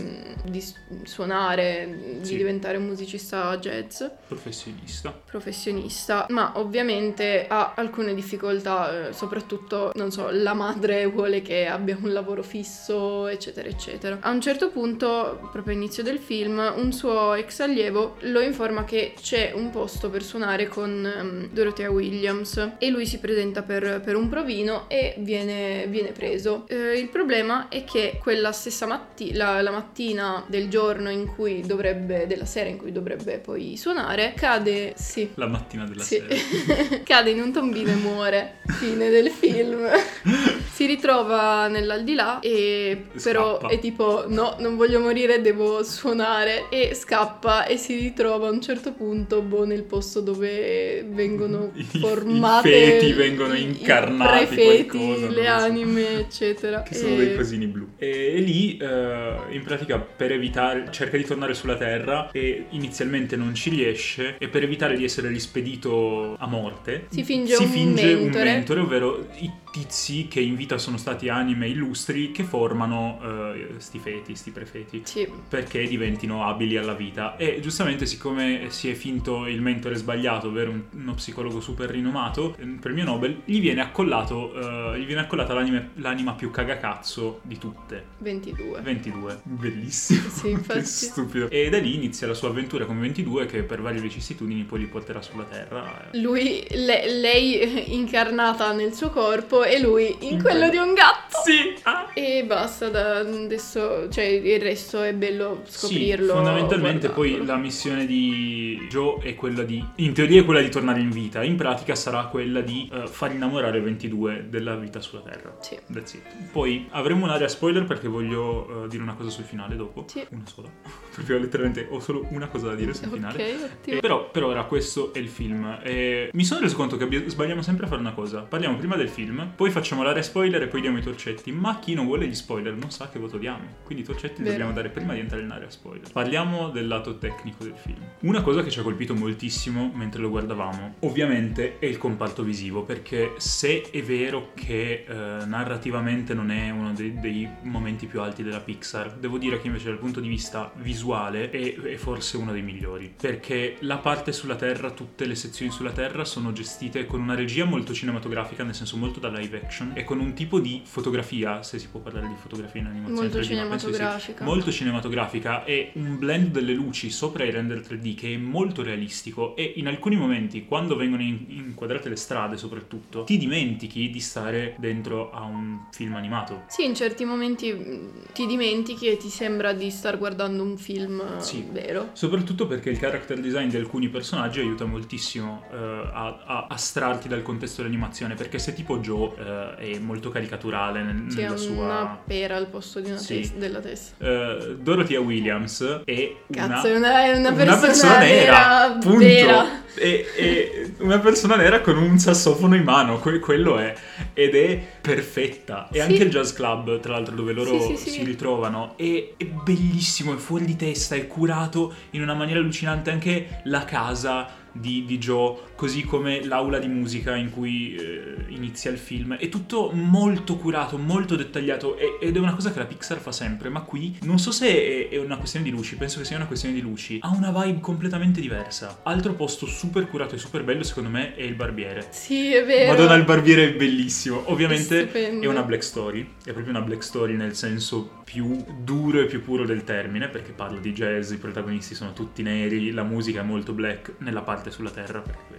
di 0.44 0.62
s- 0.62 0.76
suonare, 1.04 2.18
di 2.20 2.26
Sì. 2.26 2.38
diventare 2.38 2.78
un 2.78 2.86
musicista 2.86 3.58
jazz. 3.58 4.04
Professionista. 4.28 5.14
professionista, 5.26 6.26
ma 6.30 6.54
ovviamente 6.56 7.46
ha 7.48 7.74
alcune 7.76 8.14
difficoltà, 8.14 9.08
eh, 9.10 9.14
soprattutto, 9.14 9.92
non 9.96 10.12
so, 10.12 10.30
la 10.32 10.54
madre 10.54 11.06
vuole 11.08 11.42
che 11.42 11.66
abbia 11.68 11.98
un 12.02 12.12
lavoro 12.14 12.44
fisso, 12.44 13.28
eccetera, 13.28 13.68
eccetera. 13.68 14.18
A 14.22 14.30
un 14.32 14.42
certo 14.42 14.70
punto, 14.70 15.48
proprio 15.52 15.74
all'inizio 15.74 16.04
del 16.04 16.20
film, 16.20 16.58
un 16.76 16.92
suo 16.94 17.34
ex 17.34 17.60
allievo 17.60 18.16
lo 18.22 18.42
informa 18.42 18.84
che 18.86 19.14
c'è 19.20 19.52
un 19.56 19.70
posto 19.70 20.10
per 20.10 20.24
suonare 20.24 20.68
con 20.68 21.06
ehm, 21.06 21.50
Dorothea 21.52 21.90
Williams 21.92 22.74
e 22.78 22.90
lui 22.90 23.06
si 23.06 23.20
presenta 23.20 23.62
per, 23.64 24.02
per 24.04 24.16
un 24.16 24.30
provino 24.30 24.88
e 24.90 25.16
viene, 25.20 25.86
viene 25.88 26.12
preso. 26.12 26.66
Eh, 26.68 26.98
il 27.00 27.10
problema 27.10 27.38
è 27.70 27.84
che 27.84 28.20
quella 28.22 28.52
stessa 28.52 28.86
mattina, 28.86 29.54
la, 29.56 29.62
la 29.62 29.72
mattina 29.72 30.44
del 30.48 30.70
giorno 30.70 31.10
in 31.10 31.26
cui 31.36 31.62
dovrebbe, 31.66 32.28
della 32.28 32.46
sera 32.46 32.70
in 32.70 32.78
cui 32.78 32.92
dovrebbe 32.92 33.38
poi 33.40 33.78
suonare, 33.78 34.34
cade, 34.36 34.94
sì, 34.98 35.30
La 35.36 35.48
mattina 35.48 35.86
della 35.86 36.04
sì. 36.04 36.22
sera. 36.28 37.00
cade 37.04 37.30
in 37.32 37.42
un 37.42 37.52
tombino 37.52 37.92
e 37.92 37.96
muore. 37.96 38.54
Fine 38.68 39.10
del 39.10 39.30
film. 39.30 39.88
si 40.72 40.86
ritrova 40.86 41.68
nell'aldilà 41.68 42.40
e 42.40 43.06
però 43.22 43.58
Scappa. 43.60 43.68
è 43.74 43.80
tipo 43.80 44.24
no, 44.28 44.56
non 44.60 44.78
voglio 44.78 45.00
morire, 45.00 45.42
devo 45.42 45.84
suonare 45.84 46.70
e 46.70 46.94
scappa 46.96 47.66
e 47.66 47.76
si 47.78 47.96
ritrova 47.96 48.48
a 48.48 48.52
un 48.52 48.62
certo 48.62 48.94
punto 48.94 49.42
boh, 49.42 49.66
nel 49.66 49.84
posto 49.84 50.22
dove 50.22 51.04
vengono 51.10 51.72
I- 51.76 51.84
formate 51.84 52.70
i 52.70 52.72
feti 52.72 53.12
vengono 53.14 53.54
i- 53.56 53.60
i 53.62 53.64
incarnati, 53.66 54.46
prefeti, 54.56 54.86
qualcosa, 54.88 55.28
le 55.30 55.46
so. 55.46 55.52
anime, 55.52 56.20
eccetera. 56.20 56.82
Che 56.84 56.94
sono 56.96 57.14
E- 57.14 57.18
dei 57.18 57.29
cosini 57.36 57.66
blu. 57.68 57.88
E, 57.98 58.34
e 58.36 58.40
lì, 58.40 58.78
eh, 58.78 59.34
in 59.52 59.64
pratica, 59.64 60.00
per 60.00 60.32
evitare, 60.32 60.88
cerca 60.92 61.18
di 61.18 61.24
tornare 61.24 61.54
sulla 61.54 61.76
Terra 61.78 62.30
e 62.32 62.66
inizialmente 62.70 63.36
non 63.36 63.54
ci 63.56 63.70
riesce. 63.70 64.36
E 64.38 64.48
per 64.48 64.64
evitare 64.64 64.96
di 64.98 65.04
essere 65.04 65.28
rispedito 65.30 66.36
a 66.38 66.48
morte, 66.48 67.06
Si 67.10 67.24
finge 67.24 67.56
un 67.56 67.68
finge 67.68 68.14
un 68.14 68.22
mentore. 68.24 68.44
mentore, 68.54 68.80
ovvero 68.80 69.28
i 69.40 69.52
tizi 69.72 70.28
che 70.28 70.40
in 70.40 70.56
vita 70.56 70.78
sono 70.78 70.98
stati 70.98 71.30
anime 71.30 71.68
illustri 71.68 72.32
che 72.32 72.44
formano 72.44 73.20
eh, 73.54 73.68
sti 73.78 74.00
feti, 74.00 74.36
sti 74.36 74.52
prefeti. 74.52 75.02
Sì. 75.06 75.28
Perché 75.48 75.88
diventino 75.88 76.46
abili 76.48 76.78
alla 76.78 76.94
vita. 76.94 77.36
E 77.38 77.60
giustamente, 77.62 78.06
siccome 78.06 78.70
si 78.70 78.90
è 78.90 78.94
finto 78.94 79.46
il 79.48 79.62
mentore 79.62 79.96
sbagliato, 79.96 80.48
ovvero 80.48 80.72
un- 80.72 80.84
uno 80.92 81.14
psicologo 81.14 81.60
super 81.62 81.90
rinomato, 81.90 82.56
eh, 82.60 82.66
premio 82.80 83.04
Nobel, 83.04 83.42
gli 83.46 83.60
viene 83.62 83.82
accollato, 83.82 84.94
eh, 84.94 85.00
gli 85.00 85.06
viene 85.06 85.22
accollata 85.22 85.54
l'anime- 85.54 85.92
l'anima 85.96 86.34
più 86.34 86.50
cagacazzo 86.52 87.40
di 87.44 87.58
tutte. 87.58 88.06
22. 88.20 88.82
22. 88.82 89.40
Bellissimo. 89.44 90.30
Sì, 90.30 90.50
infatti. 90.52 90.84
stupido. 90.86 91.50
E 91.50 91.70
da 91.70 91.78
lì 91.78 91.96
inizia 91.96 92.28
la 92.28 92.34
sua 92.34 92.50
avventura 92.50 92.86
come 92.86 93.02
22 93.02 93.46
che 93.46 93.64
per 93.64 93.82
varie 93.82 94.02
vicissitudini 94.02 94.64
poi 94.64 94.80
li 94.80 94.86
porterà 94.86 95.22
sulla 95.22 95.44
Terra. 95.44 96.10
Lui, 96.14 96.66
le- 96.70 97.12
lei 97.20 97.94
incarnata 97.94 98.72
nel 98.74 98.94
suo 98.94 99.10
corpo 99.10 99.59
e 99.64 99.80
lui 99.80 100.16
in, 100.22 100.42
quello. 100.42 100.70
di 100.70 100.78
un 100.78 100.94
gatto. 100.94 101.19
Sì! 101.44 101.76
Ah! 101.84 102.10
E 102.14 102.44
basta, 102.46 102.90
da 102.90 103.20
adesso, 103.20 104.10
cioè 104.10 104.24
il 104.24 104.62
resto 104.62 105.02
è 105.02 105.14
bello 105.14 105.62
scoprirlo. 105.66 106.28
Sì, 106.28 106.32
fondamentalmente 106.32 107.10
poi 107.10 107.46
la 107.46 107.56
missione 107.58 108.06
di 108.06 108.88
Joe 108.90 109.22
è 109.22 109.36
quella 109.36 109.64
di, 109.64 109.84
in 109.96 110.14
teoria 110.14 110.42
è 110.42 110.46
quella 110.46 110.62
di 110.62 110.70
tornare 110.70 111.00
in 111.00 111.10
vita, 111.10 111.44
in 111.44 111.56
pratica 111.56 111.96
sarà 111.96 112.26
quella 112.26 112.62
di 112.62 112.90
eh, 112.92 113.08
far 113.08 113.32
innamorare 113.32 113.80
22 113.80 114.48
della 114.50 114.76
vita 114.76 115.00
sulla 115.00 115.22
Terra. 115.22 115.58
Sì. 115.62 115.78
That's 115.92 116.14
it. 116.14 116.24
Poi 116.52 116.88
avremo 116.92 117.26
un'area 117.26 117.48
spoiler 117.48 117.86
perché 117.86 118.08
voglio 118.08 118.86
eh, 118.86 118.88
dire 118.88 119.04
una 119.04 119.14
cosa 119.14 119.30
sul 119.30 119.44
finale 119.44 119.76
dopo. 119.76 120.06
Sì. 120.08 120.26
Una 120.30 120.46
sola. 120.46 120.70
Proprio 121.14 121.38
letteralmente 121.38 121.88
ho 121.90 122.00
solo 122.00 122.26
una 122.30 122.48
cosa 122.48 122.68
da 122.68 122.76
dire 122.76 122.94
sul 122.94 123.10
finale. 123.10 123.52
Ok, 123.52 123.62
ottimo. 123.64 123.98
Eh, 123.98 124.00
però 124.00 124.30
per 124.30 124.44
ora 124.44 124.64
questo 124.64 125.14
è 125.14 125.20
il 125.20 125.30
film. 125.30 125.80
E 125.84 126.30
mi 126.34 126.44
sono 126.44 126.62
reso 126.62 126.76
conto 126.76 126.98
che 126.98 127.04
abbia- 127.04 127.24
sbagliamo 127.28 127.62
sempre 127.62 127.86
a 127.86 127.90
fare 127.90 128.02
una 128.02 128.14
cosa. 128.14 128.42
Parliamo 128.42 128.78
prima 128.78 128.96
del 128.96 129.10
film, 129.10 129.52
poi 129.56 129.70
facciamo 129.70 130.04
l'area 130.04 130.24
spoiler 130.24 130.62
e 130.62 130.68
poi 130.68 130.82
diamo 130.82 130.98
i 130.98 131.02
torcetti. 131.02 131.39
Ma 131.48 131.80
chi 131.80 131.94
non 131.94 132.06
vuole 132.06 132.28
gli 132.28 132.36
spoiler 132.36 132.74
non 132.76 132.92
sa 132.92 133.10
che 133.10 133.20
voto 133.20 133.38
diamo. 133.38 133.78
Quindi 133.84 134.04
torcetti 134.04 134.42
Vero. 134.42 134.52
dobbiamo 134.52 134.74
dare 134.74 134.90
prima 134.90 135.14
di 135.14 135.20
entrare 135.20 135.44
in 135.44 135.52
area 135.52 135.70
spoiler. 135.70 136.12
Parliamo 136.12 136.70
del 136.70 136.88
lato 136.88 137.18
tecnico 137.18 137.64
del 137.64 137.76
film. 137.76 138.00
Una 138.22 138.42
cosa 138.42 138.64
che 138.64 138.70
ci 138.70 138.80
ha 138.80 138.84
colpito 138.84 139.16
moltissimo 139.16 139.92
mentre 139.94 140.22
lo 140.22 140.30
guardavamo, 140.30 140.96
ovviamente, 141.02 141.80
è 141.80 141.86
il 141.86 141.98
comparto 141.98 142.44
visivo. 142.44 142.84
Perché 142.84 143.34
se 143.38 143.90
è 143.90 144.02
vero 144.02 144.52
che 144.54 145.06
eh, 145.08 145.46
narrativamente 145.46 146.34
non 146.34 146.52
è 146.52 146.70
uno 146.70 146.94
dei, 146.94 147.20
dei 147.20 147.48
momenti 147.64 148.06
più 148.06 148.22
alti 148.22 148.44
della 148.44 148.60
Pixar, 148.60 149.14
devo 149.14 149.38
dire 149.38 149.60
che 149.62 149.68
invece 149.68 149.86
dal 149.86 149.98
punto 149.98 150.20
di 150.20 150.28
vista 150.28 150.72
visuale 150.76 151.50
è, 151.50 151.76
è 151.76 151.96
forse 151.96 152.38
uno 152.38 152.52
dei 152.52 152.62
migliori. 152.62 153.14
Perché 153.16 153.78
la 153.80 153.98
parte 153.98 154.32
sulla 154.32 154.56
Terra, 154.56 154.92
tutte 154.92 155.26
le 155.26 155.36
sezioni 155.36 155.72
sulla 155.72 155.92
Terra 155.92 156.26
sono 156.26 156.52
gestite 156.52 157.06
con 157.06 157.22
una 157.22 157.36
regia 157.36 157.66
molto 157.66 157.94
cinematografica, 157.94 158.64
nel 158.64 158.76
senso 158.76 158.98
molto 158.98 159.20
da 159.20 159.30
live 159.30 159.62
action, 159.62 159.92
e 159.94 160.04
con 160.04 160.20
un 160.20 160.34
tipo 160.34 160.60
di 160.60 160.82
fotografia 160.84 161.19
fotografia, 161.24 161.64
se 161.64 161.80
si 161.80 161.88
può 161.88 162.00
parlare 162.00 162.28
di 162.28 162.36
fotografia 162.36 162.82
in 162.82 162.88
animazione 162.88 163.22
Molto 163.22 163.40
3D, 163.40 163.56
ma 163.56 163.68
penso 163.68 163.88
di 163.88 163.94
sì. 163.94 164.00
cinematografica. 164.00 164.44
molto 164.46 164.72
cinematografica 164.72 165.64
e 165.66 165.92
un 165.94 166.18
blend 166.18 166.52
delle 166.52 166.74
luci 166.74 167.10
sopra 167.10 167.44
i 167.44 167.52
render 167.52 167.80
3D 167.80 168.16
che 168.16 168.34
è 168.34 168.38
molto 168.38 168.84
realistico 168.84 169.56
e 169.56 169.74
in 169.76 169.88
alcuni 169.88 170.16
momenti 170.16 170.66
quando 170.66 170.96
vengono 170.96 171.22
in- 171.22 171.46
inquadrate 171.50 172.10
le 172.10 172.16
strade 172.16 172.58
soprattutto 172.58 173.24
ti 173.24 173.38
dimentichi 173.38 174.10
di 174.10 174.20
stare 174.20 174.76
dentro 174.78 175.32
a 175.32 175.44
un 175.44 175.88
film 175.92 176.16
animato. 176.16 176.64
Sì, 176.68 176.86
in 176.86 176.96
certi 176.96 177.26
momenti 177.26 177.72
mh, 177.72 178.32
ti 178.34 178.46
dimentichi 178.46 179.08
e 179.08 179.18
ti 179.18 179.30
sembra 179.30 179.74
di 179.74 179.90
star 179.90 180.18
guardando 180.18 180.64
un 180.64 180.78
film 180.78 181.20
eh, 181.38 181.42
Sì. 181.42 181.66
vero. 181.72 182.10
Soprattutto 182.14 182.68
perché 182.68 182.90
il 182.90 182.98
character 183.00 183.40
design 183.40 183.70
di 183.70 183.78
alcuni 183.78 184.08
personaggi 184.10 184.60
aiuta 184.60 184.86
moltissimo 184.86 185.64
eh, 185.72 185.76
a, 185.76 186.44
a 186.46 186.68
astrarti 186.70 187.28
dal 187.28 187.42
contesto 187.42 187.82
dell'animazione 187.82 188.36
perché 188.36 188.60
se 188.60 188.74
tipo 188.74 189.00
Joe 189.00 189.76
eh, 189.78 189.94
è 189.96 190.00
molto 190.00 190.30
caricaturale 190.30 191.02
nel- 191.12 191.32
Sì, 191.32 191.38
è 191.40 191.42
nella 191.44 191.54
una 191.54 191.58
sua... 191.60 192.20
pera 192.26 192.56
al 192.56 192.68
posto 192.68 193.00
di 193.00 193.10
una 193.10 193.18
Sì. 193.20 193.36
tes- 193.42 193.54
della 193.56 193.80
testa. 193.80 194.16
Eh, 194.26 194.76
Dorothea 194.80 195.20
Williams 195.20 196.02
è 196.06 196.36
Cazzo, 196.52 196.88
è 196.88 196.96
una, 196.96 197.38
una, 197.38 197.50
una 197.50 197.78
persona, 197.78 198.20
nera, 198.20 198.98
punto. 199.00 199.18
vera. 199.18 199.84
È, 199.96 200.26
è 200.36 200.92
una 201.00 201.20
persona 201.20 201.56
nera 201.56 201.82
con 201.82 201.98
un 201.98 202.18
sassofono 202.20 202.76
in 202.76 202.84
mano, 202.84 203.20
que- 203.20 203.40
quello 203.40 203.78
è. 203.78 203.94
Ed 204.34 204.56
è 204.56 204.80
perfetta. 205.02 205.88
E 205.92 205.96
Sì. 205.96 206.00
anche 206.02 206.24
il 206.24 206.30
jazz 206.30 206.52
club, 206.54 207.00
tra 207.00 207.14
l'altro, 207.14 207.36
dove 207.36 207.52
loro 207.54 207.80
sì. 207.96 208.10
si 208.10 208.24
ritrovano, 208.24 208.94
è, 208.98 209.34
è 209.36 209.46
bellissimo, 209.46 210.34
è 210.34 210.38
fuori 210.38 210.66
di 210.66 210.76
testa, 210.76 211.16
è 211.16 211.28
curato 211.28 211.94
in 212.12 212.22
una 212.22 212.34
maniera 212.34 212.60
allucinante. 212.60 213.10
Anche 213.12 213.62
la 213.64 213.84
casa 213.86 214.48
di, 214.72 215.06
di 215.06 215.18
Joe, 215.18 215.58
così 215.76 216.04
come 216.04 216.44
l'aula 216.44 216.80
di 216.80 216.88
musica 216.88 217.36
in 217.36 217.50
cui 217.50 217.96
eh, 217.96 218.36
inizia 218.50 218.92
il 218.92 218.98
film, 218.98 219.36
è 219.36 219.50
tutto 219.50 219.92
molto 219.92 220.58
curato, 220.58 220.98
molto 220.98 221.36
dettagliato 221.36 221.98
e- 221.98 222.18
ed 222.20 222.36
è 222.36 222.40
una 222.40 222.54
cosa 222.54 222.72
che 222.72 222.80
la 222.80 222.86
Pixar 222.86 223.20
fa 223.20 223.32
sempre, 223.32 223.70
ma 223.70 223.82
qui 223.82 224.18
non 224.22 224.40
so 224.40 224.52
se 224.52 224.68
è, 224.68 225.10
è 225.10 225.18
una 225.18 225.38
questione 225.38 225.66
di 225.66 225.72
luci, 225.72 225.96
penso 225.96 226.20
che 226.20 226.26
sia 226.26 226.36
una 226.36 226.48
questione 226.48 226.76
di 226.76 226.82
luci, 226.82 227.20
ha 227.22 227.30
una 227.30 227.52
vibe 227.52 227.80
completamente 227.80 228.42
diversa. 228.42 229.00
Altro 229.04 229.34
posto 229.34 229.66
super 229.66 230.08
curato 230.08 230.36
e 230.36 230.38
super 230.38 230.64
bello 230.64 230.84
secondo 230.84 231.10
me 231.10 231.36
è 231.36 231.42
il 231.42 231.56
barbiere. 231.56 232.08
Sì, 232.12 232.54
è 232.54 232.66
vero. 232.66 232.92
Madonna, 232.92 233.16
il 233.16 233.26
barbiere 233.26 233.70
è 233.70 233.76
bellissimo. 233.76 234.44
Ovviamente 234.46 235.02
stupendo. 235.02 235.44
è 235.44 235.48
una 235.48 235.64
black 235.64 235.84
story, 235.84 236.22
è 236.44 236.52
proprio 236.52 236.70
una 236.70 236.82
black 236.82 237.04
story 237.04 237.36
nel 237.36 237.56
senso 237.56 238.19
più 238.32 238.64
duro 238.84 239.22
e 239.22 239.26
più 239.26 239.42
puro 239.42 239.66
del 239.66 239.84
termine, 239.84 240.30
perché 240.30 240.52
parla 240.52 240.80
di 240.80 240.94
jazz, 240.94 241.32
i 241.32 241.38
protagonisti 241.38 241.96
sono 241.96 242.14
tutti 242.14 242.44
neri, 242.44 242.92
la 242.92 243.02
musica 243.02 243.40
è 243.40 243.44
molto 243.44 243.74
black 243.74 244.14
nella 244.20 244.44
parte 244.44 244.70
sulla 244.70 244.92
terra, 244.92 245.20
perché 245.20 245.59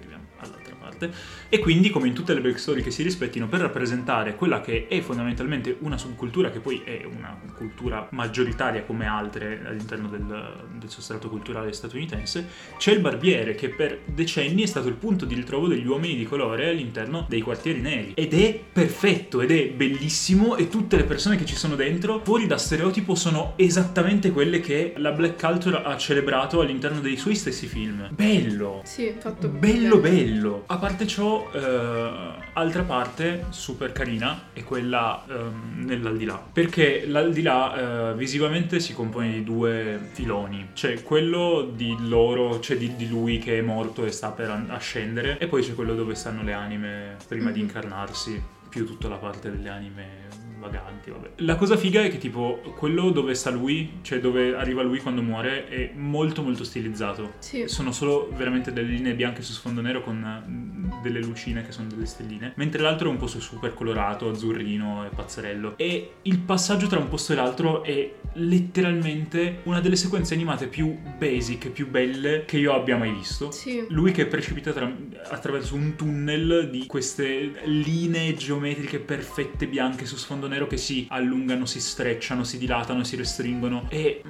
parte. 1.00 1.12
E 1.48 1.58
quindi, 1.58 1.90
come 1.90 2.06
in 2.06 2.14
tutte 2.14 2.34
le 2.34 2.40
black 2.40 2.58
story 2.58 2.82
che 2.82 2.90
si 2.90 3.02
rispettino, 3.02 3.48
per 3.48 3.60
rappresentare 3.60 4.34
quella 4.36 4.60
che 4.60 4.86
è 4.88 5.00
fondamentalmente 5.00 5.76
una 5.80 5.96
subcultura, 5.96 6.50
che 6.50 6.60
poi 6.60 6.82
è 6.84 7.04
una 7.04 7.36
cultura 7.56 8.06
maggioritaria 8.10 8.82
come 8.82 9.06
altre 9.06 9.62
all'interno 9.64 10.08
del, 10.08 10.66
del 10.78 10.90
sostrato 10.90 11.28
culturale 11.28 11.72
statunitense, 11.72 12.46
c'è 12.76 12.92
il 12.92 13.00
barbiere 13.00 13.54
che 13.54 13.70
per 13.70 14.00
decenni 14.04 14.62
è 14.62 14.66
stato 14.66 14.88
il 14.88 14.94
punto 14.94 15.24
di 15.24 15.34
ritrovo 15.34 15.66
degli 15.66 15.86
uomini 15.86 16.16
di 16.16 16.24
colore 16.24 16.68
all'interno 16.68 17.26
dei 17.28 17.40
quartieri 17.40 17.80
neri. 17.80 18.12
Ed 18.14 18.34
è 18.34 18.60
perfetto, 18.72 19.40
ed 19.40 19.50
è 19.50 19.68
bellissimo 19.70 20.56
e 20.56 20.68
tutte 20.68 20.96
le 20.96 21.04
persone 21.04 21.36
che 21.36 21.44
ci 21.44 21.56
sono 21.56 21.74
dentro, 21.74 22.20
fuori 22.22 22.46
da 22.46 22.58
stereotipo, 22.58 23.14
sono 23.14 23.54
esattamente 23.56 24.30
quelle 24.30 24.60
che 24.60 24.94
la 24.96 25.12
black 25.12 25.40
culture 25.40 25.82
ha 25.82 25.96
celebrato 25.96 26.60
all'interno 26.60 27.00
dei 27.00 27.16
suoi 27.16 27.34
stessi 27.34 27.66
film. 27.66 28.08
Bello! 28.10 28.82
Sì, 28.84 29.12
fatto 29.18 29.48
Bello 29.48 29.98
bene. 29.98 30.22
bello! 30.24 30.64
A 30.66 30.76
parte 30.76 30.89
ciò, 31.06 31.50
eh, 31.52 32.10
altra 32.52 32.82
parte 32.82 33.46
super 33.50 33.92
carina 33.92 34.48
è 34.52 34.62
quella 34.64 35.24
ehm, 35.28 35.84
nell'aldilà. 35.86 36.42
Perché 36.52 37.06
l'aldilà 37.06 38.10
eh, 38.10 38.14
visivamente 38.14 38.80
si 38.80 38.92
compone 38.92 39.32
di 39.32 39.44
due 39.44 40.10
filoni. 40.12 40.70
C'è 40.74 41.02
quello 41.02 41.70
di 41.74 41.96
loro, 42.00 42.60
cioè 42.60 42.76
di, 42.76 42.96
di 42.96 43.08
lui 43.08 43.38
che 43.38 43.58
è 43.58 43.62
morto 43.62 44.04
e 44.04 44.10
sta 44.10 44.30
per 44.30 44.64
ascendere, 44.68 45.38
e 45.38 45.46
poi 45.46 45.62
c'è 45.62 45.74
quello 45.74 45.94
dove 45.94 46.14
stanno 46.14 46.42
le 46.42 46.52
anime 46.52 47.16
prima 47.26 47.50
di 47.50 47.60
Mhm. 47.60 47.66
incarnarsi, 47.66 48.42
più 48.68 48.86
tutta 48.86 49.08
la 49.08 49.16
parte 49.16 49.50
delle 49.50 49.68
anime 49.68 50.28
vaganti, 50.60 51.10
vabbè. 51.10 51.30
La 51.36 51.56
cosa 51.56 51.76
figa 51.76 52.02
è 52.02 52.10
che 52.10 52.18
tipo 52.18 52.60
quello 52.76 53.10
dove 53.10 53.34
sta 53.34 53.50
lui, 53.50 53.98
cioè 54.02 54.20
dove 54.20 54.54
arriva 54.54 54.82
lui 54.82 55.00
quando 55.00 55.22
muore, 55.22 55.66
è 55.66 55.92
molto 55.96 56.42
molto 56.42 56.62
stilizzato. 56.62 57.32
Sì. 57.38 57.66
Sono 57.66 57.90
solo 57.90 58.30
veramente 58.36 58.72
delle 58.72 58.88
linee 58.88 59.14
bianche 59.14 59.42
su 59.42 59.52
sfondo 59.52 59.80
nero 59.80 60.02
con 60.02 60.44
mm, 60.46 61.02
delle 61.02 61.20
lucine 61.20 61.64
che 61.64 61.72
sono 61.72 61.88
delle 61.88 62.06
stelline. 62.06 62.52
Mentre 62.56 62.82
l'altro 62.82 63.08
è 63.08 63.10
un 63.10 63.16
posto 63.16 63.40
super 63.40 63.74
colorato, 63.74 64.28
azzurrino 64.28 65.06
e 65.06 65.08
pazzerello. 65.08 65.76
E 65.76 66.12
il 66.22 66.38
passaggio 66.38 66.86
tra 66.86 66.98
un 66.98 67.08
posto 67.08 67.32
e 67.32 67.36
l'altro 67.36 67.82
è 67.82 68.12
letteralmente 68.34 69.60
una 69.64 69.80
delle 69.80 69.96
sequenze 69.96 70.34
animate 70.34 70.68
più 70.68 70.96
basic, 71.18 71.70
più 71.70 71.88
belle 71.88 72.44
che 72.44 72.58
io 72.58 72.74
abbia 72.74 72.96
mai 72.96 73.12
visto. 73.12 73.50
Sì. 73.50 73.84
Lui 73.88 74.12
che 74.12 74.26
precipita 74.26 74.72
tra- 74.72 74.94
attraverso 75.30 75.74
un 75.74 75.96
tunnel 75.96 76.68
di 76.70 76.86
queste 76.86 77.60
linee 77.64 78.34
geometriche 78.34 78.98
perfette 78.98 79.66
bianche 79.66 80.04
su 80.04 80.16
sfondo 80.16 80.46
nero 80.46 80.49
che 80.66 80.76
si 80.76 81.06
allungano, 81.10 81.66
si 81.66 81.80
strecciano, 81.80 82.44
si 82.44 82.58
dilatano, 82.58 83.04
si 83.04 83.16
restringono 83.16 83.86
e... 83.88 84.22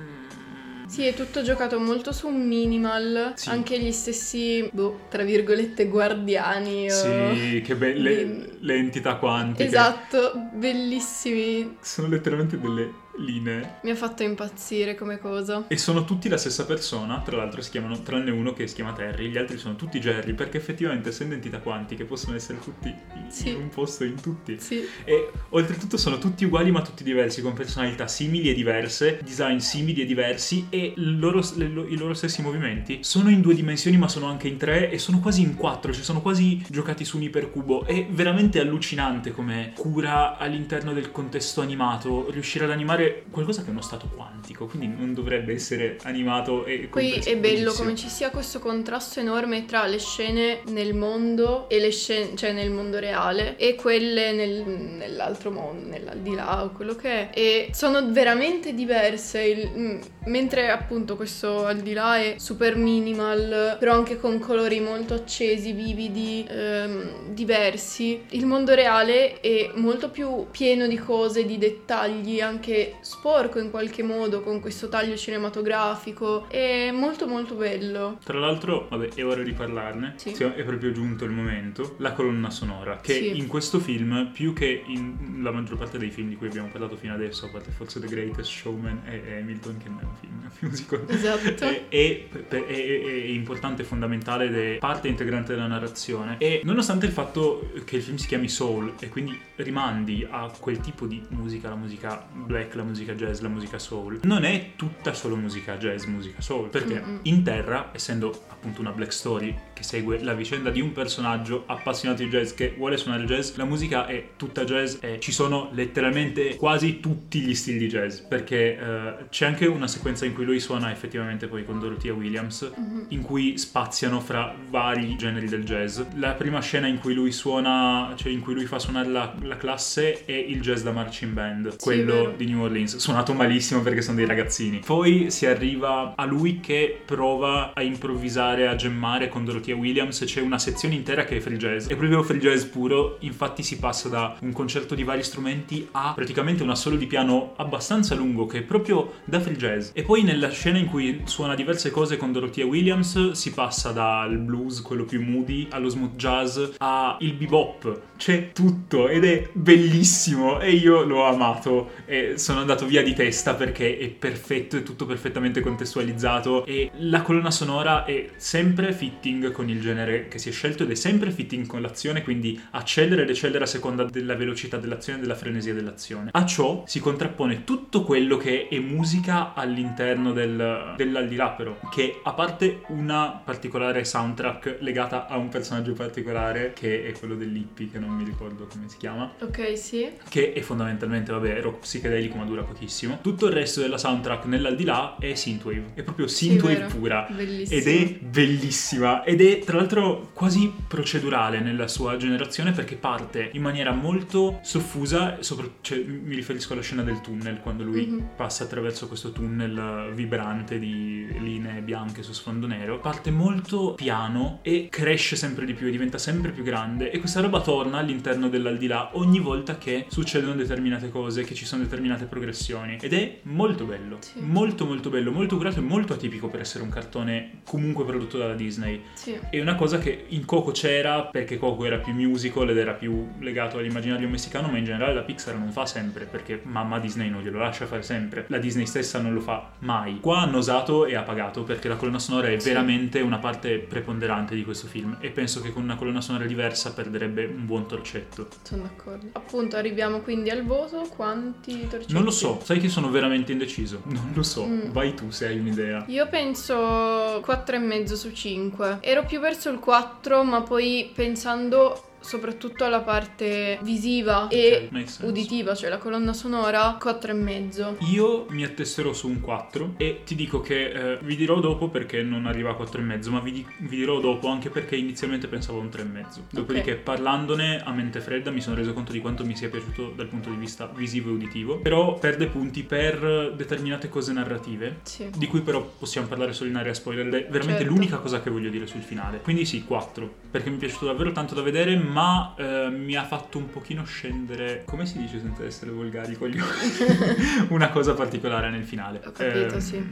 Sì, 0.87 1.05
è 1.05 1.15
tutto 1.15 1.43
giocato 1.43 1.79
molto 1.79 2.11
su 2.13 2.27
un 2.27 2.49
minimal, 2.49 3.35
Sì. 3.37 3.49
anche 3.49 3.79
gli 3.79 3.93
stessi, 3.93 4.69
boh, 4.73 5.03
tra 5.09 5.23
virgolette, 5.23 5.87
guardiani. 5.87 6.91
Sì, 6.91 7.63
che 7.65 7.77
belle 7.77 8.57
le 8.59 8.75
entità 8.75 9.15
quantiche. 9.15 9.69
Esatto, 9.69 10.33
bellissimi. 10.53 11.77
Sono 11.81 12.09
letteralmente 12.09 12.59
delle 12.59 12.93
linee. 13.19 13.79
Mi 13.83 13.91
ha 13.91 13.95
fatto 13.97 14.23
impazzire 14.23 14.95
come 14.95 15.19
cosa. 15.19 15.65
E 15.69 15.77
sono 15.77 16.05
tutti 16.05 16.29
la 16.29 16.37
stessa 16.37 16.65
persona, 16.65 17.21
tra 17.21 17.37
l'altro 17.37 17.61
si 17.61 17.71
chiamano, 17.71 18.01
tranne 18.03 18.31
uno 18.31 18.53
che 18.53 18.67
si 18.67 18.75
chiama 18.75 18.93
Terry, 18.93 19.29
gli 19.29 19.37
altri 19.39 19.59
sono 19.59 19.77
tutti 19.77 19.99
Jerry, 20.01 20.33
perché 20.33 20.57
effettivamente 20.57 21.11
essendo 21.11 21.35
entità 21.35 21.59
quantiche 21.59 22.05
possono 22.05 22.37
essere 22.37 22.59
tutti 22.61 22.89
in, 22.89 23.31
Sì. 23.31 23.51
in 23.51 23.57
un 23.57 23.69
posto 23.69 24.05
in 24.05 24.21
tutti. 24.21 24.59
Sì, 24.59 24.83
E 25.05 25.31
oltretutto 25.51 25.97
sono 25.97 26.19
tutti 26.19 26.45
uguali 26.45 26.71
ma 26.71 26.83
tutti 26.83 27.05
diversi, 27.05 27.43
con 27.43 27.53
personalità 27.53 28.07
simili 28.07 28.49
e 28.51 28.55
diverse, 28.55 29.21
design 29.23 29.59
simili 29.59 30.03
e 30.03 30.07
diversi 30.07 30.67
e 30.71 30.93
loro- 30.97 31.43
le- 31.57 31.69
lo- 31.69 31.87
i 31.87 31.97
loro 31.97 32.15
stessi 32.15 32.43
movimenti 32.43 32.99
sono 33.03 33.29
in 33.31 33.41
due 33.41 33.55
dimensioni 33.55 33.97
ma 33.99 34.09
sono 34.09 34.27
anche 34.27 34.49
in 34.49 34.57
tre 34.57 34.91
e 34.91 34.99
sono 34.99 35.21
quasi 35.21 35.43
in 35.43 35.55
quattro, 35.57 35.93
cioè 35.93 36.03
sono 36.03 36.21
quasi 36.23 36.63
giocati 36.69 37.05
su 37.05 37.17
un 37.17 37.25
ipercubo. 37.25 37.85
È 37.85 38.07
veramente 38.11 38.61
allucinante 38.61 39.31
come 39.33 39.73
cura 39.77 40.37
all'interno 40.39 40.93
del 40.93 41.11
contesto 41.11 41.61
animato 41.61 42.31
riuscire 42.31 42.65
ad 42.65 42.71
animare 42.71 43.10
qualcosa 43.31 43.63
che 43.63 43.69
è 43.69 43.71
uno 43.71 43.81
stato 43.83 44.09
quantico, 44.15 44.67
quindi 44.67 44.89
non 44.89 45.15
dovrebbe 45.15 45.53
essere 45.53 45.99
animato 46.03 46.65
e 46.65 46.89
compreso 46.89 47.29
è 47.29 47.37
bello 47.37 47.73
come 47.73 47.95
ci 47.95 48.09
sia 48.09 48.31
questo 48.31 48.59
contrasto 48.59 49.21
enorme 49.21 49.65
tra 49.65 49.87
le 49.87 49.99
scene 49.99 50.61
nel 50.69 50.95
mondo 50.95 51.69
e 51.69 51.79
le 51.79 51.91
scene, 51.91 52.37
cioè 52.37 52.53
nel 52.53 52.71
mondo 52.71 52.99
reale 52.99 53.57
e 53.57 53.75
quelle 53.75 54.33
nel- 54.33 54.65
nell'altro 54.67 55.51
mondo, 55.51 55.89
nell'aldilà 55.89 56.65
o 56.65 56.71
quello 56.71 56.95
che 56.97 57.09
è. 57.11 57.31
E 57.33 57.71
sono 57.73 58.11
veramente 58.13 58.75
diverse. 58.75 59.39
il- 59.41 59.71
mm, 59.77 60.01
mentre 60.27 60.71
appunto 60.71 61.17
questo 61.17 61.65
aldilà 61.67 62.17
è 62.19 62.35
super 62.39 62.77
minimal, 62.77 63.77
però 63.79 63.95
anche 63.95 64.19
con 64.19 64.39
colori 64.39 64.81
molto 64.81 65.15
accesi, 65.15 65.73
vividi, 65.73 66.47
ehm, 66.49 67.33
diversi. 67.33 68.23
Il 68.31 68.47
mondo 68.47 68.75
reale 68.75 69.41
è 69.41 69.71
molto 69.75 70.11
più 70.11 70.47
pieno 70.51 70.87
di 70.87 70.97
cose, 70.97 71.45
di 71.45 71.59
dettagli, 71.59 72.41
anche 72.41 72.90
sporco 73.01 73.59
in 73.59 73.71
qualche 73.71 74.03
modo, 74.03 74.41
con 74.43 74.61
questo 74.61 74.89
taglio 74.89 75.17
cinematografico. 75.17 76.47
È 76.49 76.91
molto 76.91 77.27
molto 77.27 77.55
bello. 77.55 78.19
Tra 78.25 78.39
l'altro, 78.39 78.87
vabbè, 78.89 79.09
è 79.15 79.25
ora 79.25 79.43
di 79.43 79.53
parlarne. 79.53 80.15
Sì. 80.17 80.35
Sì, 80.35 80.45
È 80.45 80.63
proprio 80.65 80.93
giunto 80.93 81.25
il 81.25 81.31
momento. 81.31 81.95
La 81.99 82.13
colonna 82.13 82.51
sonora, 82.51 82.99
che 83.01 83.15
Sì. 83.15 83.37
in 83.39 83.47
questo 83.47 83.79
film, 83.79 84.31
più 84.33 84.53
che 84.53 84.83
in 84.87 85.41
la 85.43 85.51
maggior 85.51 85.77
parte 85.79 85.99
dei 85.99 86.11
film 86.11 86.29
di 86.29 86.37
cui 86.37 86.47
abbiamo 86.49 86.69
parlato 86.69 86.97
fino 86.97 87.15
adesso, 87.15 87.47
a 87.47 87.49
parte 87.51 87.71
forse 87.71 88.01
The 88.01 88.07
Greatest 88.07 88.51
Showman 88.51 89.03
e 89.07 89.39
Hamilton, 89.41 89.79
che 89.83 89.89
non 89.89 89.99
è 90.01 90.05
un 90.05 90.15
film, 90.21 90.43
è 90.43 90.47
un 90.61 90.69
musical. 90.69 91.05
Esatto. 91.09 91.39
È, 91.71 91.87
è- 91.89 92.29
è- 92.49 92.67
è- 92.67 93.03
è 93.05 93.25
importante, 93.29 93.85
fondamentale 93.85 94.47
ed 94.47 94.55
è 94.57 94.77
parte 94.79 95.09
integrante 95.09 95.55
della 95.55 95.67
narrazione. 95.67 96.37
E 96.39 96.61
nonostante 96.65 97.07
il 97.07 97.13
fatto 97.13 97.71
che 97.85 97.97
il 97.97 98.03
film 98.03 98.17
si 98.17 98.27
chiami 98.27 98.49
Soul 98.49 98.95
e 98.99 99.09
quindi 99.09 99.39
rimandi 99.57 100.27
a 100.29 100.51
quel 100.59 100.81
tipo 100.81 101.07
di 101.07 101.23
musica, 101.31 101.69
la 101.69 101.75
musica 101.77 102.27
black, 102.33 102.75
la 102.81 102.87
musica 102.87 103.15
jazz, 103.15 103.41
la 103.41 103.49
musica 103.49 103.79
soul, 103.79 104.21
non 104.23 104.45
è 104.45 104.73
tutta 104.77 105.13
solo 105.15 105.37
musica 105.37 105.77
jazz, 105.77 106.05
musica 106.05 106.41
soul, 106.41 106.69
perché 106.69 107.01
Mm-mm. 107.01 107.21
in 107.23 107.43
terra, 107.43 107.91
essendo 107.93 108.45
appunto 108.49 108.81
una 108.81 108.93
black 108.93 109.13
story 109.13 109.55
che 109.81 109.87
segue 109.87 110.23
la 110.23 110.35
vicenda 110.35 110.69
di 110.71 110.81
un 110.83 110.93
personaggio 110.93 111.65
appassionato 111.67 112.23
di 112.23 112.29
jazz 112.29 112.53
che 112.53 112.75
vuole 112.77 112.99
suonare 112.99 113.25
jazz, 113.25 113.55
la 113.57 113.65
musica 113.65 114.07
è 114.07 114.31
tutta 114.37 114.65
jazz 114.65 114.97
e 115.01 115.19
ci 115.21 115.33
sono 115.33 115.71
letteralmente 115.73 116.57
quasi 116.57 117.01
tutti 117.01 117.41
gli 117.41 117.55
stili 117.55 117.79
di 117.79 117.89
jazz, 117.89 118.19
perché 118.21 118.79
eh, 118.79 119.15
c'è 119.31 119.47
anche 119.47 119.67
una 119.67 119.87
sequenza 119.89 120.27
in 120.27 120.35
cui 120.35 120.45
lui 120.45 120.61
suona 120.61 120.91
effettivamente 120.93 121.47
poi 121.47 121.65
con 121.65 121.81
Dorothea 121.81 122.13
Williams, 122.13 122.71
Mhm. 122.77 123.07
in 123.09 123.23
cui 123.23 123.57
spaziano 123.59 124.21
fra 124.21 124.55
vari 124.69 125.17
generi 125.17 125.49
del 125.49 125.65
jazz. 125.65 126.01
La 126.17 126.33
prima 126.33 126.61
scena 126.61 126.87
in 126.87 126.99
cui 126.99 127.15
lui 127.15 127.33
suona, 127.33 128.13
cioè 128.17 128.31
in 128.33 128.41
cui 128.41 128.53
lui 128.55 128.67
fa 128.67 128.79
suonare 128.79 129.09
la, 129.09 129.35
la 129.43 129.57
classe 129.57 130.25
è 130.27 130.33
il 130.33 130.61
jazz 130.61 130.83
da 130.83 130.91
marching 130.93 131.33
band, 131.33 131.77
quello 131.79 132.15
vero. 132.15 132.35
di 132.37 132.47
New 132.47 132.63
Orleans, 132.63 132.97
suonato 132.99 133.33
malissimo 133.33 133.81
perché 133.81 134.03
sono 134.03 134.17
dei 134.17 134.27
ragazzini. 134.27 134.81
Poi 134.85 135.31
si 135.31 135.47
arriva 135.47 136.13
a 136.17 136.25
lui 136.27 136.61
che 136.61 137.01
prova 137.05 137.73
a 137.75 137.83
improvvisare, 137.83 138.67
a 138.69 138.75
gemmare 138.77 139.29
con 139.29 139.45
Dorothea 139.45 139.70
Williams, 139.75 140.23
c'è 140.25 140.41
una 140.41 140.59
sezione 140.59 140.95
intera 140.95 141.25
che 141.25 141.37
è 141.37 141.41
free 141.41 141.57
jazz, 141.57 141.89
è 141.89 141.97
proprio 141.97 142.23
free 142.23 142.39
jazz 142.39 142.65
puro, 142.65 143.17
infatti 143.21 143.63
si 143.63 143.79
passa 143.79 144.09
da 144.09 144.37
un 144.41 144.53
concerto 144.53 144.95
di 144.95 145.05
vari 145.05 145.23
strumenti 145.23 145.89
a 145.93 146.13
praticamente 146.15 146.63
un 146.63 146.71
assolo 146.71 146.97
di 146.97 147.07
piano 147.07 147.55
abbastanza 147.57 148.15
lungo 148.15 148.47
che 148.47 148.59
è 148.59 148.63
proprio 148.63 149.15
da 149.25 149.41
free 149.41 149.57
jazz. 149.57 149.91
E 149.93 150.03
poi 150.03 150.23
nella 150.23 150.51
scena 150.51 150.79
in 150.79 150.87
cui 150.87 151.23
suona 151.25 151.55
diverse 151.55 151.91
cose 151.91 152.17
con 152.17 152.33
Dorothea 152.33 152.67
Williams 152.67 153.33
si 153.33 153.53
passa 153.53 153.93
dal 153.93 154.37
blues, 154.39 154.83
quello 154.83 155.05
più 155.05 155.23
moody, 155.23 155.69
allo 155.71 155.89
smooth 155.89 156.17
jazz, 156.17 156.59
al 156.79 157.17
bebop. 157.19 158.01
C'è 158.17 158.53
tutto 158.53 159.09
ed 159.09 159.25
è 159.25 159.49
bellissimo 159.53 160.61
e 160.61 160.73
io 160.73 161.03
l'ho 161.03 161.25
amato 161.25 161.93
e 162.05 162.35
sono 162.37 162.61
andato 162.61 162.87
via 162.87 163.03
di 163.03 163.15
testa 163.15 163.55
perché 163.55 163.99
è 163.99 164.09
perfetto, 164.09 164.77
è 164.77 164.83
tutto 164.83 165.07
perfettamente 165.07 165.61
contestualizzato 165.61 166.65
e 166.67 166.91
la 166.99 167.23
colonna 167.23 167.51
sonora 167.51 168.05
è 168.05 168.31
sempre 168.37 168.93
fitting 168.93 169.53
con 169.61 169.69
il 169.69 169.79
genere 169.83 170.27
che 170.29 170.39
si 170.39 170.49
è 170.49 170.53
scelto 170.53 170.85
ed 170.85 170.91
è 170.91 170.95
sempre 170.95 171.31
fitting 171.31 171.67
con 171.67 171.83
l'azione, 171.83 172.23
quindi 172.23 172.59
accelera 172.71 173.21
e 173.21 173.25
decelera 173.27 173.65
a 173.65 173.67
seconda 173.67 174.05
della 174.05 174.35
velocità 174.35 174.79
dell'azione 174.79 175.19
e 175.19 175.21
della 175.21 175.35
frenesia 175.35 175.75
dell'azione. 175.75 176.31
A 176.33 176.47
ciò 176.47 176.83
si 176.87 176.99
contrappone 176.99 177.65
tutto 177.65 178.03
quello 178.03 178.39
che 178.39 178.69
è 178.69 178.79
musica 178.79 179.53
all'interno 179.53 180.33
del, 180.33 180.95
dell'aldilà 180.97 181.51
però, 181.51 181.79
che 181.91 182.21
a 182.25 182.33
parte 182.33 182.81
una 182.89 183.39
particolare 183.45 184.03
soundtrack 184.05 184.79
legata 184.81 185.27
a 185.27 185.37
un 185.37 185.51
personaggio 185.51 185.93
particolare 185.93 186.73
che 186.75 187.05
è 187.07 187.13
quello 187.13 187.35
dell'hippie, 187.35 187.91
che 187.91 187.99
non 187.99 188.11
mi 188.17 188.25
ricordo 188.25 188.67
come 188.67 188.89
si 188.89 188.97
chiama, 188.97 189.31
Ok, 189.41 189.77
sì. 189.77 190.09
che 190.31 190.55
è 190.55 190.61
fondamentalmente, 190.63 191.33
vabbè, 191.33 191.61
rock 191.61 191.81
psichedelico 191.81 192.39
ma 192.39 192.45
dura 192.45 192.63
pochissimo. 192.63 193.19
Tutto 193.21 193.47
il 193.49 193.53
resto 193.53 193.81
della 193.83 193.99
soundtrack 193.99 194.47
nell'aldilà 194.47 195.17
è 195.21 195.35
synthwave, 195.35 195.93
è 195.97 196.03
proprio 196.03 196.29
Sì, 196.29 196.47
synthwave 196.49 196.75
vero. 196.77 196.89
pura. 196.89 197.27
Bellissimo. 197.31 197.79
Ed 197.79 197.87
è 197.89 198.19
bellissima 198.25 199.23
ed 199.25 199.43
è 199.43 199.50
tra 199.59 199.77
l'altro 199.77 200.31
quasi 200.33 200.73
procedurale 200.87 201.61
nella 201.61 201.89
sua 201.89 202.17
generazione 202.17 202.73
perché 202.73 202.97
parte 202.97 203.51
in 203.53 203.63
maniera 203.63 203.93
molto 203.93 204.61
soffusa, 204.63 205.39
sopra- 205.41 205.69
cioè, 205.81 205.99
mi 205.99 206.35
riferisco 206.35 206.73
alla 206.73 206.83
scena 206.83 207.03
del 207.03 207.21
tunnel 207.21 207.61
quando 207.61 207.83
lui 207.83 208.07
Mhm. 208.07 208.29
passa 208.37 208.65
attraverso 208.65 209.09
questo 209.09 209.33
tunnel 209.33 210.13
vibrante 210.15 210.79
di 210.79 211.27
linee 211.41 211.81
bianche 211.83 212.23
su 212.23 212.33
sfondo 212.33 212.67
nero, 212.67 212.99
parte 213.01 213.31
molto 213.31 213.95
piano 213.95 214.61
e 214.63 214.89
cresce 214.91 215.37
sempre 215.37 215.67
di 215.67 215.75
più 215.75 215.87
e 215.87 215.91
diventa 215.91 216.19
sempre 216.19 216.51
più 216.53 216.63
grande 216.63 217.11
e 217.11 217.19
questa 217.19 217.41
roba 217.41 217.61
torna 217.61 217.99
all'interno 217.99 218.49
dell'aldilà 218.49 219.11
ogni 219.15 219.41
volta 219.41 219.79
che 219.79 220.07
succedono 220.09 220.55
determinate 220.55 221.11
cose, 221.11 221.43
che 221.45 221.55
ci 221.55 221.65
sono 221.65 221.83
determinate 221.83 222.25
progressioni 222.27 222.99
ed 223.01 223.13
è 223.13 223.39
molto 223.43 223.85
bello, 223.85 224.19
Sì. 224.21 224.41
molto 224.41 224.85
molto 224.87 225.11
bello, 225.11 225.31
molto 225.33 225.57
curato 225.57 225.79
e 225.79 225.83
molto 225.83 226.13
atipico 226.13 226.49
per 226.49 226.61
essere 226.61 226.85
un 226.85 226.91
cartone 226.91 227.61
comunque 227.65 228.05
prodotto 228.05 228.39
dalla 228.39 228.55
Disney. 228.55 229.03
Sì. 229.15 229.39
È 229.49 229.61
una 229.61 229.75
cosa 229.75 229.99
che 229.99 230.27
in 230.29 230.45
Coco 230.45 230.71
c'era 230.71 231.23
perché 231.25 231.59
Coco 231.59 231.85
era 231.85 231.99
più 231.99 232.13
musical 232.13 232.69
ed 232.71 232.79
era 232.79 232.93
più 232.93 233.29
legato 233.41 233.79
all'immaginario 233.79 234.29
messicano, 234.29 234.69
ma 234.69 234.79
in 234.79 234.85
generale 234.85 235.15
la 235.15 235.23
Pixar 235.23 235.57
non 235.57 235.71
fa 235.73 235.87
sempre 235.87 236.25
perché 236.27 236.61
mamma 236.65 236.99
Disney 236.99 237.31
non 237.31 237.43
glielo 237.43 237.59
lascia 237.59 237.87
fare 237.87 238.03
sempre. 238.03 238.45
La 238.49 238.59
Disney 238.59 238.87
stessa 238.87 239.21
non 239.21 239.33
lo 239.35 239.41
fa 239.41 239.71
mai. 239.81 240.19
Qua 240.21 240.41
hanno 240.41 240.59
osato 240.59 241.07
e 241.07 241.15
ha 241.15 241.23
pagato 241.23 241.63
perché 241.65 241.89
la 241.89 241.97
colonna 241.97 242.19
sonora 242.19 242.49
è 242.49 242.59
Sì. 242.59 242.69
veramente 242.69 243.21
una 243.21 243.39
parte 243.39 243.79
preponderante 243.79 244.55
di 244.55 244.65
questo 244.65 244.87
film 244.87 245.17
e 245.21 245.31
penso 245.31 245.61
che 245.61 245.73
con 245.73 245.83
una 245.83 245.97
colonna 245.97 246.21
sonora 246.21 246.45
diversa 246.45 246.93
perderebbe 246.93 247.45
un 247.47 247.67
buon 247.67 247.87
torcetto. 247.87 248.49
Sono 248.63 248.83
d'accordo. 248.83 249.29
Appunto, 249.33 249.77
arriviamo 249.77 250.21
quindi 250.21 250.51
al 250.51 250.65
voto. 250.65 251.09
Quanti 251.15 251.87
torcetti? 251.89 252.13
Non 252.13 252.23
lo 252.25 252.31
so, 252.31 252.61
sai 252.63 252.79
che 252.79 252.89
sono 252.89 253.11
veramente 253.11 253.53
indeciso. 253.53 254.03
Non 254.05 254.31
lo 254.35 254.43
so, 254.43 254.65
Mm. 254.67 254.91
vai 254.91 255.15
tu 255.15 255.31
se 255.31 255.47
hai 255.47 255.59
un'idea. 255.59 256.05
Io 256.09 256.29
penso 256.29 257.41
4,5 257.45 258.15
su 258.17 258.33
5. 258.33 258.99
Ero 259.01 259.20
più 259.25 259.41
verso 259.41 259.71
il 259.71 259.79
4, 259.79 260.43
ma 260.45 260.63
poi 260.63 261.11
pensando 261.15 262.10
soprattutto 262.21 262.85
alla 262.85 263.01
parte 263.01 263.79
visiva 263.83 264.49
e 264.49 264.85
Ok, 264.87 264.93
makes 264.93 265.13
sense. 265.17 265.27
uditiva, 265.27 265.75
cioè 265.75 265.89
la 265.91 265.99
colonna 265.99 266.33
sonora, 266.33 266.97
4,5. 267.03 267.97
Io 268.13 268.47
mi 268.51 268.65
attesterò 268.65 269.13
su 269.13 269.29
un 269.29 269.41
4 269.41 269.95
e 269.97 270.23
ti 270.25 270.35
dico 270.35 270.61
che 270.61 270.91
eh, 271.13 271.19
vi 271.23 271.37
dirò 271.37 271.61
dopo 271.61 271.89
perché 271.89 272.23
non 272.23 272.47
arriva 272.47 272.71
a 272.71 272.75
4,5, 272.75 273.31
ma 273.31 273.41
vi, 273.41 273.53
di- 273.53 273.67
vi 273.79 273.97
dirò 273.97 274.21
dopo 274.21 274.49
anche 274.49 274.71
perché 274.71 274.97
inizialmente 274.97 275.47
pensavo 275.49 275.79
a 275.79 275.83
un 275.83 275.89
3,5. 275.89 276.41
Dopodiché 276.51 276.95
parlandone 276.97 277.83
a 277.83 277.91
mente 277.93 278.21
fredda 278.21 278.51
mi 278.51 278.61
sono 278.61 278.77
reso 278.77 278.93
conto 278.93 279.13
di 279.13 279.21
quanto 279.21 279.45
mi 279.45 279.57
sia 279.57 279.69
piaciuto 279.69 280.13
dal 280.15 280.27
punto 280.27 280.51
di 280.51 280.57
vista 280.57 280.87
visivo 280.95 281.31
e 281.31 281.33
uditivo, 281.33 281.79
però 281.79 282.15
perde 282.19 282.47
punti 282.47 282.83
per 282.83 283.53
determinate 283.57 284.09
cose 284.09 284.33
narrative. 284.33 284.99
Sì. 285.03 285.29
Di 285.37 285.47
cui 285.47 285.61
però 285.61 285.83
possiamo 285.99 286.27
parlare 286.27 286.53
solo 286.53 286.71
in 286.71 286.77
area 286.77 286.95
spoiler, 286.95 287.27
è 287.27 287.47
veramente 287.49 287.79
Certo. 287.81 287.85
l'unica 287.95 288.17
cosa 288.19 288.41
che 288.43 288.51
voglio 288.51 288.69
dire 288.69 288.87
sul 288.87 289.01
finale. 289.03 289.41
Quindi 289.41 289.65
sì, 289.65 289.85
4, 289.85 290.29
perché 290.51 290.69
mi 290.71 290.77
è 290.77 290.79
piaciuto 290.79 291.07
davvero 291.07 291.33
tanto 291.33 291.55
da 291.55 291.63
vedere, 291.63 291.97
ma 292.13 292.55
eh, 292.57 292.89
mi 292.91 293.15
ha 293.17 293.25
fatto 293.25 293.59
un 293.59 293.71
pochino 293.71 294.05
scendere, 294.05 294.83
come 294.85 295.07
si 295.07 295.19
dice 295.19 295.41
senza 295.41 295.65
essere 295.65 295.91
volgari 295.91 296.35
con 296.37 296.49
gli 296.49 296.59
occhi, 296.61 297.69
una 297.73 297.91
cosa 297.91 298.15
particolare 298.15 298.71
nel 298.71 298.85
finale. 298.85 299.21
Ho 299.25 299.33
capito, 299.33 299.75
Ehm, 299.75 299.79
sì. 299.81 300.05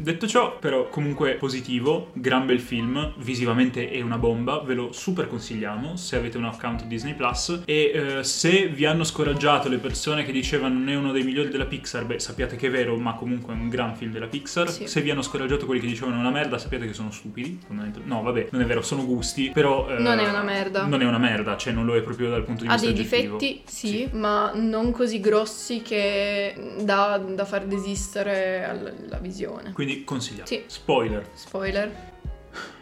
Detto 0.00 0.28
ciò, 0.28 0.56
però, 0.60 0.88
comunque 0.88 1.34
positivo, 1.34 2.10
gran 2.12 2.46
bel 2.46 2.60
film, 2.60 3.14
visivamente 3.16 3.90
è 3.90 4.00
una 4.00 4.16
bomba, 4.16 4.60
ve 4.60 4.74
lo 4.74 4.92
super 4.92 5.26
consigliamo 5.26 5.96
se 5.96 6.14
avete 6.14 6.38
un 6.38 6.44
account 6.44 6.84
Disney 6.84 7.14
Plus 7.14 7.62
e 7.64 7.90
eh, 7.92 8.22
se 8.24 8.68
vi 8.68 8.84
hanno 8.84 9.02
scoraggiato 9.02 9.68
le 9.68 9.78
persone 9.78 10.24
che 10.24 10.30
dicevano 10.30 10.78
non 10.78 10.88
è 10.88 10.94
uno 10.94 11.10
dei 11.10 11.24
migliori 11.24 11.48
della 11.48 11.66
Pixar, 11.66 12.04
beh 12.04 12.20
sappiate 12.20 12.54
che 12.54 12.68
è 12.68 12.70
vero, 12.70 12.96
ma 12.96 13.14
comunque 13.14 13.52
è 13.52 13.56
un 13.56 13.68
gran 13.68 13.96
film 13.96 14.12
della 14.12 14.28
Pixar. 14.28 14.70
Sì. 14.70 14.86
Se 14.86 15.00
vi 15.00 15.10
hanno 15.10 15.20
scoraggiato 15.22 15.66
quelli 15.66 15.80
che 15.80 15.88
dicevano 15.88 16.14
è 16.16 16.20
una 16.20 16.30
merda, 16.30 16.58
sappiate 16.58 16.86
che 16.86 16.92
sono 16.92 17.10
stupidi. 17.10 17.58
No, 18.04 18.22
vabbè, 18.22 18.48
non 18.52 18.60
è 18.62 18.66
vero, 18.66 18.82
sono 18.82 19.04
gusti, 19.04 19.50
però... 19.52 19.90
eh, 19.90 19.98
Non 19.98 20.20
è 20.20 20.28
una 20.28 20.42
merda. 20.44 20.86
Non 20.86 21.02
è 21.02 21.06
una 21.06 21.18
merda, 21.18 21.56
cioè 21.56 21.72
non 21.72 21.84
lo 21.84 21.96
è 21.96 22.02
proprio 22.02 22.30
dal 22.30 22.44
punto 22.44 22.62
di 22.62 22.68
Ha 22.68 22.74
vista 22.74 22.88
dei 22.90 23.00
oggettivo. 23.00 23.36
difetti, 23.36 23.62
sì, 23.66 24.08
ma 24.12 24.52
non 24.54 24.92
così 24.92 25.18
grossi 25.18 25.82
che 25.82 26.54
da, 26.82 27.18
da 27.18 27.44
far 27.44 27.64
desistere 27.66 28.64
alla, 28.64 28.90
alla 28.90 29.18
visione. 29.18 29.72
Quindi 29.72 29.87
consigliamo. 30.04 30.46
Sì. 30.46 30.64
Spoiler. 30.66 31.28
Spoiler. 31.34 32.16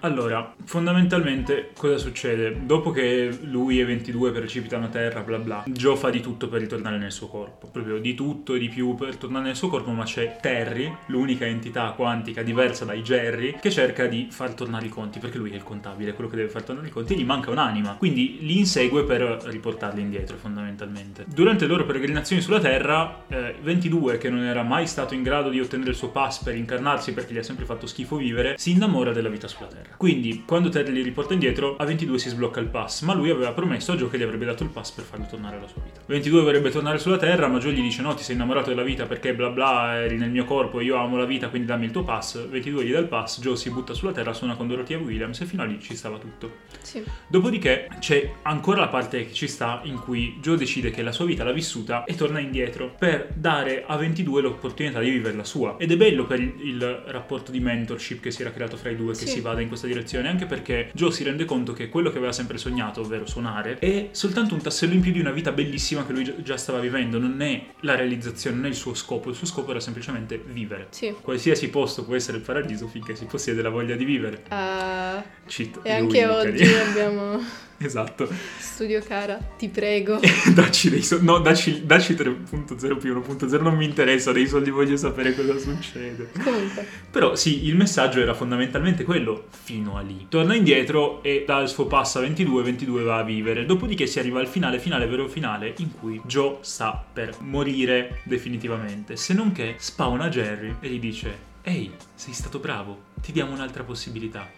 Allora, 0.00 0.54
fondamentalmente 0.64 1.70
cosa 1.76 1.96
succede? 1.96 2.64
Dopo 2.64 2.90
che 2.90 3.36
lui 3.42 3.80
e 3.80 3.84
22 3.84 4.30
precipitano 4.30 4.84
a 4.84 4.88
terra, 4.88 5.20
bla 5.22 5.38
bla, 5.38 5.64
Joe 5.66 5.96
fa 5.96 6.10
di 6.10 6.20
tutto 6.20 6.48
per 6.48 6.60
ritornare 6.60 6.96
nel 6.98 7.10
suo 7.10 7.26
corpo. 7.26 7.68
Proprio 7.72 7.98
di 7.98 8.14
tutto 8.14 8.54
e 8.54 8.58
di 8.58 8.68
più 8.68 8.94
per 8.94 9.16
tornare 9.16 9.46
nel 9.46 9.56
suo 9.56 9.68
corpo, 9.68 9.90
ma 9.90 10.04
c'è 10.04 10.36
Terry, 10.40 10.94
l'unica 11.06 11.44
entità 11.44 11.90
quantica 11.90 12.42
diversa 12.42 12.84
dai 12.84 13.02
Jerry, 13.02 13.58
che 13.60 13.70
cerca 13.70 14.06
di 14.06 14.28
far 14.30 14.54
tornare 14.54 14.86
i 14.86 14.90
conti, 14.90 15.18
perché 15.18 15.38
lui 15.38 15.50
è 15.50 15.56
il 15.56 15.64
contabile, 15.64 16.12
quello 16.14 16.30
che 16.30 16.36
deve 16.36 16.50
far 16.50 16.62
tornare 16.62 16.86
i 16.86 16.90
conti, 16.90 17.14
e 17.14 17.16
gli 17.16 17.24
manca 17.24 17.50
un'anima. 17.50 17.96
Quindi 17.96 18.38
li 18.42 18.58
insegue 18.58 19.04
per 19.04 19.20
riportarli 19.44 20.00
indietro, 20.00 20.36
fondamentalmente. 20.36 21.24
Durante 21.26 21.64
le 21.64 21.70
loro 21.72 21.84
peregrinazioni 21.84 22.42
sulla 22.42 22.60
Terra, 22.60 23.24
eh, 23.26 23.56
22, 23.60 24.18
che 24.18 24.30
non 24.30 24.44
era 24.44 24.62
mai 24.62 24.86
stato 24.86 25.14
in 25.14 25.22
grado 25.22 25.48
di 25.48 25.58
ottenere 25.58 25.90
il 25.90 25.96
suo 25.96 26.10
pass 26.10 26.42
per 26.42 26.54
incarnarsi 26.54 27.12
perché 27.12 27.32
gli 27.32 27.38
ha 27.38 27.42
sempre 27.42 27.64
fatto 27.64 27.86
schifo 27.86 28.16
vivere, 28.16 28.54
si 28.56 28.70
innamora 28.70 29.12
della 29.12 29.28
vita 29.28 29.48
sulla 29.48 29.65
Terra. 29.65 29.65
Quindi, 29.96 30.44
quando 30.46 30.68
Terry 30.68 30.92
li 30.92 31.02
riporta 31.02 31.32
indietro, 31.32 31.76
a 31.76 31.84
22 31.84 32.18
si 32.18 32.28
sblocca 32.28 32.60
il 32.60 32.66
pass, 32.66 33.02
ma 33.02 33.14
lui 33.14 33.30
aveva 33.30 33.52
promesso 33.52 33.92
a 33.92 33.96
Joe 33.96 34.10
che 34.10 34.18
gli 34.18 34.22
avrebbe 34.22 34.44
dato 34.44 34.62
il 34.62 34.68
pass 34.68 34.90
per 34.90 35.04
farlo 35.04 35.26
tornare 35.28 35.56
alla 35.56 35.68
sua 35.68 35.82
vita. 35.82 36.00
22 36.06 36.42
vorrebbe 36.42 36.70
tornare 36.70 36.98
sulla 36.98 37.16
Terra, 37.16 37.48
ma 37.48 37.58
Joe 37.58 37.72
gli 37.72 37.80
dice 37.80 38.02
no, 38.02 38.14
ti 38.14 38.22
sei 38.22 38.34
innamorato 38.34 38.68
della 38.68 38.82
vita 38.82 39.06
perché 39.06 39.34
bla 39.34 39.48
bla, 39.48 40.02
eri 40.02 40.16
nel 40.18 40.30
mio 40.30 40.44
corpo, 40.44 40.80
io 40.80 40.96
amo 40.96 41.16
la 41.16 41.24
vita, 41.24 41.48
quindi 41.48 41.66
dammi 41.66 41.86
il 41.86 41.90
tuo 41.90 42.04
pass. 42.04 42.46
22 42.46 42.84
gli 42.84 42.92
dà 42.92 42.98
il 42.98 43.06
pass, 43.06 43.40
Joe 43.40 43.56
si 43.56 43.70
butta 43.70 43.94
sulla 43.94 44.12
Terra, 44.12 44.32
suona 44.32 44.54
con 44.54 44.68
Dorothea 44.68 44.98
Williams 44.98 45.40
e 45.40 45.46
fino 45.46 45.62
a 45.62 45.64
lì 45.64 45.80
ci 45.80 45.96
stava 45.96 46.18
tutto. 46.18 46.58
Sì. 46.82 47.02
Dopodiché 47.26 47.88
c'è 47.98 48.30
ancora 48.42 48.80
la 48.80 48.88
parte 48.88 49.26
che 49.26 49.32
ci 49.32 49.48
sta 49.48 49.80
in 49.84 49.98
cui 49.98 50.38
Joe 50.40 50.56
decide 50.56 50.90
che 50.90 51.02
la 51.02 51.12
sua 51.12 51.24
vita 51.24 51.42
l'ha 51.42 51.52
vissuta 51.52 52.04
e 52.04 52.14
torna 52.14 52.38
indietro 52.38 52.94
per 52.98 53.32
dare 53.34 53.84
a 53.86 53.96
22 53.96 54.42
l'opportunità 54.42 55.00
di 55.00 55.10
vivere 55.10 55.36
la 55.36 55.44
sua. 55.44 55.76
Ed 55.78 55.90
è 55.90 55.96
bello 55.96 56.26
per 56.26 56.40
il, 56.40 57.02
rapporto 57.06 57.50
di 57.50 57.60
mentorship 57.60 58.20
che 58.20 58.30
si 58.30 58.42
era 58.42 58.50
creato 58.50 58.76
fra 58.76 58.90
i 58.90 58.96
due, 58.96 59.12
che 59.12 59.26
Sì. 59.26 59.28
si 59.28 59.40
vada 59.46 59.60
in 59.60 59.68
questa 59.68 59.86
direzione, 59.86 60.28
anche 60.28 60.44
perché 60.46 60.90
Joe 60.92 61.10
si 61.12 61.22
rende 61.22 61.44
conto 61.44 61.72
che 61.72 61.88
quello 61.88 62.10
che 62.10 62.18
aveva 62.18 62.32
sempre 62.32 62.58
sognato, 62.58 63.00
ovvero 63.00 63.26
suonare, 63.26 63.78
è 63.78 64.08
soltanto 64.10 64.54
un 64.54 64.60
tassello 64.60 64.92
in 64.92 65.00
più 65.00 65.12
di 65.12 65.20
una 65.20 65.30
vita 65.30 65.52
bellissima 65.52 66.04
che 66.04 66.12
lui 66.12 66.34
già- 66.42 66.56
stava 66.56 66.80
vivendo, 66.80 67.18
non 67.18 67.40
è 67.40 67.64
la 67.80 67.94
realizzazione, 67.94 68.56
non 68.56 68.64
è 68.66 68.68
il 68.68 68.74
suo 68.74 68.94
scopo, 68.94 69.30
il 69.30 69.36
suo 69.36 69.46
scopo 69.46 69.70
era 69.70 69.80
semplicemente 69.80 70.42
vivere. 70.44 70.88
Sì. 70.90 71.14
Qualsiasi 71.20 71.70
posto 71.70 72.04
può 72.04 72.14
essere 72.14 72.38
il 72.38 72.42
paradiso 72.42 72.88
finché 72.88 73.14
si 73.14 73.24
possiede 73.26 73.62
la 73.62 73.70
voglia 73.70 73.94
di 73.94 74.04
vivere. 74.04 74.42
Ah, 74.48 75.22
Cheat. 75.46 75.80
e 75.82 75.90
anche 75.92 76.26
oggi 76.26 76.64
abbiamo 76.64 77.40
Esatto. 77.86 78.28
Studio 78.58 79.02
Cara, 79.02 79.38
ti 79.56 79.68
prego. 79.68 80.18
dacci 80.54 80.90
dei 80.90 81.02
soldi. 81.02 81.24
No, 81.24 81.38
dacci, 81.38 81.84
dacci 81.84 82.14
3.0 82.14 82.98
più 82.98 83.14
1.0 83.18 83.62
non 83.62 83.76
mi 83.76 83.84
interessa, 83.84 84.32
dei 84.32 84.46
soldi 84.46 84.70
voglio 84.70 84.96
sapere 84.96 85.34
cosa 85.34 85.58
succede. 85.58 86.30
Comunque, 86.42 86.86
Però 87.10 87.34
sì, 87.36 87.66
il 87.66 87.76
messaggio 87.76 88.20
era 88.20 88.34
fondamentalmente 88.34 89.04
quello, 89.04 89.46
fino 89.50 89.96
a 89.96 90.00
lì. 90.00 90.26
Torna 90.28 90.54
indietro 90.54 91.22
e 91.22 91.44
dal 91.46 91.68
suo 91.68 91.86
passo 91.86 92.18
a 92.18 92.22
22, 92.22 92.62
22 92.62 93.02
va 93.02 93.18
a 93.18 93.22
vivere. 93.22 93.66
Dopodiché 93.66 94.06
si 94.06 94.18
arriva 94.18 94.40
al 94.40 94.48
finale, 94.48 94.78
finale, 94.78 95.06
vero 95.06 95.28
finale, 95.28 95.74
in 95.78 95.90
cui 95.98 96.20
Joe 96.24 96.58
sta 96.60 97.04
per 97.12 97.36
morire 97.40 98.20
definitivamente. 98.24 99.16
Se 99.16 99.34
non 99.34 99.52
che 99.52 99.76
spawna 99.78 100.28
Jerry 100.28 100.76
e 100.80 100.88
gli 100.88 100.98
dice, 100.98 101.38
ehi, 101.62 101.92
sei 102.14 102.32
stato 102.32 102.58
bravo, 102.58 103.02
ti 103.20 103.32
diamo 103.32 103.52
un'altra 103.52 103.82
possibilità. 103.82 104.48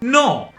No! 0.00 0.52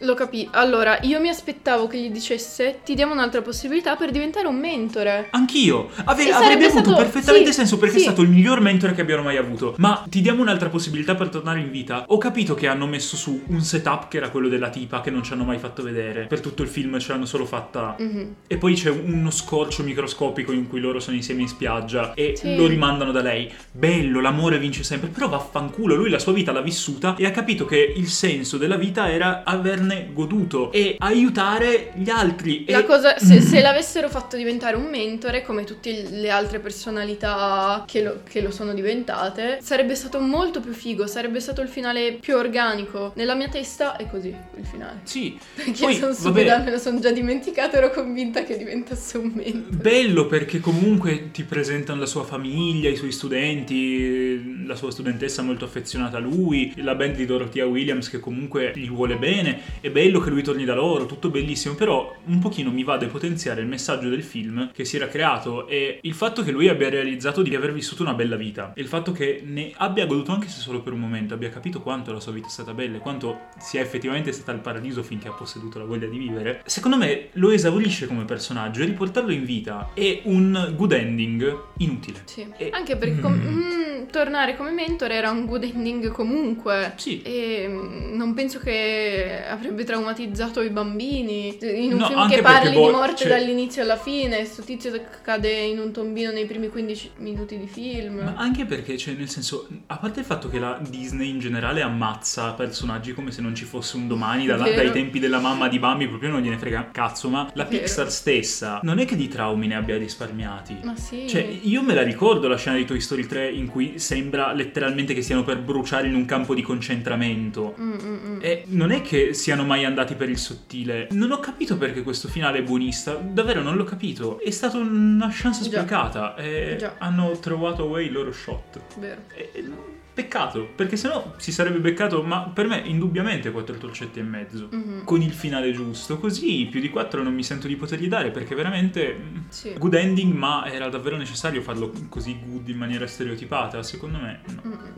Lo 0.00 0.14
capì. 0.14 0.48
Allora, 0.52 0.98
io 1.02 1.20
mi 1.20 1.28
aspettavo 1.28 1.86
che 1.86 1.98
gli 1.98 2.10
dicesse 2.10 2.80
ti 2.84 2.94
diamo 2.94 3.12
un'altra 3.12 3.42
possibilità 3.42 3.96
per 3.96 4.10
diventare 4.10 4.46
un 4.46 4.58
mentore. 4.58 5.28
Anch'io! 5.30 5.90
Ave- 6.04 6.30
avrebbe 6.32 6.66
avuto 6.66 6.84
stato- 6.90 6.96
perfettamente 6.96 7.48
sì, 7.50 7.58
senso 7.58 7.78
perché 7.78 7.96
sì. 7.96 8.00
è 8.00 8.06
stato 8.06 8.22
il 8.22 8.28
miglior 8.28 8.60
mentore 8.60 8.94
che 8.94 9.00
abbiano 9.02 9.22
mai 9.22 9.36
avuto. 9.36 9.74
Ma 9.78 10.04
ti 10.08 10.20
diamo 10.20 10.40
un'altra 10.42 10.68
possibilità 10.68 11.14
per 11.14 11.28
tornare 11.28 11.60
in 11.60 11.70
vita. 11.70 12.04
Ho 12.06 12.18
capito 12.18 12.54
che 12.54 12.66
hanno 12.66 12.86
messo 12.86 13.16
su 13.16 13.42
un 13.46 13.60
setup 13.60 14.08
che 14.08 14.16
era 14.16 14.30
quello 14.30 14.48
della 14.48 14.70
tipa 14.70 15.00
che 15.00 15.10
non 15.10 15.22
ci 15.22 15.32
hanno 15.32 15.44
mai 15.44 15.58
fatto 15.58 15.82
vedere. 15.82 16.26
Per 16.26 16.40
tutto 16.40 16.62
il 16.62 16.68
film 16.68 16.98
ce 16.98 17.12
l'hanno 17.12 17.26
solo 17.26 17.44
fatta. 17.44 17.94
Mhm. 17.98 18.34
E 18.46 18.56
poi 18.56 18.74
c'è 18.74 18.90
uno 18.90 19.30
scorcio 19.30 19.82
microscopico 19.82 20.52
in 20.52 20.66
cui 20.68 20.80
loro 20.80 20.98
sono 21.00 21.16
insieme 21.16 21.42
in 21.42 21.48
spiaggia 21.48 22.14
e 22.14 22.34
Sì. 22.36 22.56
lo 22.56 22.66
rimandano 22.66 23.12
da 23.12 23.20
lei. 23.20 23.52
Bello, 23.70 24.20
l'amore 24.20 24.58
vince 24.58 24.82
sempre. 24.82 25.08
Però 25.10 25.28
vaffanculo, 25.28 25.94
lui 25.94 26.08
la 26.10 26.18
sua 26.18 26.32
vita 26.32 26.52
l'ha 26.52 26.62
vissuta 26.62 27.14
e 27.16 27.26
ha 27.26 27.30
capito 27.30 27.66
che 27.66 27.92
il 27.96 28.08
senso 28.08 28.56
della 28.56 28.76
vita 28.76 29.10
era 29.10 29.42
averne 29.44 29.88
goduto 30.12 30.70
e 30.72 30.96
aiutare 30.98 31.92
gli 31.94 32.10
altri. 32.10 32.64
La 32.68 32.80
e... 32.80 32.84
cosa, 32.84 33.18
se, 33.18 33.36
Mm. 33.36 33.42
se 33.42 33.60
l'avessero 33.60 34.08
fatto 34.08 34.36
diventare 34.36 34.76
un 34.76 34.86
mentore, 34.86 35.42
come 35.42 35.64
tutte 35.64 36.08
le 36.10 36.30
altre 36.30 36.58
personalità 36.60 37.84
che 37.86 38.02
lo, 38.02 38.20
che 38.28 38.40
lo 38.40 38.50
sono 38.50 38.72
diventate, 38.74 39.58
sarebbe 39.62 39.94
stato 39.94 40.20
molto 40.20 40.60
più 40.60 40.72
figo, 40.72 41.06
sarebbe 41.06 41.40
stato 41.40 41.60
il 41.60 41.68
finale 41.68 42.12
più 42.20 42.36
organico. 42.36 43.12
Nella 43.16 43.34
mia 43.34 43.48
testa 43.48 43.96
è 43.96 44.06
così 44.08 44.28
il 44.28 44.66
finale. 44.66 45.00
Sì, 45.04 45.38
Perché 45.54 45.72
Poi, 45.80 45.94
sono 45.94 46.12
stupida, 46.12 46.58
me 46.58 46.70
lo 46.70 46.78
sono 46.78 47.00
già 47.00 47.10
dimenticato, 47.10 47.76
ero 47.76 47.90
convinta 47.90 48.44
che 48.44 48.56
diventasse 48.56 49.18
un 49.18 49.32
mentore. 49.34 49.76
Bello 49.76 50.26
perché 50.26 50.60
comunque 50.60 51.30
ti 51.30 51.44
presentano 51.44 52.00
la 52.00 52.06
sua 52.06 52.24
famiglia, 52.24 52.88
i 52.88 52.96
suoi 52.96 53.12
studenti, 53.12 54.64
la 54.66 54.74
sua 54.74 54.90
studentessa 54.90 55.42
molto 55.42 55.64
affezionata 55.64 56.16
a 56.16 56.20
lui, 56.20 56.72
la 56.76 56.94
band 56.94 57.16
di 57.16 57.26
Dorothea 57.26 57.66
Williams 57.66 58.08
che 58.08 58.20
comunque 58.20 58.72
gli 58.74 58.88
vuole 58.88 59.16
bene, 59.16 59.60
è 59.80 59.90
bello 59.90 60.20
che 60.20 60.30
lui 60.30 60.42
torni 60.42 60.64
da 60.64 60.74
loro, 60.74 61.06
tutto 61.06 61.30
bellissimo, 61.30 61.74
però 61.74 62.14
un 62.26 62.38
pochino 62.38 62.70
mi 62.70 62.84
va 62.84 62.94
a 62.94 62.98
depotenziare 62.98 63.60
il 63.60 63.66
messaggio 63.66 64.08
del 64.08 64.22
film 64.22 64.70
che 64.72 64.84
si 64.84 64.96
era 64.96 65.08
creato 65.08 65.66
e 65.66 65.98
il 66.02 66.14
fatto 66.14 66.42
che 66.42 66.50
lui 66.50 66.68
abbia 66.68 66.88
realizzato 66.88 67.42
di 67.42 67.54
aver 67.54 67.72
vissuto 67.72 68.02
una 68.02 68.14
bella 68.14 68.36
vita, 68.36 68.72
e 68.74 68.80
il 68.80 68.88
fatto 68.88 69.12
che 69.12 69.42
ne 69.44 69.72
abbia 69.76 70.06
goduto 70.06 70.32
anche 70.32 70.48
se 70.48 70.60
solo 70.60 70.80
per 70.80 70.92
un 70.92 71.00
momento, 71.00 71.34
abbia 71.34 71.48
capito 71.50 71.80
quanto 71.80 72.12
la 72.12 72.20
sua 72.20 72.32
vita 72.32 72.46
è 72.46 72.50
stata 72.50 72.72
bella 72.74 72.96
e 72.96 73.00
quanto 73.00 73.48
sia 73.58 73.80
effettivamente 73.80 74.32
stata 74.32 74.52
il 74.52 74.60
paradiso 74.60 75.02
finché 75.02 75.28
ha 75.28 75.32
posseduto 75.32 75.78
la 75.78 75.84
voglia 75.84 76.06
di 76.06 76.18
vivere, 76.18 76.62
secondo 76.66 76.96
me 76.96 77.28
lo 77.32 77.50
esaurisce 77.50 78.06
come 78.06 78.24
personaggio 78.24 78.82
e 78.82 78.86
riportarlo 78.86 79.32
in 79.32 79.44
vita 79.44 79.90
è 79.94 80.20
un 80.24 80.72
good 80.76 80.92
ending 80.92 81.58
inutile. 81.78 82.22
Sì. 82.26 82.46
E- 82.56 82.70
Anche 82.72 82.96
perché 82.96 83.20
com- 83.20 83.28
Mm. 83.40 84.02
mm, 84.02 84.06
tornare 84.10 84.56
come 84.56 84.70
mentore 84.72 85.14
era 85.14 85.30
un 85.30 85.46
good 85.46 85.62
ending 85.64 86.10
comunque. 86.10 86.92
Sì. 86.96 87.22
E 87.22 87.66
mm, 87.68 88.16
non 88.16 88.34
penso 88.34 88.58
che 88.58 89.42
avrebbe 89.60 89.84
traumatizzato 89.84 90.62
i 90.62 90.70
bambini. 90.70 91.56
In 91.60 91.92
un 91.92 91.98
No, 91.98 92.06
film 92.06 92.28
che 92.28 92.40
parli 92.40 92.72
boh, 92.74 92.86
di 92.86 92.92
morte 92.92 93.16
cioè- 93.16 93.28
dall'inizio 93.28 93.82
alla 93.82 93.96
fine, 93.96 94.44
sto 94.44 94.62
tizio 94.62 94.92
cade 95.22 95.50
in 95.52 95.78
un 95.78 95.92
tombino 95.92 96.30
nei 96.30 96.46
primi 96.46 96.68
15 96.68 97.10
minuti 97.18 97.58
di 97.58 97.66
film. 97.66 98.20
Ma 98.22 98.34
anche 98.36 98.64
perché, 98.64 98.96
cioè, 98.96 99.14
nel 99.14 99.28
senso, 99.28 99.68
a 99.86 99.96
parte 99.96 100.20
il 100.20 100.26
fatto 100.26 100.48
che 100.48 100.58
la 100.58 100.80
Disney 100.88 101.28
in 101.28 101.38
generale 101.38 101.82
ammazza 101.82 102.52
personaggi 102.52 103.12
come 103.12 103.30
se 103.30 103.40
non 103.42 103.54
ci 103.54 103.64
fosse 103.64 103.96
un 103.96 104.08
domani, 104.08 104.46
dalla- 104.46 104.64
dai 104.70 104.90
tempi 104.90 105.18
della 105.18 105.38
mamma 105.38 105.68
di 105.68 105.78
Bambi, 105.78 106.08
proprio 106.08 106.30
non 106.30 106.40
gliene 106.40 106.58
frega 106.58 106.88
cazzo, 106.90 107.28
ma 107.28 107.48
la 107.54 107.64
Vero. 107.64 107.78
Pixar 107.82 108.10
stessa 108.10 108.80
non 108.82 108.98
è 108.98 109.04
che 109.04 109.16
di 109.16 109.28
traumi 109.28 109.66
ne 109.66 109.76
abbia 109.76 109.96
risparmiati. 109.96 110.78
Ma 110.82 110.96
sì. 110.96 111.26
Cioè, 111.28 111.46
io 111.62 111.82
me 111.82 111.94
la 111.94 112.02
ricordo 112.02 112.48
la 112.48 112.56
scena 112.56 112.76
di 112.76 112.84
Toy 112.84 113.00
Story 113.00 113.26
3 113.26 113.50
in 113.50 113.66
cui 113.68 113.98
sembra 113.98 114.52
letteralmente 114.52 115.14
che 115.14 115.22
stiano 115.22 115.44
per 115.44 115.58
bruciare 115.60 116.06
in 116.08 116.14
un 116.14 116.24
campo 116.24 116.54
di 116.54 116.62
concentramento. 116.62 117.74
Mm, 117.80 117.92
mm, 117.92 118.16
mm. 118.26 118.38
E 118.40 118.64
non 118.68 118.90
è 118.90 119.02
che 119.02 119.34
siano 119.50 119.64
mai 119.66 119.84
andati 119.84 120.14
per 120.14 120.28
il 120.28 120.38
sottile. 120.38 121.08
Non 121.10 121.32
ho 121.32 121.40
capito 121.40 121.76
perché 121.76 122.02
questo 122.02 122.28
finale 122.28 122.58
è 122.58 122.62
buonista. 122.62 123.14
Davvero 123.14 123.62
non 123.62 123.74
l'ho 123.76 123.82
capito. 123.84 124.38
È 124.38 124.50
stata 124.50 124.78
una 124.78 125.28
chance 125.32 125.64
sprecata. 125.64 126.36
E 126.36 126.76
Già. 126.78 126.94
hanno 126.98 127.36
trovato 127.40 127.82
away 127.82 128.06
il 128.06 128.12
loro 128.12 128.30
shot. 128.32 128.80
Vero. 128.98 129.22
E- 129.34 129.50
e- 129.52 129.98
peccato, 130.12 130.68
perché 130.74 130.96
sennò 130.96 131.34
si 131.38 131.50
sarebbe 131.50 131.78
beccato, 131.78 132.22
ma 132.22 132.40
per 132.52 132.66
me 132.66 132.82
indubbiamente 132.84 133.50
quattro 133.50 133.76
torcetti 133.78 134.18
e 134.18 134.22
mezzo. 134.22 134.68
Mhm. 134.70 135.04
Con 135.04 135.22
il 135.22 135.32
finale 135.32 135.72
giusto. 135.72 136.18
Così 136.18 136.68
più 136.70 136.80
di 136.80 136.90
quattro 136.90 137.22
non 137.22 137.32
mi 137.32 137.42
sento 137.42 137.66
di 137.66 137.74
potergli 137.76 138.06
dare 138.06 138.30
perché 138.30 138.54
veramente. 138.54 139.14
mm, 139.18 139.36
Sì. 139.48 139.72
Good 139.78 139.94
ending, 139.94 140.32
ma 140.34 140.70
era 140.70 140.88
davvero 140.88 141.16
necessario 141.16 141.62
farlo 141.62 141.90
così 142.08 142.38
good 142.44 142.68
in 142.68 142.76
maniera 142.76 143.06
stereotipata? 143.06 143.82
Secondo 143.82 144.18
me 144.18 144.40
no. 144.48 144.62
Mm, 144.66 144.70
d'accordo. 144.70 144.89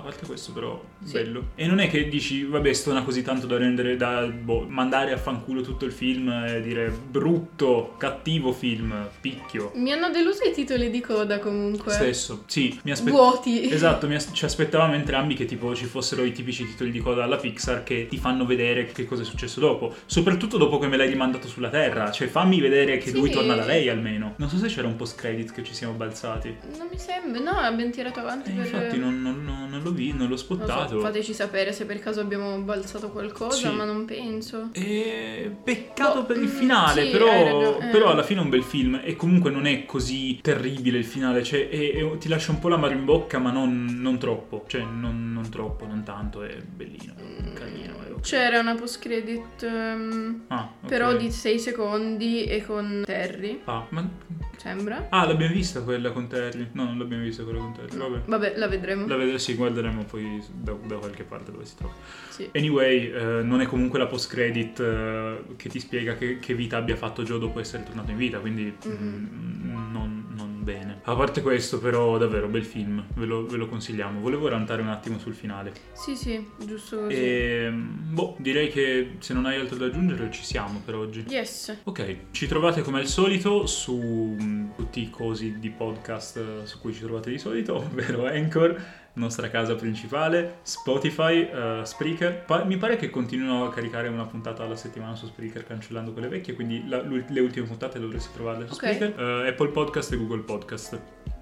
A 0.00 0.02
parte 0.02 0.24
questo, 0.26 0.52
però, 0.52 0.82
Sì. 1.04 1.12
bello. 1.12 1.48
E 1.54 1.66
non 1.66 1.78
è 1.78 1.88
che 1.88 2.08
dici, 2.08 2.42
vabbè, 2.44 2.72
stona 2.72 3.02
così 3.02 3.22
tanto 3.22 3.46
da 3.46 3.58
rendere, 3.58 3.96
da 3.96 4.22
boh, 4.26 4.66
mandare 4.68 5.12
a 5.12 5.18
fanculo 5.18 5.60
tutto 5.60 5.84
il 5.84 5.92
film 5.92 6.28
e 6.30 6.60
dire 6.62 6.88
brutto, 6.90 7.94
cattivo 7.98 8.52
film, 8.52 9.08
picchio. 9.20 9.72
Mi 9.74 9.92
hanno 9.92 10.08
deluso 10.10 10.42
i 10.48 10.52
titoli 10.52 10.90
di 10.90 11.00
coda 11.00 11.38
comunque. 11.38 11.92
Stesso, 11.92 12.44
sì, 12.46 12.78
mi 12.84 12.90
aspettavo. 12.92 13.16
Vuoti. 13.30 13.68
Esatto, 13.80 14.06
mi 14.08 14.14
as- 14.14 14.30
ci 14.32 14.44
aspettavamo 14.44 14.94
entrambi 14.94 15.34
che 15.34 15.44
tipo 15.44 15.74
ci 15.74 15.84
fossero 15.84 16.24
i 16.24 16.32
tipici 16.32 16.64
titoli 16.66 16.90
di 16.90 16.98
coda 17.00 17.24
alla 17.24 17.36
Pixar 17.36 17.82
che 17.82 18.06
ti 18.08 18.16
fanno 18.16 18.44
vedere 18.46 18.86
che 18.86 19.04
cosa 19.04 19.22
è 19.22 19.24
successo 19.24 19.60
dopo. 19.60 19.94
Soprattutto 20.06 20.56
dopo 20.56 20.78
che 20.78 20.86
me 20.86 20.96
l'hai 20.96 21.08
rimandato 21.08 21.46
sulla 21.46 21.68
Terra. 21.68 22.10
Cioè, 22.10 22.26
fammi 22.28 22.58
vedere 22.60 22.98
che 22.98 23.10
Sì. 23.10 23.16
lui 23.16 23.30
torna 23.30 23.54
da 23.54 23.64
lei 23.66 23.88
almeno. 23.88 24.34
Non 24.36 24.48
so 24.48 24.56
se 24.56 24.66
c'era 24.68 24.86
un 24.86 24.96
post 24.96 25.16
credit 25.18 25.52
che 25.52 25.62
ci 25.62 25.74
siamo 25.74 25.92
balzati. 25.94 26.56
Non 26.78 26.88
mi 26.90 26.98
sembra. 26.98 27.40
No, 27.40 27.50
abbiamo 27.58 27.90
tirato 27.90 28.20
avanti 28.20 28.50
E 28.50 28.54
per... 28.54 28.64
infatti 28.64 28.98
non, 28.98 29.20
non- 29.22 29.44
non- 29.44 29.68
non 29.70 29.82
l'ho 29.90 29.96
vi, 29.96 30.12
non 30.12 30.28
l'ho 30.28 30.36
spottato. 30.36 30.96
so, 30.96 31.00
fateci 31.00 31.34
sapere 31.34 31.72
se 31.72 31.84
per 31.84 31.98
caso 32.00 32.20
abbiamo 32.20 32.58
balzato 32.60 33.10
qualcosa, 33.10 33.68
Sì. 33.70 33.74
ma 33.74 33.84
non 33.84 34.04
penso. 34.04 34.68
E 34.72 35.50
peccato 35.62 36.20
Boh, 36.20 36.26
per 36.26 36.36
il 36.36 36.44
mm, 36.44 36.46
finale, 36.46 37.04
sì, 37.04 37.10
però, 37.10 37.78
eh. 37.80 37.86
però 37.90 38.10
alla 38.10 38.22
fine 38.22 38.40
è 38.40 38.42
un 38.42 38.48
bel 38.50 38.62
film 38.62 39.00
e 39.04 39.16
comunque 39.16 39.50
non 39.50 39.66
è 39.66 39.84
così 39.84 40.38
terribile 40.40 40.98
il 40.98 41.04
finale, 41.04 41.42
cioè 41.42 41.68
è- 41.68 41.92
è- 41.94 42.18
ti 42.18 42.28
lascia 42.28 42.52
un 42.52 42.58
po' 42.58 42.68
l'amaro 42.68 42.92
in 42.94 43.04
bocca 43.04 43.38
ma 43.38 43.50
non, 43.50 43.98
non 44.00 44.18
troppo, 44.18 44.64
cioè 44.66 44.82
non, 44.82 45.32
non 45.32 45.48
troppo, 45.50 45.86
non 45.86 46.02
tanto, 46.02 46.42
è 46.42 46.56
bellino, 46.62 47.14
è 47.16 47.52
carino. 47.52 47.94
è. 48.06 48.08
C'era 48.20 48.58
una 48.60 48.74
post 48.74 49.00
credit 49.00 49.62
ehm, 49.62 50.42
Ah, 50.48 50.70
ok. 50.82 50.88
però 50.88 51.16
di 51.16 51.30
6 51.30 51.58
secondi 51.58 52.44
e 52.44 52.64
con 52.64 53.02
Terry, 53.04 53.60
Ah, 53.64 53.86
ma- 53.90 54.08
sembra. 54.56 55.06
ah, 55.10 55.26
l'abbiamo 55.26 55.54
vista 55.54 55.80
quella 55.82 56.10
con 56.10 56.28
Terry? 56.28 56.68
No, 56.72 56.84
non 56.84 56.98
l'abbiamo 56.98 57.22
vista 57.22 57.42
quella 57.44 57.58
con 57.60 57.72
Terry, 57.72 57.96
vabbè. 57.96 58.20
Vabbè, 58.26 58.52
la 58.56 58.68
vedremo. 58.68 59.06
La 59.06 59.16
vedremo, 59.16 59.38
sì, 59.38 59.54
guarderemo 59.54 60.04
poi 60.04 60.42
da, 60.52 60.72
da 60.84 60.96
qualche 60.96 61.24
parte 61.24 61.50
dove 61.50 61.64
si 61.64 61.76
trova. 61.76 61.94
Sì. 62.28 62.48
Anyway, 62.54 63.10
eh, 63.10 63.42
non 63.42 63.60
è 63.60 63.66
comunque 63.66 63.98
la 63.98 64.06
post 64.06 64.30
credit 64.30 64.80
eh, 64.80 65.42
che 65.56 65.68
ti 65.68 65.80
spiega 65.80 66.14
che, 66.14 66.38
che 66.38 66.54
vita 66.54 66.76
abbia 66.76 66.96
fatto 66.96 67.22
Joe 67.22 67.38
dopo 67.38 67.58
essere 67.60 67.84
tornato 67.84 68.10
in 68.10 68.16
vita, 68.18 68.38
quindi 68.38 68.76
mm, 68.86 69.90
non, 69.92 70.26
non 70.36 70.62
bene. 70.62 71.00
A 71.04 71.14
parte 71.16 71.40
questo, 71.42 71.78
però, 71.80 72.18
davvero 72.18 72.46
bel 72.48 72.64
film, 72.64 73.04
ve 73.14 73.24
lo, 73.24 73.46
ve 73.46 73.56
lo 73.56 73.66
consigliamo. 73.66 74.20
Volevo 74.20 74.46
rantare 74.48 74.82
un 74.82 74.88
attimo 74.88 75.18
sul 75.18 75.34
finale. 75.34 75.72
Sì, 75.92 76.14
sì, 76.14 76.46
giusto 76.64 76.98
così. 77.00 77.14
E 77.14 77.72
boh, 78.10 78.34
direi 78.38 78.68
che 78.68 79.16
se 79.20 79.32
non 79.34 79.46
hai 79.46 79.58
altro 79.58 79.76
da 79.76 79.86
aggiungere 79.86 80.30
ci 80.30 80.44
siamo 80.44 80.80
per 80.84 80.94
oggi. 80.94 81.24
Yes. 81.28 81.78
Ok, 81.84 82.16
ci 82.32 82.46
trovate 82.46 82.82
come 82.82 83.00
al 83.00 83.06
solito 83.06 83.66
su 83.66 84.36
mm, 84.40 84.70
tutti 84.76 85.00
i 85.02 85.10
cosi 85.10 85.58
di 85.58 85.70
podcast 85.70 86.36
eh, 86.36 86.66
su 86.66 86.80
cui 86.80 86.92
ci 86.92 87.00
trovate 87.00 87.30
di 87.30 87.38
solito, 87.38 87.76
ovvero 87.82 88.26
Anchor, 88.26 88.98
nostra 89.14 89.48
casa 89.50 89.74
principale, 89.74 90.58
Spotify, 90.62 91.48
eh, 91.48 91.80
Spreaker. 91.84 92.44
Pa- 92.44 92.64
mi 92.64 92.76
pare 92.76 92.96
che 92.96 93.10
continuino 93.10 93.64
a 93.64 93.70
caricare 93.72 94.08
una 94.08 94.24
puntata 94.26 94.62
alla 94.64 94.76
settimana 94.76 95.14
su 95.14 95.26
Spreaker 95.26 95.66
cancellando 95.66 96.12
quelle 96.12 96.28
vecchie, 96.28 96.54
quindi 96.54 96.86
la- 96.88 97.02
le 97.02 97.40
ultime 97.40 97.66
puntate 97.66 97.98
dovreste 97.98 98.30
trovarle 98.34 98.66
su 98.66 98.74
Ok. 98.74 98.92
Spreaker, 98.92 99.20
eh, 99.20 99.48
Apple 99.48 99.68
Podcast 99.68 100.12
e 100.12 100.16
Google 100.16 100.42
Podcast. 100.42 101.00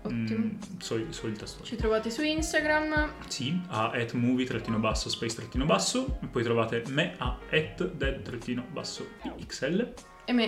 Ottimo. 0.08 0.44
mm, 0.44 0.50
sol- 0.78 1.06
solita 1.10 1.46
storia. 1.46 1.66
Ci 1.66 1.76
trovate 1.76 2.10
su 2.10 2.22
Instagram. 2.22 3.12
Sì, 3.28 3.60
a 3.68 3.90
at 3.94 4.12
movie-basso, 4.12 5.08
space-basso, 5.08 6.18
poi 6.30 6.42
trovate 6.42 6.82
me 6.88 7.14
a 7.18 7.38
at. 7.50 7.80
E 7.80 9.44
me 9.46 9.94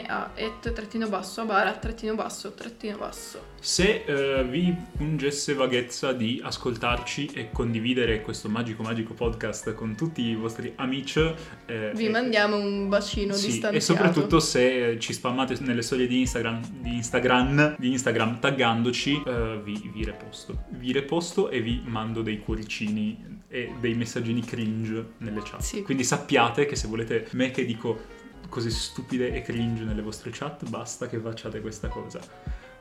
a 0.07 0.31
et 0.35 0.73
trattino 0.73 1.09
basso, 1.09 1.41
a 1.41 1.45
bara 1.45 1.73
trattino 1.73 2.15
basso, 2.15 2.53
trattino 2.53 2.99
basso. 2.99 3.49
Se 3.61 4.05
eh, 4.05 4.45
vi 4.45 4.75
pungesse 4.97 5.55
vaghezza 5.55 6.13
di 6.13 6.41
ascoltarci 6.43 7.31
e 7.35 7.51
condividere 7.51 8.21
questo 8.21 8.51
magico 8.51 8.83
magico 8.83 9.15
podcast 9.15 9.73
con 9.73 9.95
tutti 9.95 10.23
i 10.23 10.35
vostri 10.35 10.73
amici, 10.77 11.21
eh, 11.67 11.93
Vi 11.95 12.07
e- 12.07 12.11
mandiamo 12.11 12.57
un 12.57 12.91
bacino 12.91 13.33
sì, 13.33 13.47
distanziato. 13.47 13.77
e 13.77 13.81
soprattutto 13.81 14.39
se 14.39 14.99
ci 14.99 15.15
spammate 15.15 15.57
nelle 15.61 15.83
storie 15.83 16.07
di 16.07 16.21
Instagram, 16.21 16.61
di 16.81 16.95
Instagram, 16.97 17.77
di 17.79 17.91
Instagram 17.93 18.39
taggandoci, 18.39 19.23
eh, 19.27 19.61
vi, 19.65 19.91
vi 19.95 20.05
reposto. 20.05 20.65
Vi 20.69 20.93
reposto 20.93 21.49
e 21.49 21.63
vi 21.63 21.81
mando 21.87 22.21
dei 22.21 22.39
cuoricini 22.41 23.39
e 23.49 23.73
dei 23.81 23.95
messaggini 23.95 24.43
cringe 24.43 25.13
nelle 25.19 25.41
chat. 25.43 25.61
Sì. 25.61 25.83
Quindi 25.83 26.05
sappiate 26.05 26.67
che 26.67 26.77
se 26.77 26.87
volete 26.87 27.27
me 27.33 27.51
che 27.51 27.65
dico 27.65 28.19
cose 28.51 28.69
stupide 28.69 29.33
e 29.33 29.41
cringe 29.41 29.85
nelle 29.85 30.03
vostre 30.03 30.31
chat, 30.33 30.69
basta 30.69 31.07
che 31.09 31.19
facciate 31.19 31.63
questa 31.63 31.89
cosa. 31.89 32.21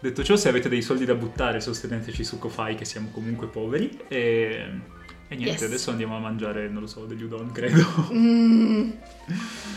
Detto 0.01 0.23
ciò, 0.23 0.35
se 0.35 0.49
avete 0.49 0.67
dei 0.69 0.81
soldi 0.81 1.05
da 1.05 1.13
buttare, 1.15 1.61
sosteneteci 1.61 2.23
su 2.25 2.37
Ko-Fi 2.39 2.75
che 2.75 2.83
siamo 2.85 3.09
comunque 3.11 3.47
poveri 3.47 3.97
e... 4.09 4.97
E 5.31 5.35
niente, 5.35 5.51
Yes. 5.61 5.61
adesso 5.61 5.91
andiamo 5.91 6.15
a 6.15 6.19
mangiare, 6.19 6.67
non 6.69 6.81
lo 6.81 6.87
so, 6.87 7.05
degli 7.05 7.21
udon, 7.21 7.51
credo. 7.53 7.85
Mm, 8.11 8.89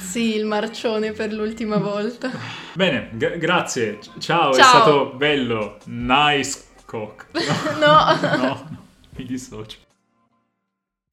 sì, 0.00 0.34
il 0.34 0.46
marcione 0.46 1.12
per 1.12 1.30
l'ultima 1.34 1.76
volta. 1.76 2.30
Bene, 2.72 3.10
g- 3.12 3.36
grazie. 3.36 3.98
C- 3.98 4.16
Ciao, 4.18 4.52
è 4.52 4.56
Ciao. 4.56 4.64
stato 4.66 5.12
bello. 5.14 5.76
Nice 5.84 6.58
cock. 6.86 7.26
No. 7.78 8.16
no, 8.16 8.36
no, 8.46 8.78
mi 9.16 9.24
dissocio. 9.26 9.76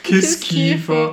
Che, 0.01 0.09
Che 0.13 0.21
schifo. 0.21 0.45
schifo. 0.45 1.07